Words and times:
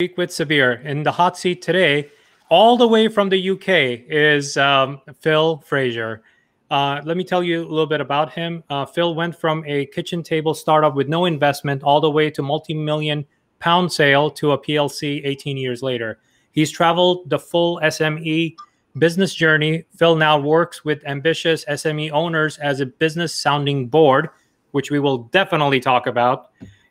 Speak 0.00 0.18
with 0.18 0.30
Sabir 0.30 0.84
in 0.84 1.04
the 1.04 1.12
hot 1.12 1.38
seat 1.38 1.62
today, 1.62 2.10
all 2.50 2.76
the 2.76 2.88
way 2.88 3.06
from 3.06 3.28
the 3.28 3.50
UK, 3.50 4.02
is 4.08 4.56
um, 4.56 5.00
Phil 5.20 5.58
Fraser. 5.58 6.24
Uh, 6.68 7.00
let 7.04 7.16
me 7.16 7.22
tell 7.22 7.44
you 7.44 7.62
a 7.62 7.68
little 7.68 7.86
bit 7.86 8.00
about 8.00 8.32
him. 8.32 8.64
Uh, 8.68 8.84
Phil 8.84 9.14
went 9.14 9.38
from 9.38 9.62
a 9.68 9.86
kitchen 9.86 10.24
table 10.24 10.52
startup 10.52 10.96
with 10.96 11.06
no 11.06 11.26
investment 11.26 11.84
all 11.84 12.00
the 12.00 12.10
way 12.10 12.28
to 12.28 12.42
multi-million 12.42 13.24
pound 13.60 13.92
sale 13.92 14.32
to 14.32 14.50
a 14.50 14.58
PLC 14.58 15.24
18 15.24 15.56
years 15.56 15.80
later. 15.80 16.18
He's 16.50 16.72
traveled 16.72 17.30
the 17.30 17.38
full 17.38 17.78
SME 17.84 18.56
business 18.98 19.32
journey. 19.32 19.84
Phil 19.94 20.16
now 20.16 20.40
works 20.40 20.84
with 20.84 21.06
ambitious 21.06 21.64
SME 21.66 22.10
owners 22.10 22.58
as 22.58 22.80
a 22.80 22.86
business 22.86 23.32
sounding 23.32 23.86
board, 23.86 24.30
which 24.72 24.90
we 24.90 24.98
will 24.98 25.18
definitely 25.18 25.78
talk 25.78 26.08
about 26.08 26.50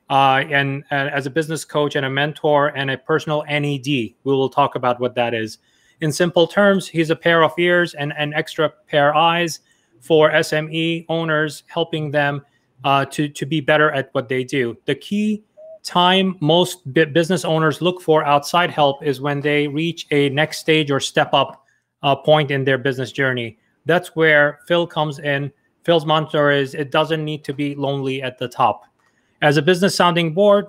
uh, 0.10 0.44
and 0.50 0.84
as 0.92 1.26
a 1.26 1.30
business 1.30 1.66
coach 1.66 1.96
and 1.96 2.06
a 2.06 2.10
mentor 2.10 2.68
and 2.70 2.92
a 2.92 2.98
personal 2.98 3.44
NED. 3.50 3.86
We 3.86 4.16
will 4.24 4.50
talk 4.50 4.76
about 4.76 5.00
what 5.00 5.16
that 5.16 5.34
is. 5.34 5.58
In 6.02 6.12
simple 6.12 6.48
terms, 6.48 6.88
he's 6.88 7.10
a 7.10 7.16
pair 7.16 7.44
of 7.44 7.54
ears 7.58 7.94
and 7.94 8.14
an 8.18 8.34
extra 8.34 8.70
pair 8.88 9.16
eyes 9.16 9.62
for 10.00 10.32
SME 10.32 11.06
owners, 11.08 11.64
helping 11.68 12.12
them 12.12 12.46
uh, 12.84 13.06
to, 13.06 13.30
to 13.30 13.46
be 13.46 13.62
better 13.62 13.90
at 13.92 14.10
what 14.12 14.28
they 14.28 14.44
do. 14.44 14.78
The 14.86 14.96
key 14.96 15.44
time 15.84 16.36
most 16.42 16.92
business 16.94 17.46
owners 17.46 17.82
look 17.82 18.02
for 18.02 18.26
outside 18.26 18.70
help 18.70 19.04
is 19.04 19.22
when 19.22 19.40
they 19.40 19.68
reach 19.68 20.08
a 20.12 20.30
next 20.30 20.60
stage 20.60 20.92
or 20.92 21.00
step 21.00 21.34
up 21.34 21.64
uh, 22.02 22.16
point 22.16 22.52
in 22.52 22.66
their 22.66 22.78
business 22.78 23.12
journey. 23.12 23.58
That's 23.86 24.16
where 24.16 24.60
Phil 24.68 24.86
comes 24.88 25.20
in. 25.20 25.52
Phil's 25.84 26.06
mantra 26.06 26.56
is 26.56 26.74
it 26.74 26.92
doesn't 26.92 27.24
need 27.24 27.44
to 27.46 27.54
be 27.54 27.76
lonely 27.76 28.22
at 28.22 28.38
the 28.38 28.48
top 28.48 28.84
as 29.44 29.58
a 29.58 29.62
business 29.62 29.94
sounding 29.94 30.34
board, 30.34 30.68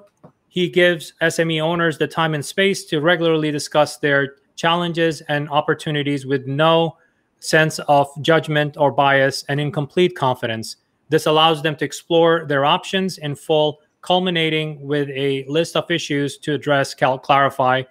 he 0.49 0.69
gives 0.69 1.15
SME 1.23 1.63
owners 1.63 1.97
the 1.97 2.09
time 2.09 2.35
and 2.35 2.45
space 2.45 2.85
to 2.87 3.01
regularly 3.01 3.53
discuss 3.53 3.99
their 3.99 4.35
challenges 4.57 5.21
and 5.29 5.49
opportunities 5.49 6.27
with 6.27 6.49
no 6.49 6.97
sense 7.39 7.79
of 7.87 8.09
judgment 8.21 8.77
or 8.77 8.91
bias 8.91 9.45
and 9.49 9.61
in 9.61 9.71
complete 9.71 10.17
confidence. 10.17 10.77
This 11.09 11.27
allows 11.27 11.63
them 11.63 11.77
to 11.77 11.85
explore 11.85 12.47
their 12.47 12.65
options 12.65 13.19
in 13.19 13.37
full, 13.37 13.79
culminating 14.03 14.85
with 14.85 15.09
a 15.11 15.45
list 15.47 15.77
of 15.77 15.89
issues 15.89 16.37
to 16.39 16.55
address, 16.55 16.95
clarify, 16.95 17.83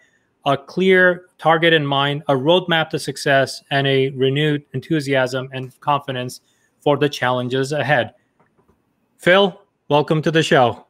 a 0.45 0.57
clear 0.57 1.27
target 1.37 1.71
in 1.71 1.85
mind, 1.85 2.23
a 2.27 2.33
roadmap 2.33 2.89
to 2.89 2.99
success, 2.99 3.63
and 3.71 3.87
a 3.87 4.09
renewed 4.09 4.65
enthusiasm 4.73 5.47
and 5.53 5.79
confidence 5.79 6.41
for 6.81 6.97
the 6.97 7.07
challenges 7.07 7.71
ahead. 7.71 8.13
Phil, 9.17 9.57
welcome 9.89 10.21
to 10.21 10.31
the 10.31 10.43
show. 10.43 10.85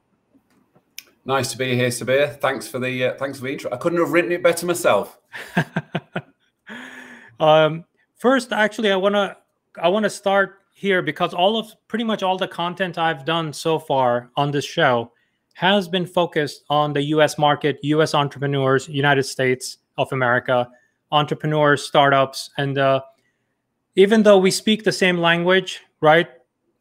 Nice 1.26 1.52
to 1.52 1.58
be 1.58 1.76
here, 1.76 1.88
Sabir. 1.88 2.40
Thanks 2.40 2.68
for 2.68 2.80
the 2.80 3.06
uh, 3.06 3.14
thanks 3.16 3.40
for 3.40 3.46
the 3.46 3.54
intro. 3.54 3.72
I 3.72 3.78
couldn't 3.78 4.00
have 4.00 4.12
written 4.12 4.32
it 4.32 4.44
better 4.44 4.66
myself. 4.66 5.20
um, 7.40 7.86
first, 8.16 8.52
actually, 8.52 8.92
I 8.92 8.98
wanna 8.98 9.38
I 9.82 9.88
wanna 9.88 10.10
start 10.10 10.60
here 10.74 11.02
because 11.02 11.34
all 11.34 11.58
of 11.58 11.74
pretty 11.88 12.04
much 12.04 12.24
all 12.24 12.38
the 12.38 12.48
content 12.48 12.98
I've 12.98 13.24
done 13.24 13.54
so 13.54 13.80
far 13.80 14.32
on 14.36 14.52
this 14.52 14.66
show 14.66 15.14
has 15.54 15.88
been 15.88 16.06
focused 16.06 16.64
on 16.70 16.92
the 16.94 17.02
U.S. 17.16 17.38
market, 17.38 17.80
U.S. 17.84 18.14
entrepreneurs, 18.14 18.90
United 18.90 19.24
States 19.24 19.78
of 19.98 20.12
America, 20.12 20.68
entrepreneurs, 21.12 21.86
startups, 21.86 22.50
and 22.58 22.78
uh, 22.78 23.02
even 23.96 24.24
though 24.24 24.40
we 24.40 24.52
speak 24.52 24.84
the 24.84 24.92
same 24.92 25.20
language, 25.20 25.82
right? 26.02 26.28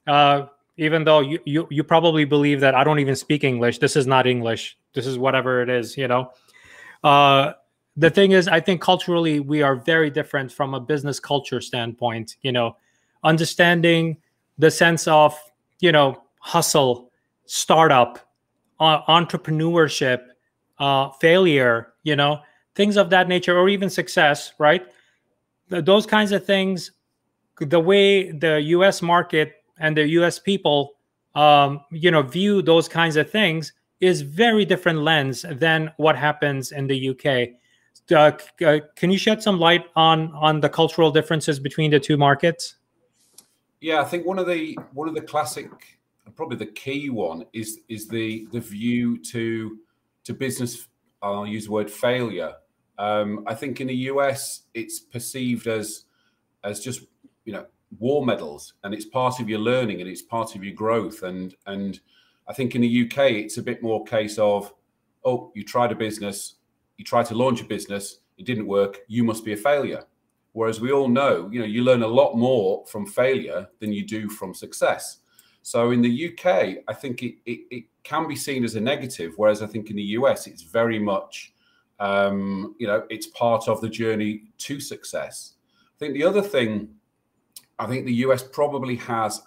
Uh, 0.07 0.47
even 0.77 1.05
though 1.05 1.21
you, 1.21 1.39
you 1.45 1.67
you 1.71 1.85
probably 1.85 2.25
believe 2.25 2.61
that 2.61 2.75
I 2.75 2.85
don't 2.85 2.99
even 2.99 3.17
speak 3.17 3.45
English. 3.45 3.79
This 3.79 3.97
is 3.97 4.07
not 4.07 4.27
English. 4.27 4.79
This 4.95 5.07
is 5.07 5.19
whatever 5.19 5.63
it 5.63 5.69
is, 5.69 5.97
you 5.97 6.09
know. 6.09 6.33
Uh, 7.05 7.53
the 7.97 8.11
thing 8.11 8.33
is, 8.33 8.49
I 8.49 8.61
think 8.61 8.81
culturally 8.81 9.41
we 9.41 9.63
are 9.63 9.77
very 9.77 10.11
different 10.11 10.51
from 10.51 10.75
a 10.75 10.81
business 10.81 11.21
culture 11.21 11.61
standpoint. 11.61 12.37
You 12.43 12.53
know, 12.53 12.77
understanding 13.23 14.17
the 14.59 14.71
sense 14.71 15.07
of 15.07 15.39
you 15.81 15.93
know 15.93 16.23
hustle, 16.41 17.11
startup, 17.45 18.19
uh, 18.81 19.03
entrepreneurship, 19.05 20.21
uh, 20.79 21.11
failure. 21.21 21.93
You 22.03 22.17
know, 22.17 22.41
things 22.75 22.97
of 22.97 23.11
that 23.11 23.29
nature, 23.29 23.59
or 23.59 23.69
even 23.69 23.91
success. 23.91 24.53
Right? 24.59 24.87
those 25.69 26.05
kinds 26.05 26.33
of 26.33 26.45
things. 26.45 26.93
The 27.59 27.81
way 27.81 28.33
the 28.33 28.61
U.S. 28.61 29.03
market 29.03 29.62
and 29.79 29.97
the 29.97 30.07
U.S. 30.09 30.39
people, 30.39 30.95
um, 31.35 31.81
you 31.91 32.11
know, 32.11 32.23
view 32.23 32.63
those 32.63 32.89
kinds 32.89 33.17
of 33.17 33.31
things 33.31 33.73
is 34.01 34.21
very 34.21 34.65
different 34.65 34.99
lens 34.99 35.45
than 35.49 35.91
what 35.97 36.17
happens 36.17 36.73
in 36.73 36.87
the 36.87 37.11
UK. 37.11 37.57
Uh, 38.11 38.33
uh, 38.67 38.81
can 38.97 39.11
you 39.11 39.17
shed 39.17 39.43
some 39.43 39.59
light 39.59 39.85
on 39.95 40.33
on 40.33 40.61
the 40.61 40.69
cultural 40.69 41.11
differences 41.11 41.61
between 41.61 41.91
the 41.91 42.01
two 42.01 42.17
markets? 42.17 42.77
Yeah, 43.81 44.01
I 44.01 44.05
think 44.05 44.27
one 44.27 44.39
of 44.39 44.47
the 44.47 44.77
one 44.93 45.09
of 45.09 45.15
the 45.15 45.21
classic, 45.21 45.71
probably 46.35 46.57
the 46.57 46.67
key 46.67 47.11
one 47.11 47.47
is 47.53 47.81
is 47.89 48.09
the 48.09 48.47
the 48.53 48.61
view 48.61 49.19
to 49.25 49.79
to 50.25 50.35
business. 50.35 50.89
I'll 51.23 51.47
use 51.47 51.67
the 51.67 51.73
word 51.73 51.91
failure. 51.91 52.55
Um, 52.99 53.45
I 53.47 53.55
think 53.55 53.81
in 53.81 53.87
the 53.87 53.97
US, 54.11 54.63
it's 54.75 54.99
perceived 54.99 55.69
as 55.69 56.05
as 56.65 56.81
just 56.81 57.05
you 57.45 57.53
know 57.53 57.67
war 57.99 58.25
medals 58.25 58.75
and 58.85 58.95
it's 58.95 59.05
part 59.05 59.41
of 59.41 59.49
your 59.49 59.59
learning 59.59 60.01
and 60.01 60.09
it's 60.09 60.23
part 60.23 60.55
of 60.55 60.65
your 60.65 60.75
growth. 60.75 61.23
And 61.23 61.55
and 61.67 62.01
i 62.49 62.53
think 62.53 62.75
in 62.75 62.81
the 62.81 63.03
uk 63.03 63.19
it's 63.19 63.59
a 63.59 63.63
bit 63.63 63.83
more 63.83 64.05
case 64.05 64.37
of 64.37 64.75
oh 65.25 65.53
you 65.55 65.63
tried 65.63 65.93
a 65.93 65.95
business 65.95 66.57
you 66.99 67.05
tried 67.05 67.27
to 67.27 67.37
launch 67.37 67.61
a 67.61 67.65
business 67.65 68.19
it 68.37 68.45
didn't 68.45 68.67
work 68.67 68.99
you 69.07 69.23
must 69.23 69.45
be 69.45 69.53
a 69.53 69.57
failure. 69.57 70.05
Whereas 70.55 70.81
we 70.81 70.93
all 70.93 71.09
know 71.09 71.49
you 71.53 71.61
know 71.61 71.67
you 71.67 71.83
learn 71.85 72.03
a 72.03 72.15
lot 72.21 72.35
more 72.35 72.85
from 72.87 73.07
failure 73.07 73.69
than 73.81 73.93
you 73.93 74.05
do 74.07 74.29
from 74.29 74.55
success. 74.55 75.19
So 75.63 75.93
in 75.93 76.03
the 76.03 76.15
uk 76.29 76.45
i 76.47 76.95
think 77.01 77.23
it, 77.23 77.37
it, 77.47 77.61
it 77.71 77.85
can 78.03 78.27
be 78.27 78.35
seen 78.35 78.65
as 78.65 78.75
a 78.75 78.81
negative 78.81 79.35
whereas 79.37 79.63
i 79.63 79.67
think 79.67 79.91
in 79.91 79.97
the 79.97 80.03
us 80.03 80.49
it's 80.49 80.63
very 80.63 80.99
much 80.99 81.53
um, 82.03 82.75
you 82.79 82.87
know 82.89 83.05
it's 83.11 83.29
part 83.29 83.69
of 83.69 83.81
the 83.81 83.89
journey 83.89 84.43
to 84.59 84.81
success. 84.81 85.55
I 85.95 85.99
think 85.99 86.15
the 86.15 86.25
other 86.25 86.43
thing 86.43 86.89
I 87.83 87.87
think 87.89 88.07
the 88.07 88.15
US 88.27 88.45
probably 88.45 88.97
has 88.97 89.43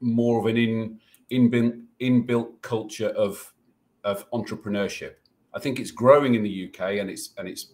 more 0.00 0.40
of 0.40 0.46
an 0.46 0.56
in 0.56 0.98
inbuilt 1.30 1.82
inbuilt 2.00 2.62
culture 2.62 3.10
of 3.10 3.52
of 4.04 4.28
entrepreneurship. 4.30 5.14
I 5.54 5.60
think 5.60 5.78
it's 5.78 5.90
growing 5.90 6.34
in 6.34 6.42
the 6.42 6.68
UK 6.68 6.98
and 7.00 7.10
it's 7.10 7.34
and 7.36 7.46
it's 7.46 7.72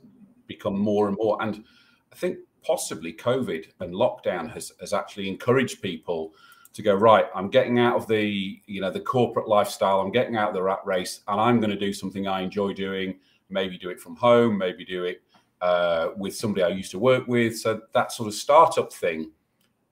become 0.49 0.77
more 0.79 1.07
and 1.07 1.17
more. 1.17 1.41
And 1.41 1.65
I 2.13 2.17
think 2.17 2.39
possibly 2.63 3.13
COVID 3.13 3.67
and 3.81 3.95
lockdown 3.95 4.51
has 4.53 4.73
has 4.81 4.93
actually 4.93 5.29
encouraged 5.29 5.81
people 5.81 6.35
to 6.73 6.83
go 6.83 6.95
right. 6.95 7.27
I'm 7.35 7.49
getting 7.49 7.79
out 7.79 7.97
of 7.97 8.09
the 8.09 8.61
you 8.67 8.81
know 8.81 8.91
the 8.91 9.01
corporate 9.01 9.47
lifestyle. 9.47 10.01
I'm 10.01 10.11
getting 10.11 10.37
out 10.37 10.49
of 10.49 10.55
the 10.55 10.63
rat 10.63 10.81
race, 10.85 11.21
and 11.29 11.41
I'm 11.41 11.61
going 11.61 11.71
to 11.71 11.79
do 11.79 11.93
something 11.93 12.27
I 12.27 12.41
enjoy 12.41 12.73
doing. 12.73 13.21
Maybe 13.49 13.79
do 13.79 13.91
it 13.91 14.01
from 14.01 14.17
home. 14.17 14.59
Maybe 14.59 14.85
do 14.85 15.05
it 15.05 15.23
uh, 15.61 16.09
with 16.17 16.35
somebody 16.35 16.65
I 16.65 16.69
used 16.69 16.91
to 16.91 16.99
work 16.99 17.29
with. 17.29 17.59
So 17.59 17.83
that 17.95 18.11
sort 18.11 18.27
of 18.27 18.35
startup 18.35 18.93
thing 18.93 19.31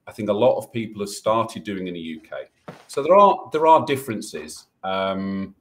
I 0.09 0.13
think 0.13 0.31
a 0.31 0.33
lot 0.33 0.57
of 0.57 0.73
people 0.73 1.03
have 1.03 1.11
started 1.11 1.65
doing 1.65 1.87
in 1.87 1.95
the 1.95 2.19
UK. 2.19 2.75
So 2.89 3.03
there 3.03 3.15
are 3.15 3.49
there 3.53 3.67
are 3.67 3.85
differences, 3.85 4.67
um, 4.83 5.55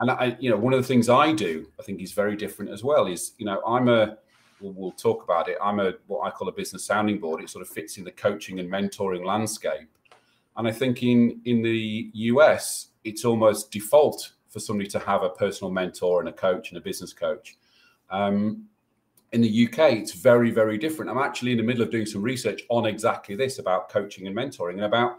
and 0.00 0.10
I, 0.10 0.36
you 0.40 0.48
know, 0.48 0.56
one 0.56 0.72
of 0.72 0.80
the 0.80 0.86
things 0.88 1.10
I 1.10 1.32
do, 1.32 1.70
I 1.78 1.82
think, 1.82 2.00
is 2.00 2.12
very 2.12 2.36
different 2.36 2.70
as 2.70 2.82
well. 2.82 3.06
Is 3.06 3.32
you 3.36 3.44
know, 3.44 3.62
I'm 3.66 3.88
a 3.88 4.16
we'll, 4.60 4.72
we'll 4.72 4.92
talk 4.92 5.22
about 5.22 5.48
it. 5.50 5.58
I'm 5.62 5.78
a 5.78 5.92
what 6.06 6.26
I 6.26 6.30
call 6.30 6.48
a 6.48 6.52
business 6.52 6.86
sounding 6.86 7.18
board. 7.18 7.42
It 7.42 7.50
sort 7.50 7.62
of 7.62 7.68
fits 7.68 7.98
in 7.98 8.04
the 8.04 8.10
coaching 8.12 8.60
and 8.60 8.70
mentoring 8.70 9.24
landscape, 9.24 9.88
and 10.56 10.66
I 10.66 10.72
think 10.72 11.02
in 11.02 11.40
in 11.44 11.60
the 11.60 12.10
US, 12.14 12.88
it's 13.04 13.26
almost 13.26 13.70
default 13.70 14.32
for 14.48 14.58
somebody 14.58 14.88
to 14.88 14.98
have 15.00 15.22
a 15.22 15.28
personal 15.28 15.70
mentor 15.70 16.20
and 16.20 16.30
a 16.30 16.32
coach 16.32 16.70
and 16.70 16.78
a 16.78 16.80
business 16.80 17.12
coach. 17.12 17.58
Um, 18.08 18.68
in 19.32 19.40
the 19.40 19.66
UK, 19.66 19.92
it's 19.92 20.12
very, 20.12 20.50
very 20.50 20.78
different. 20.78 21.10
I'm 21.10 21.18
actually 21.18 21.52
in 21.52 21.58
the 21.58 21.64
middle 21.64 21.82
of 21.82 21.90
doing 21.90 22.06
some 22.06 22.22
research 22.22 22.62
on 22.68 22.86
exactly 22.86 23.34
this 23.34 23.58
about 23.58 23.88
coaching 23.88 24.26
and 24.26 24.36
mentoring, 24.36 24.74
and 24.74 24.84
about 24.84 25.18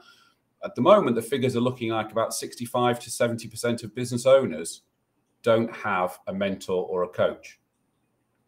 at 0.64 0.76
the 0.76 0.82
moment, 0.82 1.16
the 1.16 1.22
figures 1.22 1.56
are 1.56 1.62
looking 1.62 1.92
like 1.92 2.12
about 2.12 2.34
65 2.34 3.00
to 3.00 3.10
70% 3.10 3.84
of 3.84 3.94
business 3.94 4.26
owners 4.26 4.82
don't 5.44 5.74
have 5.74 6.20
a 6.28 6.34
mentor 6.34 6.86
or 6.88 7.04
a 7.04 7.08
coach. 7.08 7.60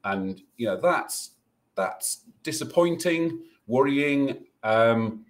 And 0.04 0.42
you 0.58 0.68
know, 0.68 0.80
that's 0.80 1.32
that's 1.76 2.26
disappointing, 2.44 3.42
worrying. 3.68 4.46
Um, 4.64 5.26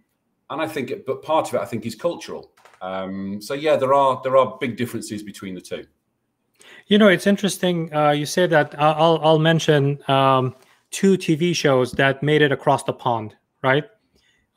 and 0.50 0.62
I 0.62 0.68
think 0.68 0.90
it, 0.90 1.06
but 1.06 1.22
part 1.22 1.50
of 1.50 1.56
it 1.56 1.62
I 1.62 1.66
think 1.66 1.86
is 1.86 1.96
cultural. 1.96 2.52
Um, 2.82 3.42
so 3.42 3.54
yeah, 3.54 3.76
there 3.76 3.94
are 3.94 4.22
there 4.24 4.38
are 4.38 4.58
big 4.60 4.78
differences 4.78 5.22
between 5.22 5.54
the 5.54 5.62
two. 5.62 5.86
You 6.90 6.98
know, 6.98 7.08
it's 7.08 7.28
interesting. 7.28 7.94
Uh, 7.94 8.12
you 8.12 8.26
say 8.26 8.48
that. 8.48 8.76
I'll 8.78 9.20
I'll 9.24 9.40
mention 9.40 10.00
um, 10.10 10.56
two 10.92 11.18
TV 11.18 11.56
shows 11.56 11.92
that 11.94 12.22
made 12.22 12.42
it 12.42 12.52
across 12.52 12.84
the 12.84 12.94
pond. 12.94 13.36
Right. 13.64 13.86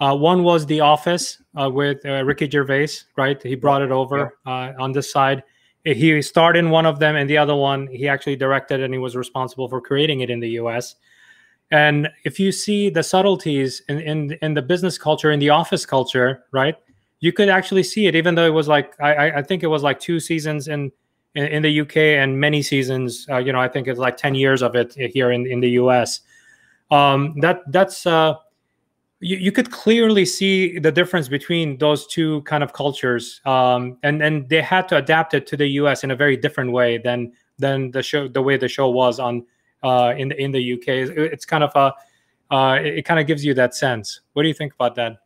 Uh, 0.00 0.16
one 0.16 0.42
was 0.42 0.66
The 0.66 0.80
Office 0.80 1.40
uh, 1.54 1.70
with 1.70 2.04
uh, 2.04 2.24
Ricky 2.24 2.50
Gervais. 2.50 2.88
Right. 3.16 3.40
He 3.42 3.54
brought 3.54 3.82
it 3.82 3.92
over 3.92 4.36
uh, 4.46 4.72
on 4.78 4.92
this 4.92 5.12
side, 5.12 5.44
he 5.84 6.22
starred 6.22 6.56
in 6.56 6.70
one 6.70 6.86
of 6.86 6.98
them, 7.00 7.16
and 7.16 7.28
the 7.28 7.38
other 7.38 7.56
one 7.56 7.88
he 7.88 8.08
actually 8.08 8.36
directed, 8.36 8.80
and 8.82 8.94
he 8.94 8.98
was 8.98 9.16
responsible 9.16 9.68
for 9.68 9.80
creating 9.80 10.20
it 10.20 10.30
in 10.30 10.38
the 10.38 10.50
U.S. 10.50 10.94
And 11.70 12.08
if 12.24 12.38
you 12.38 12.52
see 12.52 12.88
the 12.88 13.02
subtleties 13.02 13.82
in 13.88 13.98
in, 14.00 14.38
in 14.42 14.54
the 14.54 14.62
business 14.62 14.96
culture, 14.96 15.32
in 15.32 15.40
the 15.40 15.50
office 15.50 15.84
culture, 15.84 16.44
right? 16.52 16.76
You 17.18 17.32
could 17.32 17.48
actually 17.48 17.82
see 17.82 18.06
it, 18.06 18.14
even 18.14 18.34
though 18.34 18.46
it 18.46 18.54
was 18.54 18.68
like 18.68 18.94
I, 19.00 19.32
I 19.32 19.42
think 19.42 19.62
it 19.62 19.68
was 19.68 19.82
like 19.82 19.98
two 19.98 20.20
seasons 20.20 20.68
in 20.68 20.92
in, 21.34 21.44
in 21.46 21.62
the 21.62 21.80
UK 21.80 21.96
and 21.96 22.38
many 22.38 22.62
seasons. 22.62 23.26
Uh, 23.30 23.38
you 23.38 23.52
know, 23.52 23.60
I 23.60 23.68
think 23.68 23.88
it's 23.88 23.98
like 23.98 24.16
ten 24.16 24.34
years 24.34 24.62
of 24.62 24.74
it 24.74 24.94
here 24.94 25.30
in 25.30 25.46
in 25.46 25.60
the 25.60 25.70
US. 25.70 26.20
Um, 26.90 27.40
that 27.40 27.60
that's 27.72 28.06
uh, 28.06 28.34
you, 29.22 29.36
you 29.36 29.52
could 29.52 29.70
clearly 29.70 30.26
see 30.26 30.78
the 30.78 30.92
difference 30.92 31.28
between 31.28 31.78
those 31.78 32.06
two 32.06 32.42
kind 32.42 32.62
of 32.62 32.72
cultures 32.72 33.40
um, 33.46 33.96
and 34.02 34.20
and 34.20 34.48
they 34.48 34.60
had 34.60 34.88
to 34.88 34.96
adapt 34.96 35.32
it 35.32 35.46
to 35.46 35.56
the 35.56 35.66
us 35.66 36.04
in 36.04 36.10
a 36.10 36.16
very 36.16 36.36
different 36.36 36.72
way 36.72 36.98
than 36.98 37.32
than 37.58 37.90
the 37.92 38.02
show 38.02 38.28
the 38.28 38.42
way 38.42 38.56
the 38.56 38.68
show 38.68 38.90
was 38.90 39.18
on 39.18 39.46
uh, 39.84 40.12
in 40.18 40.28
the 40.28 40.42
in 40.42 40.50
the 40.50 40.72
uk 40.74 40.84
it's 40.86 41.44
kind 41.44 41.64
of 41.64 41.70
a 41.76 41.94
uh, 42.54 42.74
it, 42.74 42.98
it 42.98 43.02
kind 43.04 43.18
of 43.18 43.26
gives 43.26 43.44
you 43.44 43.54
that 43.54 43.74
sense 43.74 44.20
what 44.34 44.42
do 44.42 44.48
you 44.48 44.54
think 44.54 44.74
about 44.74 44.94
that 44.96 45.21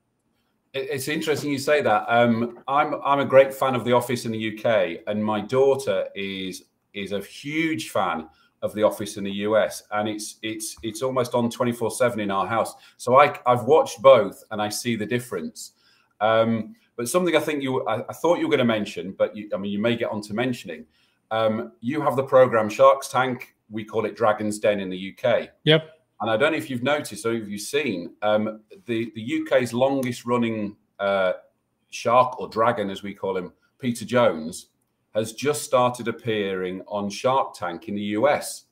it's 0.76 1.08
interesting 1.08 1.50
you 1.50 1.58
say 1.58 1.80
that 1.82 2.04
um, 2.08 2.58
i'm 2.68 2.96
i'm 3.04 3.20
a 3.20 3.24
great 3.24 3.52
fan 3.52 3.74
of 3.74 3.84
the 3.84 3.92
office 3.92 4.24
in 4.24 4.32
the 4.32 4.56
uk 4.56 5.00
and 5.06 5.24
my 5.24 5.40
daughter 5.40 6.06
is 6.14 6.64
is 6.94 7.12
a 7.12 7.20
huge 7.20 7.90
fan 7.90 8.28
of 8.62 8.74
the 8.74 8.82
office 8.82 9.16
in 9.16 9.24
the 9.24 9.32
US, 9.32 9.82
and 9.92 10.08
it's 10.08 10.36
it's 10.42 10.76
it's 10.82 11.02
almost 11.02 11.34
on 11.34 11.50
twenty 11.50 11.72
four 11.72 11.90
seven 11.90 12.20
in 12.20 12.30
our 12.30 12.46
house. 12.46 12.74
So 12.96 13.18
I 13.18 13.38
I've 13.46 13.64
watched 13.64 14.02
both, 14.02 14.42
and 14.50 14.60
I 14.60 14.68
see 14.68 14.96
the 14.96 15.06
difference. 15.06 15.72
Um, 16.20 16.74
but 16.96 17.08
something 17.08 17.36
I 17.36 17.40
think 17.40 17.62
you 17.62 17.86
I, 17.86 18.02
I, 18.08 18.12
thought 18.12 18.38
you 18.38 18.46
were 18.46 18.50
going 18.50 18.58
to 18.58 18.64
mention, 18.64 19.14
but 19.16 19.36
you, 19.36 19.48
I 19.54 19.58
mean 19.58 19.72
you 19.72 19.78
may 19.78 19.96
get 19.96 20.10
on 20.10 20.20
to 20.22 20.34
mentioning. 20.34 20.86
Um, 21.30 21.72
you 21.80 22.00
have 22.00 22.16
the 22.16 22.22
program 22.22 22.68
Sharks 22.68 23.08
Tank. 23.08 23.54
We 23.68 23.84
call 23.84 24.06
it 24.06 24.16
Dragon's 24.16 24.58
Den 24.58 24.80
in 24.80 24.88
the 24.88 25.14
UK. 25.14 25.50
Yep. 25.64 25.90
And 26.20 26.30
I 26.30 26.36
don't 26.36 26.52
know 26.52 26.58
if 26.58 26.70
you've 26.70 26.82
noticed 26.82 27.26
or 27.26 27.32
if 27.32 27.48
you've 27.48 27.60
seen 27.60 28.14
um, 28.22 28.60
the 28.86 29.12
the 29.14 29.42
UK's 29.42 29.72
longest 29.74 30.24
running 30.24 30.76
uh, 30.98 31.34
shark 31.90 32.40
or 32.40 32.48
dragon, 32.48 32.90
as 32.90 33.02
we 33.02 33.14
call 33.14 33.36
him, 33.36 33.52
Peter 33.78 34.04
Jones 34.04 34.68
has 35.14 35.32
just 35.32 35.62
started 35.62 36.08
appearing 36.08 36.82
on 36.86 37.08
Shark 37.08 37.54
Tank 37.54 37.88
in 37.88 37.94
the 37.94 38.02
US. 38.02 38.64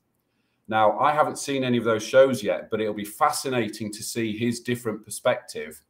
Now, 0.68 0.98
I 0.98 1.12
haven't 1.12 1.38
seen 1.38 1.64
any 1.64 1.78
of 1.78 1.84
those 1.84 2.02
shows 2.02 2.42
yet, 2.42 2.70
but 2.70 2.80
it'll 2.80 2.94
be 2.94 3.04
fascinating 3.04 3.92
to 3.92 4.02
see 4.02 4.36
his 4.36 4.60
different 4.60 5.04
perspective 5.04 5.82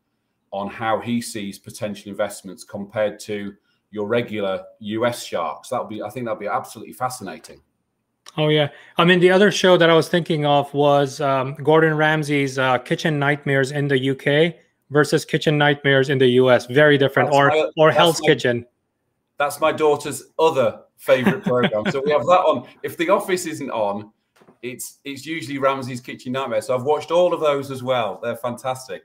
on 0.50 0.68
how 0.68 1.00
he 1.00 1.20
sees 1.20 1.58
potential 1.58 2.10
investments 2.10 2.64
compared 2.64 3.18
to 3.20 3.54
your 3.90 4.06
regular 4.06 4.64
US 4.80 5.24
sharks. 5.24 5.68
That'll 5.68 5.86
be, 5.86 6.02
I 6.02 6.10
think, 6.10 6.26
that'll 6.26 6.38
be 6.38 6.46
absolutely 6.46 6.92
fascinating. 6.92 7.60
Oh 8.36 8.48
yeah, 8.48 8.68
I 8.98 9.04
mean 9.04 9.20
the 9.20 9.30
other 9.30 9.50
show 9.50 9.76
that 9.76 9.88
I 9.88 9.94
was 9.94 10.08
thinking 10.08 10.44
of 10.44 10.72
was 10.74 11.20
um, 11.20 11.54
Gordon 11.62 11.96
Ramsay's 11.96 12.58
uh, 12.58 12.78
Kitchen 12.78 13.18
Nightmares 13.18 13.70
in 13.70 13.86
the 13.88 14.10
UK 14.10 14.56
versus 14.90 15.24
Kitchen 15.24 15.56
Nightmares 15.56 16.10
in 16.10 16.18
the 16.18 16.28
US. 16.42 16.66
Very 16.66 16.98
different, 16.98 17.30
that's 17.30 17.38
or 17.38 17.48
my, 17.48 17.70
or 17.76 17.90
Hell's 17.90 18.20
my, 18.20 18.28
Kitchen. 18.28 18.66
That's 19.38 19.60
my 19.60 19.72
daughter's 19.72 20.24
other 20.38 20.80
favorite 20.96 21.44
program. 21.44 21.84
so 21.90 22.02
we 22.04 22.10
have 22.10 22.22
that 22.22 22.40
on. 22.40 22.66
If 22.82 22.96
The 22.96 23.10
Office 23.10 23.46
isn't 23.46 23.70
on, 23.70 24.10
it's 24.62 24.98
it's 25.04 25.26
usually 25.26 25.58
Ramsay's 25.58 26.00
Kitchen 26.00 26.32
Nightmares. 26.32 26.66
So 26.66 26.74
I've 26.74 26.84
watched 26.84 27.10
all 27.10 27.34
of 27.34 27.40
those 27.40 27.70
as 27.70 27.82
well. 27.82 28.18
They're 28.22 28.36
fantastic. 28.36 29.04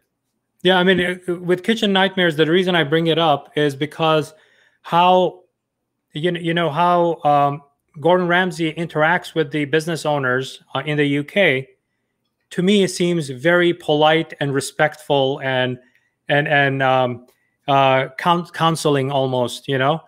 Yeah, 0.61 0.77
I 0.77 0.83
mean, 0.83 0.99
uh, 0.99 1.35
with 1.35 1.63
Kitchen 1.63 1.93
Nightmares, 1.93 2.35
the 2.35 2.45
reason 2.45 2.75
I 2.75 2.83
bring 2.83 3.07
it 3.07 3.17
up 3.17 3.51
is 3.55 3.75
because 3.75 4.33
how 4.81 5.41
you 6.13 6.31
know 6.31 6.39
you 6.39 6.53
know 6.53 6.69
how 6.69 7.21
um, 7.23 7.61
Gordon 7.99 8.27
Ramsay 8.27 8.73
interacts 8.73 9.35
with 9.35 9.51
the 9.51 9.65
business 9.65 10.05
owners 10.05 10.61
uh, 10.73 10.83
in 10.85 10.97
the 10.97 11.19
UK. 11.19 11.67
To 12.51 12.63
me, 12.63 12.83
it 12.83 12.89
seems 12.89 13.29
very 13.29 13.73
polite 13.73 14.33
and 14.39 14.53
respectful 14.53 15.39
and 15.41 15.77
and 16.27 16.47
and 16.47 16.81
um, 16.81 17.27
uh, 17.67 18.07
counseling 18.17 19.11
almost. 19.11 19.67
You 19.67 19.77
know, 19.77 20.01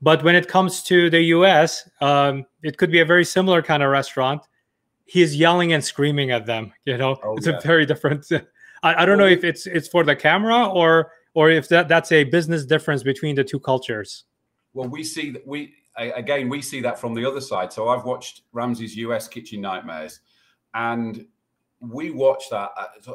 but 0.00 0.22
when 0.22 0.34
it 0.34 0.48
comes 0.48 0.82
to 0.84 1.10
the 1.10 1.22
US, 1.22 1.88
um, 2.00 2.44
it 2.62 2.76
could 2.76 2.90
be 2.90 3.00
a 3.00 3.04
very 3.04 3.24
similar 3.24 3.62
kind 3.62 3.82
of 3.82 3.90
restaurant. 3.90 4.42
He's 5.06 5.34
yelling 5.34 5.72
and 5.72 5.82
screaming 5.82 6.30
at 6.30 6.46
them. 6.46 6.72
You 6.84 6.98
know, 6.98 7.18
oh, 7.24 7.36
it's 7.36 7.46
yeah. 7.46 7.56
a 7.56 7.60
very 7.60 7.86
different. 7.86 8.26
I, 8.82 9.02
I 9.02 9.06
don't 9.06 9.18
know 9.18 9.26
if 9.26 9.42
it's 9.42 9.66
it's 9.66 9.88
for 9.88 10.04
the 10.04 10.14
camera 10.14 10.68
or 10.68 11.12
or 11.34 11.50
if 11.50 11.68
that 11.68 11.88
that's 11.88 12.12
a 12.12 12.24
business 12.24 12.64
difference 12.64 13.02
between 13.02 13.34
the 13.34 13.44
two 13.44 13.58
cultures. 13.58 14.24
Well, 14.74 14.88
we 14.88 15.02
see 15.02 15.30
that 15.30 15.46
we 15.46 15.74
again 15.98 16.48
we 16.48 16.62
see 16.62 16.80
that 16.80 16.98
from 16.98 17.14
the 17.14 17.24
other 17.24 17.40
side. 17.40 17.72
So 17.72 17.88
I've 17.88 18.04
watched 18.04 18.42
Ramsay's 18.52 18.96
US 18.96 19.28
Kitchen 19.28 19.60
Nightmares, 19.60 20.20
and 20.74 21.26
we 21.80 22.10
watch 22.10 22.44
that 22.50 22.70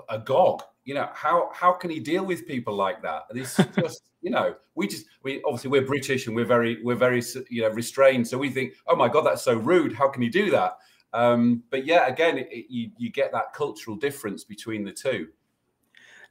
agog. 0.10 0.64
You 0.86 0.96
know 0.96 1.10
how 1.14 1.50
how 1.54 1.74
can 1.74 1.90
he 1.90 2.00
deal 2.00 2.26
with 2.26 2.48
people 2.48 2.76
like 2.76 3.02
that? 3.02 3.24
This 3.32 3.60
just 3.80 4.04
you 4.22 4.30
know 4.30 4.56
we 4.76 4.88
just 4.88 5.06
we 5.24 5.42
obviously 5.44 5.70
we're 5.70 5.86
British 5.86 6.28
and 6.28 6.36
we're 6.36 6.46
very 6.46 6.82
we're 6.84 6.96
very 6.96 7.22
you 7.50 7.62
know 7.62 7.70
restrained. 7.70 8.28
So 8.28 8.38
we 8.38 8.50
think, 8.50 8.74
oh 8.88 8.96
my 8.96 9.08
god, 9.08 9.22
that's 9.22 9.44
so 9.44 9.56
rude. 9.56 9.94
How 9.94 10.10
can 10.10 10.22
he 10.22 10.30
do 10.30 10.52
that? 10.52 10.78
Um, 11.14 11.64
but 11.70 11.86
yeah, 11.86 12.08
again, 12.08 12.38
it, 12.38 12.48
it, 12.52 12.66
you 12.70 12.92
you 12.98 13.12
get 13.12 13.32
that 13.32 13.54
cultural 13.54 13.96
difference 13.96 14.44
between 14.44 14.84
the 14.84 14.92
two. 14.92 15.28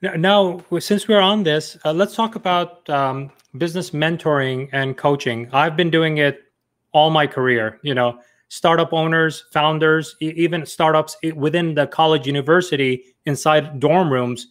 Now, 0.03 0.61
since 0.81 1.07
we're 1.07 1.21
on 1.21 1.45
this, 1.45 1.79
uh, 1.85 1.93
let's 1.93 2.17
talk 2.17 2.35
about 2.35 2.89
um, 2.91 3.31
business 3.57 3.91
mentoring 3.91 4.69
and 4.73 4.97
coaching. 4.97 5.49
I've 5.53 5.77
been 5.77 5.91
doing 5.91 6.19
it 6.19 6.43
all 6.91 7.09
my 7.09 7.25
career. 7.25 7.79
You 7.83 7.95
know, 7.95 8.19
startup 8.49 8.93
owners, 8.93 9.45
founders, 9.53 10.17
even 10.21 10.67
startups 10.67 11.17
within 11.37 11.75
the 11.75 11.87
college 11.87 12.27
university 12.27 13.05
inside 13.27 13.79
dorm 13.79 14.13
rooms. 14.13 14.49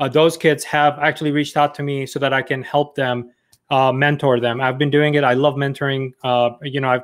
Uh, 0.00 0.08
those 0.08 0.38
kids 0.38 0.64
have 0.64 0.98
actually 1.00 1.32
reached 1.32 1.58
out 1.58 1.74
to 1.74 1.82
me 1.82 2.06
so 2.06 2.18
that 2.18 2.32
I 2.32 2.40
can 2.40 2.62
help 2.62 2.94
them, 2.94 3.30
uh, 3.68 3.92
mentor 3.92 4.40
them. 4.40 4.60
I've 4.60 4.78
been 4.78 4.90
doing 4.90 5.14
it. 5.14 5.22
I 5.24 5.34
love 5.34 5.56
mentoring. 5.56 6.12
Uh, 6.24 6.50
you 6.62 6.80
know, 6.80 6.88
I've, 6.88 7.02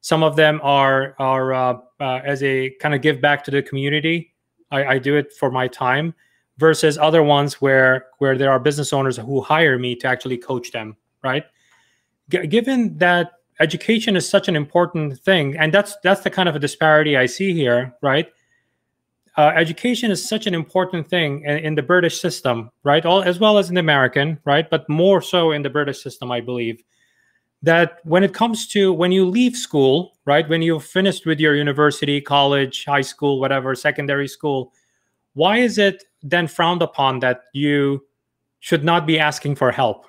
some 0.00 0.24
of 0.24 0.34
them 0.34 0.60
are 0.64 1.14
are 1.18 1.52
uh, 1.52 1.78
uh, 2.00 2.20
as 2.24 2.42
a 2.42 2.70
kind 2.80 2.94
of 2.94 3.02
give 3.02 3.20
back 3.20 3.44
to 3.44 3.52
the 3.52 3.62
community. 3.62 4.34
I, 4.72 4.84
I 4.84 4.98
do 4.98 5.16
it 5.16 5.32
for 5.32 5.50
my 5.50 5.68
time, 5.68 6.14
versus 6.60 6.98
other 6.98 7.22
ones 7.22 7.54
where 7.54 8.06
where 8.18 8.36
there 8.36 8.52
are 8.52 8.60
business 8.60 8.92
owners 8.92 9.16
who 9.16 9.40
hire 9.40 9.78
me 9.78 9.96
to 9.96 10.06
actually 10.06 10.36
coach 10.36 10.70
them. 10.70 10.96
Right. 11.24 11.44
G- 12.28 12.46
given 12.46 12.96
that 12.98 13.32
education 13.60 14.16
is 14.16 14.28
such 14.28 14.48
an 14.48 14.56
important 14.56 15.18
thing 15.20 15.56
and 15.56 15.72
that's 15.72 15.96
that's 16.02 16.22
the 16.22 16.30
kind 16.30 16.48
of 16.48 16.56
a 16.56 16.58
disparity 16.58 17.16
i 17.16 17.26
see 17.26 17.52
here 17.52 17.94
right 18.00 18.28
uh, 19.36 19.52
education 19.54 20.10
is 20.10 20.26
such 20.26 20.46
an 20.46 20.54
important 20.54 21.06
thing 21.08 21.42
in, 21.44 21.58
in, 21.58 21.74
the 21.74 21.82
british 21.82 22.20
system 22.20 22.70
right 22.84 23.04
all 23.04 23.22
as 23.22 23.38
well 23.38 23.58
as 23.58 23.68
in 23.68 23.74
the 23.74 23.80
american 23.80 24.38
right 24.46 24.70
but 24.70 24.88
more 24.88 25.20
so 25.20 25.52
in 25.52 25.62
the 25.62 25.68
british 25.68 26.02
system 26.02 26.32
i 26.32 26.40
believe 26.40 26.82
that 27.62 27.98
when 28.04 28.24
it 28.24 28.32
comes 28.32 28.66
to 28.66 28.94
when 28.94 29.12
you 29.12 29.26
leave 29.26 29.54
school 29.54 30.16
right 30.24 30.48
when 30.48 30.62
you've 30.62 30.84
finished 30.84 31.26
with 31.26 31.38
your 31.38 31.54
university 31.54 32.18
college 32.18 32.86
high 32.86 33.02
school 33.02 33.38
whatever 33.40 33.74
secondary 33.74 34.26
school 34.26 34.72
why 35.34 35.58
is 35.58 35.76
it 35.76 36.04
then 36.22 36.46
frowned 36.46 36.82
upon 36.82 37.20
that 37.20 37.44
you 37.52 38.04
should 38.60 38.84
not 38.84 39.06
be 39.06 39.18
asking 39.18 39.54
for 39.54 39.70
help 39.70 40.06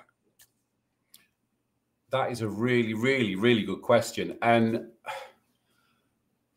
that 2.12 2.30
is 2.30 2.42
a 2.42 2.48
really, 2.48 2.94
really, 2.94 3.34
really 3.34 3.62
good 3.62 3.82
question. 3.82 4.36
And 4.42 4.86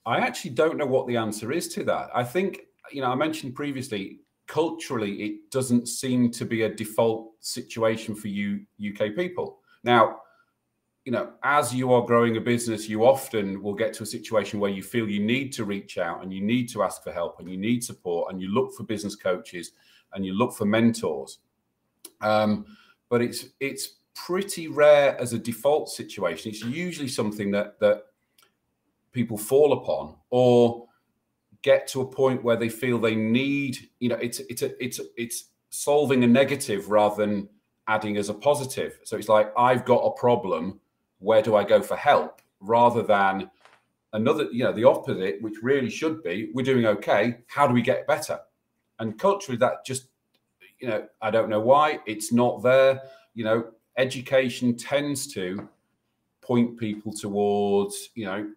I 0.06 0.20
actually 0.20 0.52
don't 0.52 0.78
know 0.78 0.86
what 0.86 1.08
the 1.08 1.18
answer 1.18 1.52
is 1.52 1.70
to 1.70 1.84
that. 1.86 2.10
I 2.14 2.24
think, 2.24 2.60
you 2.92 3.02
know, 3.02 3.08
I 3.08 3.16
mentioned 3.16 3.56
previously, 3.56 4.20
culturally, 4.48 5.14
it 5.24 5.50
doesn't 5.52 5.88
seem 5.88 6.30
to 6.32 6.46
be 6.46 6.64
a 6.64 6.76
default 6.76 7.32
situation 7.40 8.16
for 8.16 8.28
you 8.28 8.66
UK 8.86 9.16
people. 9.16 9.60
Now, 9.84 10.18
you 11.06 11.12
know, 11.12 11.34
as 11.44 11.74
you 11.74 11.94
are 11.94 12.02
growing 12.02 12.36
a 12.36 12.42
business, 12.42 12.90
you 12.90 13.06
often 13.06 13.62
will 13.62 13.76
get 13.76 13.94
to 13.94 14.04
a 14.04 14.08
situation 14.08 14.60
where 14.60 14.72
you 14.72 14.82
feel 14.82 15.08
you 15.08 15.24
need 15.24 15.54
to 15.54 15.64
reach 15.64 16.00
out 16.00 16.24
and 16.24 16.34
you 16.34 16.42
need 16.42 16.68
to 16.70 16.82
ask 16.82 17.04
for 17.04 17.12
help 17.12 17.40
and 17.40 17.50
you 17.50 17.58
need 17.58 17.84
support 17.84 18.32
and 18.32 18.42
you 18.42 18.48
look 18.48 18.74
for 18.74 18.84
business 18.84 19.16
coaches 19.16 19.72
and 20.14 20.26
you 20.26 20.34
look 20.34 20.54
for 20.54 20.66
mentors. 20.66 21.38
Um, 22.22 22.66
but 23.08 23.22
it's 23.22 23.46
it's 23.60 23.98
pretty 24.16 24.68
rare 24.68 25.16
as 25.22 25.34
a 25.34 25.38
default 25.38 25.90
situation. 25.90 26.50
It's 26.50 26.64
usually 26.64 27.08
something 27.08 27.52
that 27.52 27.80
that 27.82 28.06
people 29.12 29.38
fall 29.38 29.74
upon 29.74 30.16
or 30.32 30.88
get 31.62 31.88
to 31.90 32.02
a 32.02 32.06
point 32.06 32.44
where 32.44 32.56
they 32.56 32.70
feel 32.70 32.98
they 32.98 33.16
need. 33.16 33.90
You 34.00 34.10
know, 34.10 34.16
it's 34.16 34.40
it's 34.40 34.64
a, 34.64 34.84
it's 34.84 35.00
it's 35.18 35.46
solving 35.70 36.24
a 36.24 36.28
negative 36.28 36.90
rather 36.90 37.24
than 37.24 37.48
adding 37.88 38.18
as 38.18 38.30
a 38.30 38.34
positive. 38.34 38.98
So 39.04 39.18
it's 39.18 39.30
like 39.30 39.54
I've 39.56 39.86
got 39.86 40.00
a 40.00 40.12
problem. 40.20 40.80
Where 41.25 41.41
do 41.41 41.55
I 41.55 41.63
go 41.63 41.82
for 41.82 41.96
help? 41.96 42.41
Rather 42.60 43.01
than 43.01 43.50
another, 44.13 44.48
you 44.51 44.63
know, 44.63 44.72
the 44.72 44.84
opposite, 44.84 45.41
which 45.41 45.55
really 45.62 45.89
should 45.89 46.24
be, 46.24 46.50
we're 46.53 46.63
doing 46.63 46.86
okay. 46.86 47.39
How 47.48 47.67
do 47.67 47.74
we 47.74 47.82
get 47.82 48.08
better? 48.08 48.39
And 49.00 49.20
culturally, 49.20 49.58
that 49.58 49.86
just, 49.86 50.08
you 50.79 50.88
know, 50.88 51.08
I 51.22 51.32
don't 51.32 51.50
know 51.50 51.60
why 51.60 52.00
it's 52.05 52.32
not 52.32 52.63
there. 52.63 53.01
You 53.34 53.44
know, 53.44 53.72
education 53.98 54.75
tends 54.77 55.27
to 55.34 55.67
point 56.41 56.77
people 56.77 57.12
towards, 57.12 58.12
you 58.13 58.25
know, 58.25 58.48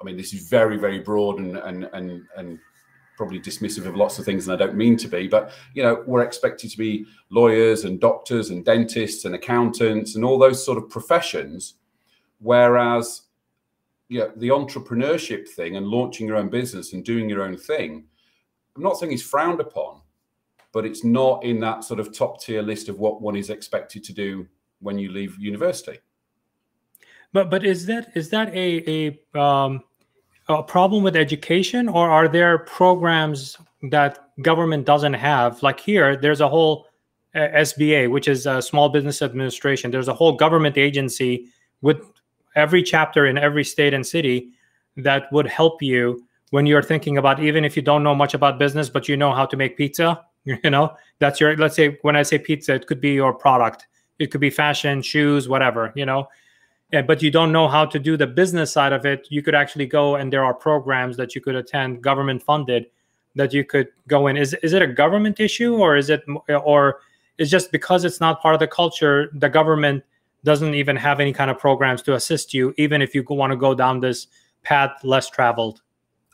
I 0.00 0.04
mean, 0.04 0.16
this 0.16 0.34
is 0.34 0.48
very, 0.48 0.76
very 0.76 1.00
broad 1.00 1.38
and 1.38 1.56
and 1.56 1.88
and 1.92 2.22
and 2.36 2.58
probably 3.16 3.40
dismissive 3.40 3.86
of 3.86 3.96
lots 3.96 4.18
of 4.18 4.24
things, 4.24 4.46
and 4.46 4.54
I 4.54 4.64
don't 4.64 4.76
mean 4.76 4.96
to 4.98 5.08
be, 5.08 5.26
but 5.26 5.50
you 5.74 5.82
know, 5.82 6.04
we're 6.06 6.22
expected 6.22 6.70
to 6.70 6.78
be 6.78 7.04
lawyers 7.30 7.84
and 7.84 8.00
doctors 8.00 8.50
and 8.50 8.64
dentists 8.64 9.24
and 9.24 9.34
accountants 9.34 10.14
and 10.14 10.24
all 10.24 10.38
those 10.38 10.64
sort 10.64 10.78
of 10.78 10.88
professions, 10.88 11.74
whereas 12.38 13.22
you 14.08 14.20
know, 14.20 14.32
the 14.36 14.48
entrepreneurship 14.48 15.48
thing 15.48 15.76
and 15.76 15.86
launching 15.86 16.26
your 16.26 16.36
own 16.36 16.48
business 16.48 16.92
and 16.92 17.04
doing 17.04 17.28
your 17.28 17.42
own 17.42 17.56
thing, 17.56 18.04
I'm 18.76 18.82
not 18.82 18.96
saying 18.96 19.12
it's 19.12 19.22
frowned 19.22 19.60
upon, 19.60 20.00
but 20.72 20.86
it's 20.86 21.04
not 21.04 21.44
in 21.44 21.60
that 21.60 21.84
sort 21.84 22.00
of 22.00 22.16
top 22.16 22.40
tier 22.40 22.62
list 22.62 22.88
of 22.88 22.98
what 22.98 23.20
one 23.20 23.36
is 23.36 23.50
expected 23.50 24.04
to 24.04 24.12
do 24.12 24.46
when 24.80 24.98
you 24.98 25.10
leave 25.10 25.38
university. 25.38 25.98
But 27.32 27.50
but 27.50 27.64
is 27.64 27.84
that 27.86 28.10
is 28.14 28.30
that 28.30 28.54
a 28.54 29.18
a 29.34 29.38
um, 29.38 29.82
a 30.48 30.62
problem 30.62 31.02
with 31.02 31.14
education, 31.14 31.88
or 31.88 32.08
are 32.08 32.28
there 32.28 32.58
programs 32.58 33.58
that 33.90 34.30
government 34.40 34.86
doesn't 34.86 35.14
have? 35.14 35.62
Like 35.62 35.78
here, 35.78 36.16
there's 36.16 36.40
a 36.40 36.48
whole 36.48 36.86
uh, 37.34 37.40
SBA, 37.40 38.10
which 38.10 38.28
is 38.28 38.46
a 38.46 38.62
Small 38.62 38.88
Business 38.88 39.20
Administration. 39.20 39.90
There's 39.90 40.08
a 40.08 40.14
whole 40.14 40.32
government 40.32 40.78
agency 40.78 41.48
with 41.82 42.00
every 42.56 42.82
chapter 42.82 43.26
in 43.26 43.38
every 43.38 43.64
state 43.64 43.94
and 43.94 44.06
city 44.06 44.50
that 44.96 45.32
would 45.32 45.46
help 45.46 45.82
you 45.82 46.24
when 46.50 46.66
you're 46.66 46.82
thinking 46.82 47.18
about 47.18 47.40
even 47.40 47.64
if 47.64 47.76
you 47.76 47.82
don't 47.82 48.02
know 48.02 48.14
much 48.14 48.34
about 48.34 48.58
business, 48.58 48.88
but 48.88 49.08
you 49.08 49.16
know 49.16 49.32
how 49.32 49.46
to 49.46 49.56
make 49.56 49.76
pizza. 49.76 50.24
You 50.64 50.70
know, 50.70 50.94
that's 51.18 51.40
your. 51.40 51.54
Let's 51.58 51.76
say 51.76 51.98
when 52.00 52.16
I 52.16 52.22
say 52.22 52.38
pizza, 52.38 52.72
it 52.72 52.86
could 52.86 53.02
be 53.02 53.10
your 53.10 53.34
product. 53.34 53.86
It 54.18 54.30
could 54.30 54.40
be 54.40 54.48
fashion, 54.48 55.02
shoes, 55.02 55.46
whatever. 55.46 55.92
You 55.94 56.06
know, 56.06 56.28
yeah, 56.92 57.02
but 57.02 57.22
you 57.22 57.30
don't 57.30 57.52
know 57.52 57.68
how 57.68 57.84
to 57.84 57.98
do 57.98 58.16
the 58.16 58.26
business 58.26 58.72
side 58.72 58.94
of 58.94 59.04
it, 59.04 59.26
you 59.30 59.42
could 59.42 59.54
actually 59.54 59.84
go 59.84 60.16
and 60.16 60.32
there 60.32 60.44
are 60.44 60.54
programs 60.54 61.18
that 61.18 61.34
you 61.34 61.40
could 61.42 61.54
attend, 61.54 62.02
government 62.02 62.42
funded, 62.42 62.86
that 63.34 63.52
you 63.52 63.62
could 63.62 63.88
go 64.06 64.28
in. 64.28 64.38
Is 64.38 64.54
is 64.62 64.72
it 64.72 64.80
a 64.80 64.86
government 64.86 65.38
issue 65.38 65.76
or 65.76 65.96
is 65.96 66.08
it 66.08 66.22
or 66.48 67.00
is 67.36 67.50
just 67.50 67.72
because 67.72 68.04
it's 68.04 68.20
not 68.20 68.40
part 68.40 68.54
of 68.54 68.60
the 68.60 68.66
culture, 68.66 69.30
the 69.34 69.50
government 69.50 70.02
doesn't 70.44 70.74
even 70.74 70.96
have 70.96 71.20
any 71.20 71.32
kind 71.32 71.50
of 71.50 71.58
programs 71.58 72.02
to 72.02 72.14
assist 72.14 72.54
you, 72.54 72.74
even 72.78 73.02
if 73.02 73.14
you 73.14 73.24
want 73.28 73.52
to 73.52 73.56
go 73.56 73.74
down 73.74 74.00
this 74.00 74.28
path 74.62 74.92
less 75.02 75.28
traveled? 75.28 75.82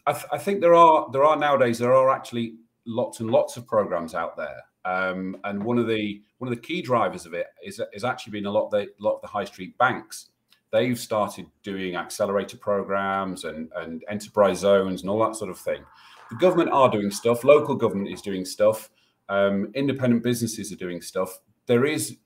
I, 0.07 0.13
th- 0.13 0.27
I 0.33 0.39
think 0.39 0.61
there 0.61 0.75
are 0.75 1.09
there 1.13 1.25
are 1.25 1.37
nowadays 1.37 1.79
there 1.79 1.95
are 1.95 2.11
actually 2.11 2.57
lots 2.87 3.21
and 3.21 3.31
lots 3.31 3.57
of 3.57 3.67
programs 3.67 4.15
out 4.15 4.37
there. 4.37 4.63
Um, 4.85 5.39
and 5.45 5.63
one 5.63 5.79
of 5.79 5.87
the 5.87 6.23
one 6.39 6.53
of 6.53 6.55
the 6.55 6.61
key 6.61 6.83
drivers 6.83 7.25
of 7.25 7.33
it 7.33 7.47
is, 7.65 7.81
is 7.95 8.05
actually 8.05 8.33
been 8.33 8.47
a 8.47 8.51
lot 8.51 8.67
of 8.67 8.71
the 8.71 8.89
lot 8.99 9.15
of 9.17 9.23
the 9.23 9.29
high 9.29 9.45
street 9.45 9.77
banks 9.79 10.29
they've 10.75 10.99
started 10.99 11.47
doing 11.63 11.95
accelerator 11.95 12.57
programs 12.57 13.45
and, 13.45 13.71
and 13.77 14.03
enterprise 14.09 14.59
zones 14.59 15.03
and 15.03 15.11
all 15.11 15.25
that 15.25 15.37
sort 15.37 15.49
of 15.49 15.57
thing. 15.57 15.85
The 16.31 16.37
government 16.37 16.71
are 16.71 16.91
doing 16.91 17.13
stuff, 17.13 17.45
local 17.45 17.77
government 17.77 18.09
is 18.09 18.21
doing 18.21 18.45
stuff, 18.45 18.91
um, 19.29 19.71
independent 19.75 20.25
businesses 20.25 20.73
are 20.73 20.77
doing 20.77 21.01
stuff. 21.01 21.39
There 21.67 21.87
is 21.87 22.17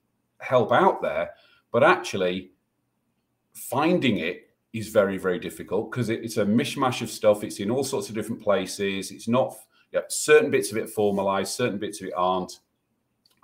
help 0.41 0.73
out 0.73 1.03
there, 1.03 1.33
but 1.73 1.83
actually 1.83 2.51
finding 3.53 4.19
it 4.19 4.51
is 4.73 4.89
very, 4.89 5.19
very 5.19 5.39
difficult 5.39 5.91
because 5.91 6.09
it, 6.09 6.23
it's 6.25 6.37
a 6.37 6.45
mishmash 6.45 7.03
of 7.03 7.11
stuff. 7.11 7.45
It's 7.45 7.61
in 7.61 7.71
all 7.71 7.85
sorts 7.85 8.09
of 8.09 8.15
different 8.15 8.43
places. 8.43 9.11
It's 9.11 9.29
not 9.29 9.55
yeah, 9.93 10.01
certain 10.09 10.51
bits 10.51 10.71
of 10.71 10.79
it 10.79 10.91
formalized, 10.91 11.53
certain 11.53 11.79
bits 11.79 12.01
of 12.01 12.09
it 12.09 12.15
aren't. 12.17 12.61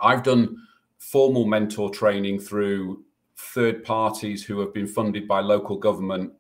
I've 0.00 0.23
done 0.23 0.57
formal 0.99 1.47
mentor 1.47 1.90
training 1.90 2.40
through 2.40 3.04
third 3.37 3.85
parties 3.85 4.45
who 4.45 4.61
have 4.61 4.73
been 4.73 4.87
funded 4.87 5.26
by 5.26 5.40
local 5.40 5.76
government. 5.76 6.33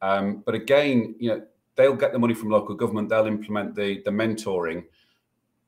Um, 0.00 0.42
but 0.46 0.54
again, 0.54 1.14
you 1.18 1.30
know, 1.30 1.42
they'll 1.74 1.96
get 1.96 2.12
the 2.12 2.18
money 2.18 2.34
from 2.34 2.50
local 2.50 2.74
government, 2.74 3.08
they'll 3.08 3.26
implement 3.26 3.74
the 3.74 4.02
the 4.04 4.10
mentoring. 4.10 4.84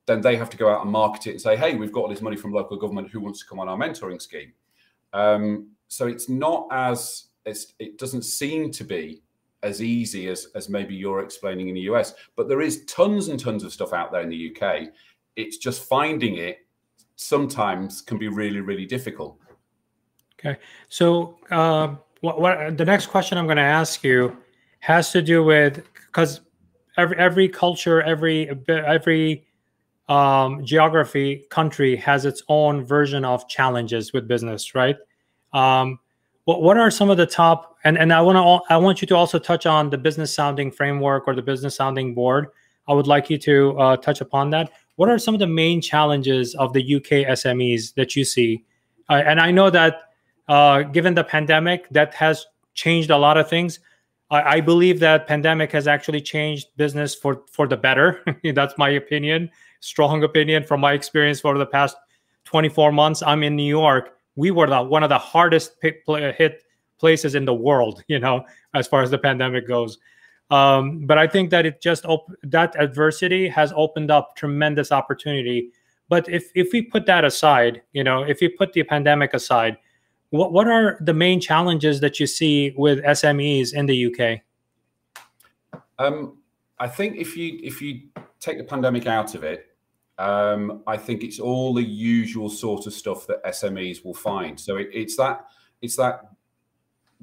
Then 0.07 0.21
they 0.21 0.37
have 0.37 0.51
to 0.51 0.57
go 0.57 0.69
out 0.69 0.83
and 0.83 0.91
market 0.91 1.27
it 1.27 1.31
and 1.33 1.41
say, 1.41 1.57
"Hey, 1.57 1.75
we've 1.77 1.93
got 1.93 2.03
all 2.03 2.09
this 2.09 2.23
money 2.23 2.37
from 2.37 2.53
local 2.53 2.77
government. 2.77 3.11
Who 3.11 3.21
wants 3.21 3.41
to 3.41 3.47
come 3.47 3.61
on 3.61 3.69
our 3.69 3.77
mentoring 3.77 4.21
scheme?" 4.21 4.53
Um, 5.13 5.71
so 5.89 6.07
it's 6.07 6.29
not 6.29 6.69
as 6.71 7.27
it 7.49 7.99
doesn't 7.99 8.23
seem 8.23 8.71
to 8.71 8.85
be 8.85 9.23
as 9.63 9.83
easy 9.83 10.29
as 10.29 10.47
as 10.55 10.69
maybe 10.69 10.95
you're 10.95 11.23
explaining 11.23 11.69
in 11.69 11.75
the 11.75 11.83
US. 11.83 12.15
But 12.37 12.49
there 12.49 12.61
is 12.61 12.85
tons 12.87 13.29
and 13.29 13.39
tons 13.39 13.65
of 13.65 13.73
stuff 13.73 13.93
out 13.93 14.13
there 14.13 14.23
in 14.23 14.29
the 14.29 14.55
UK. 14.55 14.89
It's 15.37 15.59
just 15.59 15.89
finding 15.89 16.37
it 16.37 16.59
sometimes 17.17 18.01
can 18.01 18.19
be 18.19 18.29
really 18.29 18.61
really 18.61 18.87
difficult. 18.87 19.39
Okay. 20.39 20.59
So 20.89 21.37
uh, 21.51 21.97
what, 22.21 22.41
what 22.41 22.79
the 22.79 22.85
next 22.85 23.07
question 23.07 23.37
I'm 23.37 23.47
going 23.47 23.57
to 23.57 23.63
ask 23.63 24.03
you 24.03 24.37
has 24.79 25.13
to 25.13 25.21
do 25.21 25.45
with 25.45 25.83
because 26.07 26.41
every 26.97 27.17
every 27.17 27.49
culture, 27.49 28.03
every 28.03 28.51
every 28.69 29.47
um, 30.11 30.65
geography, 30.65 31.47
country 31.51 31.95
has 31.97 32.27
its 32.27 32.43
own 32.49 32.85
version 32.85 33.25
of 33.25 33.49
challenges 33.49 34.13
with 34.13 34.27
business, 34.27 34.75
right? 34.75 34.97
Um, 35.53 36.01
what 36.45 36.63
what 36.63 36.77
are 36.77 36.91
some 36.91 37.11
of 37.11 37.17
the 37.17 37.27
top 37.27 37.77
and 37.85 37.97
and 37.97 38.13
I 38.13 38.21
want 38.21 38.37
to 38.37 38.75
I 38.75 38.77
want 38.77 39.01
you 39.01 39.07
to 39.07 39.17
also 39.17 39.39
touch 39.39 39.67
on 39.67 39.89
the 39.89 39.97
business 39.97 40.35
sounding 40.35 40.73
framework 40.73 41.29
or 41.29 41.35
the 41.35 41.43
business 41.43 41.77
sounding 41.77 42.13
board. 42.13 42.49
I 42.89 42.93
would 42.93 43.07
like 43.07 43.31
you 43.31 43.39
to 43.39 43.79
uh, 43.79 43.97
touch 43.99 44.21
upon 44.21 44.51
that. 44.51 44.73
What 44.97 45.09
are 45.09 45.19
some 45.19 45.35
of 45.35 45.39
the 45.39 45.47
main 45.47 45.81
challenges 45.81 46.55
of 46.57 46.73
the 46.73 46.97
UK 46.97 47.29
SMEs 47.39 47.95
that 47.95 48.17
you 48.17 48.25
see? 48.25 48.65
Uh, 49.09 49.23
and 49.25 49.39
I 49.41 49.53
know 49.53 49.71
that 49.71 50.03
uh, 50.49 50.83
given 50.83 51.15
the 51.15 51.23
pandemic 51.23 51.89
that 51.91 52.13
has 52.15 52.47
changed 52.75 53.11
a 53.11 53.17
lot 53.17 53.37
of 53.37 53.49
things 53.49 53.79
I, 54.31 54.43
I, 54.43 54.61
believe 54.61 55.01
that 55.01 55.27
pandemic 55.27 55.73
has 55.73 55.87
actually 55.89 56.21
changed 56.21 56.69
business 56.77 57.15
for 57.15 57.43
for 57.51 57.67
the 57.67 57.77
better 57.77 58.25
that's 58.55 58.77
my 58.79 58.91
opinion 58.91 59.51
strong 59.81 60.23
opinion 60.23 60.65
from 60.65 60.81
my 60.81 60.93
experience 60.93 61.41
for 61.41 61.57
the 61.59 61.67
past 61.67 61.97
24 62.45 62.93
months. 62.93 63.23
I'm 63.23 63.43
in 63.43 63.57
new 63.57 63.69
york. 63.69 64.17
We 64.37 64.51
were 64.51 64.67
the, 64.67 64.83
one 64.83 65.03
of 65.03 65.09
the 65.09 65.19
hardest 65.19 65.77
hit 65.83 66.63
places 66.99 67.35
in 67.35 67.45
the 67.45 67.55
world 67.55 68.03
you 68.09 68.19
know 68.19 68.45
as 68.75 68.87
far 68.87 69.03
as 69.03 69.11
the 69.11 69.19
pandemic 69.19 69.67
goes. 69.67 69.99
Um, 70.51 71.07
but 71.07 71.17
i 71.17 71.29
think 71.29 71.51
that 71.51 71.65
it 71.65 71.81
just 71.81 72.05
that 72.43 72.75
adversity 72.77 73.49
has 73.49 73.73
opened 73.77 74.11
up 74.11 74.37
tremendous 74.37 74.93
opportunity. 74.93 75.71
But 76.09 76.29
if 76.29 76.51
if 76.55 76.73
we 76.73 76.83
put 76.83 77.07
that 77.07 77.25
aside 77.25 77.83
you 77.93 78.05
know 78.05 78.23
if 78.23 78.41
we 78.41 78.49
put 78.49 78.73
the 78.73 78.83
pandemic 78.83 79.35
aside 79.35 79.77
what 80.31 80.53
what 80.53 80.69
are 80.69 80.97
the 81.01 81.13
main 81.13 81.41
challenges 81.41 82.01
that 82.01 82.19
you 82.19 82.27
see 82.27 82.73
with 82.77 83.03
SMEs 83.05 83.75
in 83.75 83.87
the 83.87 84.07
UK? 84.07 84.41
Um, 85.99 86.39
I 86.79 86.89
think 86.89 87.17
if 87.17 87.37
you 87.37 87.61
if 87.63 87.83
you 87.83 88.03
take 88.39 88.57
the 88.57 88.65
pandemic 88.65 89.07
out 89.07 89.35
of 89.35 89.45
it, 89.45 89.70
um, 90.21 90.83
I 90.87 90.99
think 90.99 91.25
it's 91.25 91.41
all 91.41 91.73
the 91.73 91.83
usual 91.83 92.51
sort 92.51 92.87
of 92.87 92.93
stuff 92.93 93.27
that 93.27 93.43
SMEs 93.45 94.05
will 94.05 94.15
find. 94.15 94.61
So 94.61 94.77
it, 94.77 94.91
it's 94.93 95.17
that 95.17 95.47
it's 95.81 95.97
that 95.97 96.33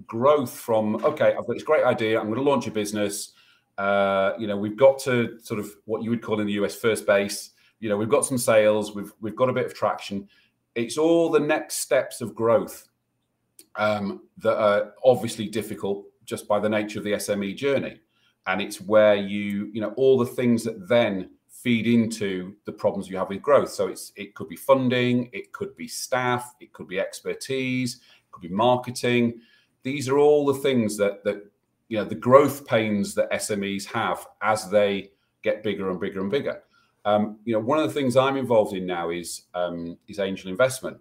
growth 0.08 0.51
from 0.51 0.96
okay, 1.06 1.36
I've 1.38 1.46
got 1.46 1.54
this 1.54 1.63
great 1.63 1.84
idea, 1.84 2.20
I'm 2.20 2.25
going 2.25 2.44
to 2.44 2.50
launch 2.50 2.66
a 2.66 2.72
business. 2.72 3.34
Uh, 3.77 4.34
you 4.39 4.48
know, 4.48 4.58
we've 4.58 4.75
got 4.75 4.98
to 5.01 5.38
sort 5.44 5.60
of 5.60 5.70
what 5.86 6.01
you 6.01 6.10
would 6.10 6.24
call 6.24 6.39
in 6.39 6.48
the 6.48 6.54
US 6.54 6.75
first 6.75 7.06
base. 7.06 7.51
You 7.80 7.89
know, 7.89 7.98
we've 7.98 8.10
got 8.10 8.25
some 8.25 8.39
sales, 8.39 8.96
we've 8.96 9.13
we've 9.22 9.36
got 9.36 9.50
a 9.50 9.54
bit 9.54 9.68
of 9.68 9.75
traction. 9.75 10.27
It's 10.74 10.98
all 10.98 11.30
the 11.30 11.39
next 11.39 11.75
steps 11.75 12.20
of 12.20 12.34
growth 12.34 12.88
um, 13.75 14.24
that 14.39 14.58
are 14.58 14.94
obviously 15.04 15.48
difficult 15.48 16.06
just 16.25 16.48
by 16.48 16.60
the 16.60 16.70
nature 16.70 16.98
of 16.98 17.06
the 17.06 17.13
SME 17.13 17.56
journey. 17.56 18.00
And 18.48 18.60
it's 18.60 18.82
where 18.82 19.16
you, 19.16 19.70
you 19.72 19.82
know, 19.82 19.94
all 19.98 20.18
the 20.18 20.25
things 20.25 20.63
that 20.63 20.88
then 20.88 21.30
feed 21.64 21.88
into 21.88 22.56
the 22.66 22.72
problems 22.72 23.10
you 23.10 23.18
have 23.18 23.30
with 23.30 23.42
growth. 23.42 23.70
So 23.70 23.88
it's 23.88 24.12
it 24.16 24.36
could 24.36 24.50
be 24.50 24.56
funding, 24.56 25.30
it 25.34 25.52
could 25.54 25.76
be 25.76 25.88
staff, 25.88 26.56
it 26.60 26.74
could 26.74 26.88
be 26.88 27.00
expertise, 27.00 27.96
it 27.96 28.32
could 28.32 28.42
be 28.42 28.54
marketing. 28.54 29.40
These 29.84 30.10
are 30.10 30.18
all 30.18 30.46
the 30.46 30.60
things 30.60 30.98
that 30.98 31.24
that 31.24 31.46
you 31.90 31.98
know 31.98 32.06
the 32.06 32.16
growth 32.16 32.66
pains 32.66 33.16
that 33.16 33.32
SMEs 33.32 33.86
have 33.86 34.28
as 34.42 34.70
they 34.70 35.12
get 35.44 35.64
bigger 35.64 35.90
and 35.90 36.00
bigger 36.00 36.22
and 36.22 36.32
bigger. 36.32 36.64
Um, 37.06 37.40
you 37.46 37.54
know, 37.54 37.60
one 37.60 37.80
of 37.80 37.88
the 37.88 37.94
things 37.94 38.18
I'm 38.18 38.36
involved 38.36 38.76
in 38.76 38.86
now 38.86 39.10
is 39.12 39.44
um, 39.54 39.98
is 40.08 40.20
angel 40.20 40.50
investment 40.50 41.00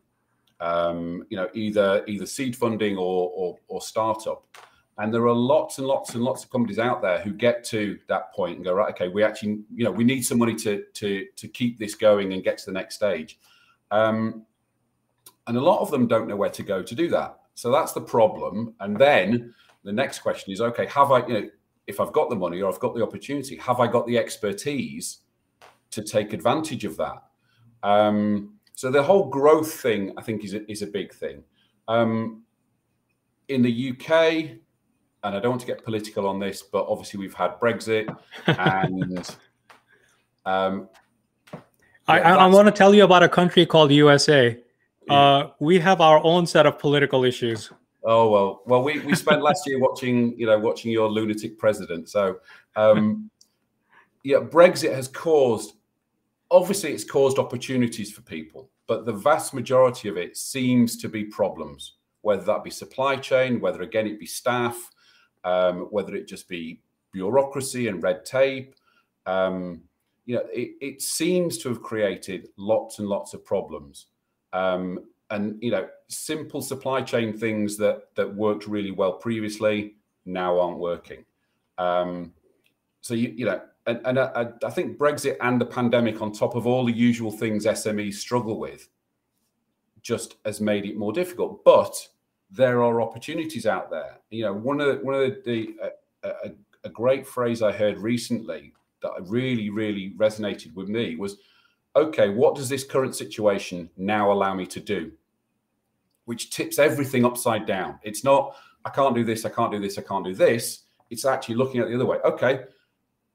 um, 0.61 1.25
you 1.29 1.37
know, 1.37 1.49
either 1.55 2.05
either 2.07 2.27
seed 2.27 2.57
funding 2.57 2.97
or, 2.97 3.31
or, 3.35 3.59
or 3.69 3.81
startup. 3.81 4.45
And 4.99 5.13
there 5.13 5.27
are 5.27 5.35
lots 5.35 5.79
and 5.79 5.87
lots 5.87 6.15
and 6.15 6.25
lots 6.25 6.43
of 6.43 6.51
companies 6.51 6.79
out 6.79 7.03
there 7.03 7.21
who 7.21 7.33
get 7.33 7.65
to 7.65 7.99
that 8.09 8.33
point 8.33 8.57
and 8.57 8.65
go, 8.65 8.73
right, 8.73 8.91
okay, 8.95 9.09
we 9.09 9.23
actually, 9.23 9.61
you 9.75 9.85
know, 9.85 9.91
we 9.91 10.05
need 10.05 10.23
some 10.23 10.39
money 10.39 10.55
to 10.57 10.85
to 10.95 11.27
to 11.37 11.49
keep 11.49 11.79
this 11.79 11.95
going 11.95 12.33
and 12.33 12.43
get 12.43 12.59
to 12.59 12.67
the 12.67 12.73
next 12.73 12.95
stage. 12.95 13.39
Um, 13.91 14.45
and 15.47 15.57
a 15.57 15.61
lot 15.61 15.81
of 15.81 15.91
them 15.91 16.09
don't 16.09 16.27
know 16.27 16.37
where 16.37 16.51
to 16.51 16.63
go 16.63 16.83
to 16.83 16.95
do 16.95 17.09
that. 17.11 17.39
So 17.55 17.71
that's 17.71 17.93
the 17.93 18.01
problem. 18.01 18.75
And 18.81 18.97
then 18.97 19.55
the 19.85 19.93
next 19.93 20.21
question 20.21 20.53
is, 20.53 20.61
okay, 20.61 20.87
have 20.87 21.13
I, 21.13 21.27
you 21.27 21.35
know, 21.35 21.49
if 21.87 22.01
I've 22.01 22.13
got 22.13 22.29
the 22.29 22.37
money 22.37 22.61
or 22.61 22.73
I've 22.73 22.81
got 22.81 22.95
the 22.95 23.03
opportunity, 23.03 23.57
have 23.57 23.79
I 23.79 23.87
got 23.87 24.07
the 24.07 24.19
expertise 24.19 25.19
to 25.93 26.03
take 26.03 26.33
advantage 26.33 26.85
of 26.85 26.97
that? 26.97 27.23
Um, 27.83 28.55
so 28.75 28.91
the 28.91 29.03
whole 29.03 29.29
growth 29.29 29.73
thing, 29.73 30.13
I 30.19 30.23
think, 30.23 30.45
is 30.45 30.55
a, 30.55 30.71
is 30.71 30.83
a 30.83 30.87
big 30.87 31.15
thing. 31.15 31.45
Um, 31.87 32.43
in 33.49 33.63
the 33.63 33.93
UK, 33.93 34.59
and 35.27 35.37
I 35.37 35.41
don't 35.41 35.51
want 35.51 35.61
to 35.63 35.67
get 35.67 35.85
political 35.85 36.29
on 36.29 36.39
this, 36.39 36.63
but 36.63 36.87
obviously 36.89 37.19
we've 37.19 37.35
had 37.35 37.59
Brexit, 37.59 38.07
and 38.47 39.37
um, 40.45 40.89
I, 42.07 42.21
I, 42.21 42.33
I 42.35 42.47
want 42.47 42.67
to 42.67 42.73
tell 42.73 42.95
you 42.95 43.03
about 43.03 43.25
a 43.25 43.29
country 43.29 43.67
called 43.67 43.91
USA. 43.91 44.57
Yeah. 45.09 45.15
Uh, 45.15 45.51
we 45.59 45.81
have 45.81 46.01
our 46.01 46.21
own 46.25 46.47
set 46.47 46.65
of 46.65 46.79
political 46.79 47.25
issues. 47.25 47.73
Oh 48.05 48.31
well, 48.31 48.63
well 48.67 48.85
we, 48.85 49.01
we 49.01 49.17
spent 49.17 49.43
last 49.43 49.67
year 49.67 49.81
watching 49.81 50.39
you 50.39 50.47
know 50.47 50.59
watching 50.59 50.93
your 50.93 51.09
lunatic 51.09 51.59
president. 51.59 52.09
So 52.09 52.39
um, 52.77 53.29
yeah, 54.23 54.39
Brexit 54.39 54.95
has 54.95 55.09
caused 55.09 55.75
obviously 56.53 56.93
it's 56.93 57.05
caused 57.05 57.41
opportunities 57.41 58.13
for 58.13 58.23
people, 58.23 58.71
but 58.87 59.05
the 59.05 59.13
vast 59.13 59.55
majority 59.55 60.09
of 60.09 60.17
it 60.17 60.37
seems 60.37 60.97
to 60.99 61.09
be 61.09 61.25
problems, 61.25 61.95
whether 62.21 62.45
that 62.45 62.63
be 62.63 62.71
supply 62.71 63.17
chain, 63.17 63.61
whether 63.61 63.83
again 63.83 64.07
it 64.07 64.21
be 64.21 64.27
staff, 64.27 64.93
um, 65.47 65.87
whether 65.91 66.15
it 66.15 66.27
just 66.27 66.49
be 66.49 66.81
bureaucracy 67.13 67.89
and 67.89 68.03
red 68.03 68.27
tape. 68.27 68.75
Um, 69.25 69.81
you 70.27 70.35
know, 70.35 70.45
it, 70.53 70.73
it, 70.81 71.03
seems 71.03 71.57
to 71.59 71.69
have 71.69 71.83
created 71.83 72.49
lots 72.57 72.99
and 72.99 73.09
lots 73.09 73.33
of 73.33 73.45
problems. 73.45 74.07
Um, 74.53 74.99
and 75.31 75.57
you 75.63 75.71
know, 75.71 75.89
simple 76.09 76.61
supply 76.61 77.01
chain 77.01 77.37
things 77.37 77.77
that 77.79 78.15
that 78.17 78.35
worked 78.35 78.67
really 78.67 78.91
well 78.91 79.15
previously 79.15 79.95
now 80.25 80.59
aren't 80.59 80.79
working. 80.79 81.25
Um, 81.79 82.33
so 83.01 83.15
you 83.15 83.33
you 83.37 83.47
know, 83.47 83.61
and, 83.87 84.01
and 84.05 84.19
I, 84.19 84.49
I, 84.65 84.71
think 84.71 84.99
Brexit 84.99 85.37
and 85.41 85.61
the 85.61 85.67
pandemic, 85.67 86.21
on 86.21 86.33
top 86.33 86.57
of 86.57 86.67
all 86.67 86.85
the 86.85 86.93
usual 86.93 87.31
things 87.31 87.67
SMEs 87.67 88.15
struggle 88.15 88.59
with, 88.59 88.89
just 90.03 90.37
has 90.45 90.61
made 90.61 90.87
it 90.87 90.97
more 90.97 91.13
difficult. 91.13 91.65
But 91.65 92.09
there 92.51 92.83
are 92.83 93.01
opportunities 93.03 93.67
out 93.67 93.91
there. 93.91 94.19
You 94.31 94.45
know, 94.45 94.53
one 94.53 94.81
of 94.81 94.87
the, 94.87 95.05
one 95.05 95.15
of 95.15 95.21
the, 95.21 95.43
the 95.45 96.29
uh, 96.29 96.33
a, 96.45 96.51
a 96.85 96.89
great 96.89 97.27
phrase 97.27 97.63
I 97.63 97.73
heard 97.73 97.99
recently 97.99 98.73
that 99.03 99.13
really 99.23 99.71
really 99.71 100.15
resonated 100.17 100.75
with 100.75 100.89
me 100.89 101.17
was, 101.17 101.37
okay, 101.95 102.29
what 102.29 102.55
does 102.55 102.69
this 102.69 102.85
current 102.85 103.15
situation 103.15 103.91
now 103.97 104.33
allow 104.33 104.55
me 104.55 104.67
to 104.67 104.81
do? 104.81 105.13
Which 106.25 106.51
tips 106.51 106.79
everything 106.79 107.25
upside 107.25 107.67
down. 107.67 107.99
It's 108.03 108.25
not 108.25 108.57
I 108.85 108.91
can't 108.91 109.15
do 109.15 109.25
this, 109.25 109.45
I 109.45 109.51
can't 109.51 109.73
do 109.73 109.81
this, 109.81 109.99
I 109.99 110.03
can't 110.03 110.25
do 110.25 110.35
this. 110.35 110.85
It's 111.11 111.25
actually 111.25 111.57
looking 111.57 111.81
at 111.81 111.89
the 111.89 111.95
other 111.95 112.07
way. 112.07 112.19
Okay, 112.25 112.65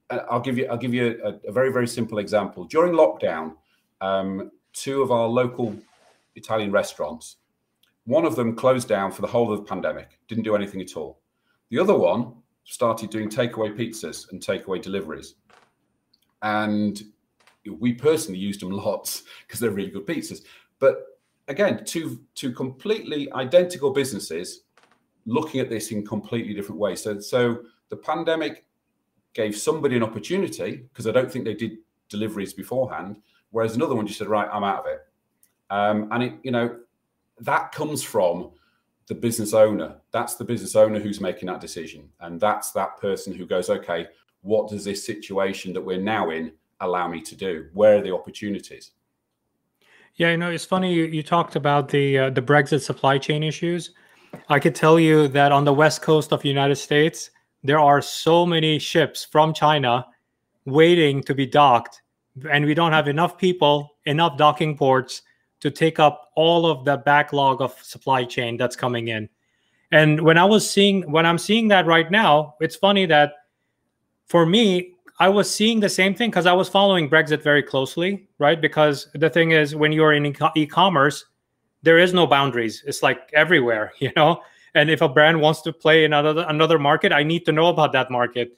I'll 0.09 0.39
give 0.39 0.57
you 0.57 0.67
I'll 0.67 0.77
give 0.77 0.93
you 0.93 1.19
a, 1.23 1.49
a 1.49 1.51
very 1.51 1.71
very 1.71 1.87
simple 1.87 2.19
example. 2.19 2.63
During 2.65 2.93
lockdown, 2.93 3.55
um, 3.99 4.51
two 4.73 5.01
of 5.01 5.11
our 5.11 5.27
local 5.27 5.75
Italian 6.35 6.71
restaurants, 6.71 7.37
one 8.05 8.25
of 8.25 8.35
them 8.35 8.55
closed 8.55 8.87
down 8.87 9.11
for 9.11 9.21
the 9.21 9.27
whole 9.27 9.51
of 9.51 9.59
the 9.59 9.65
pandemic, 9.65 10.19
didn't 10.27 10.43
do 10.43 10.55
anything 10.55 10.81
at 10.81 10.97
all. 10.97 11.21
The 11.69 11.79
other 11.79 11.97
one 11.97 12.33
started 12.63 13.09
doing 13.09 13.29
takeaway 13.29 13.75
pizzas 13.77 14.31
and 14.31 14.41
takeaway 14.41 14.81
deliveries, 14.81 15.35
and 16.41 17.01
we 17.79 17.93
personally 17.93 18.39
used 18.39 18.61
them 18.61 18.71
lots 18.85 19.23
because 19.45 19.59
they're 19.59 19.71
really 19.71 19.91
good 19.91 20.07
pizzas. 20.07 20.41
But 20.79 21.05
again, 21.47 21.85
two 21.85 22.21
two 22.35 22.51
completely 22.51 23.31
identical 23.33 23.91
businesses 23.91 24.63
looking 25.25 25.61
at 25.61 25.69
this 25.69 25.91
in 25.91 26.05
completely 26.05 26.53
different 26.53 26.79
ways. 26.81 27.01
So 27.01 27.19
so 27.19 27.63
the 27.89 27.97
pandemic 27.97 28.65
gave 29.33 29.55
somebody 29.55 29.95
an 29.95 30.03
opportunity 30.03 30.77
because 30.77 31.07
I 31.07 31.11
don't 31.11 31.31
think 31.31 31.45
they 31.45 31.53
did 31.53 31.77
deliveries 32.09 32.53
beforehand, 32.53 33.17
whereas 33.51 33.75
another 33.75 33.95
one 33.95 34.07
just 34.07 34.19
said, 34.19 34.27
"Right, 34.27 34.49
I'm 34.51 34.63
out 34.63 34.79
of 34.79 34.85
it." 34.87 34.99
Um, 35.69 36.09
and 36.11 36.23
it, 36.23 36.33
you 36.43 36.51
know, 36.51 36.77
that 37.41 37.71
comes 37.71 38.03
from 38.03 38.51
the 39.07 39.15
business 39.15 39.53
owner. 39.53 39.97
That's 40.11 40.35
the 40.35 40.45
business 40.45 40.75
owner 40.75 40.99
who's 40.99 41.19
making 41.19 41.47
that 41.47 41.59
decision, 41.59 42.07
and 42.21 42.39
that's 42.39 42.71
that 42.71 42.97
person 42.97 43.33
who 43.33 43.45
goes, 43.45 43.69
"Okay, 43.69 44.07
what 44.41 44.69
does 44.69 44.85
this 44.85 45.05
situation 45.05 45.73
that 45.73 45.81
we're 45.81 45.99
now 45.99 46.29
in 46.29 46.53
allow 46.79 47.07
me 47.07 47.21
to 47.21 47.35
do? 47.35 47.67
Where 47.73 47.97
are 47.97 48.01
the 48.01 48.13
opportunities?" 48.13 48.91
Yeah, 50.15 50.31
you 50.31 50.37
know, 50.37 50.51
it's 50.51 50.65
funny 50.65 50.93
you, 50.93 51.05
you 51.05 51.23
talked 51.23 51.55
about 51.55 51.89
the 51.89 52.17
uh, 52.17 52.29
the 52.29 52.41
Brexit 52.41 52.81
supply 52.81 53.17
chain 53.17 53.43
issues. 53.43 53.91
I 54.47 54.59
could 54.59 54.75
tell 54.75 54.99
you 54.99 55.27
that 55.29 55.51
on 55.51 55.65
the 55.65 55.73
west 55.73 56.01
coast 56.01 56.31
of 56.31 56.41
the 56.41 56.47
United 56.47 56.77
States, 56.77 57.31
there 57.63 57.79
are 57.79 58.01
so 58.01 58.45
many 58.45 58.79
ships 58.79 59.25
from 59.25 59.53
China 59.53 60.05
waiting 60.65 61.21
to 61.23 61.33
be 61.33 61.45
docked, 61.47 62.01
and 62.49 62.65
we 62.65 62.73
don't 62.73 62.93
have 62.93 63.07
enough 63.07 63.37
people, 63.37 63.97
enough 64.05 64.37
docking 64.37 64.77
ports 64.77 65.23
to 65.61 65.71
take 65.71 65.99
up 65.99 66.31
all 66.35 66.65
of 66.65 66.85
the 66.85 66.97
backlog 66.97 67.61
of 67.61 67.73
supply 67.81 68.23
chain 68.23 68.57
that's 68.57 68.75
coming 68.75 69.07
in. 69.07 69.29
And 69.91 70.21
when 70.21 70.37
I 70.37 70.45
was 70.45 70.69
seeing, 70.69 71.09
when 71.11 71.25
I'm 71.25 71.37
seeing 71.37 71.67
that 71.69 71.85
right 71.85 72.09
now, 72.09 72.55
it's 72.59 72.75
funny 72.75 73.05
that 73.07 73.33
for 74.25 74.45
me, 74.45 74.93
I 75.19 75.29
was 75.29 75.53
seeing 75.53 75.79
the 75.79 75.89
same 75.89 76.15
thing 76.15 76.29
because 76.29 76.45
I 76.45 76.53
was 76.53 76.67
following 76.67 77.09
Brexit 77.09 77.43
very 77.43 77.61
closely, 77.61 78.27
right? 78.39 78.59
Because 78.59 79.07
the 79.13 79.29
thing 79.29 79.51
is, 79.51 79.75
when 79.75 79.91
you're 79.91 80.13
in 80.13 80.35
e 80.55 80.65
commerce, 80.65 81.25
there 81.83 81.99
is 81.99 82.13
no 82.13 82.25
boundaries. 82.25 82.83
It's 82.85 83.03
like 83.03 83.29
everywhere, 83.33 83.93
you 83.99 84.11
know? 84.15 84.41
and 84.73 84.89
if 84.89 85.01
a 85.01 85.09
brand 85.09 85.39
wants 85.39 85.61
to 85.61 85.73
play 85.73 86.05
in 86.05 86.13
another 86.13 86.45
another 86.47 86.79
market 86.79 87.11
i 87.11 87.23
need 87.23 87.45
to 87.45 87.51
know 87.51 87.67
about 87.67 87.91
that 87.91 88.09
market 88.09 88.57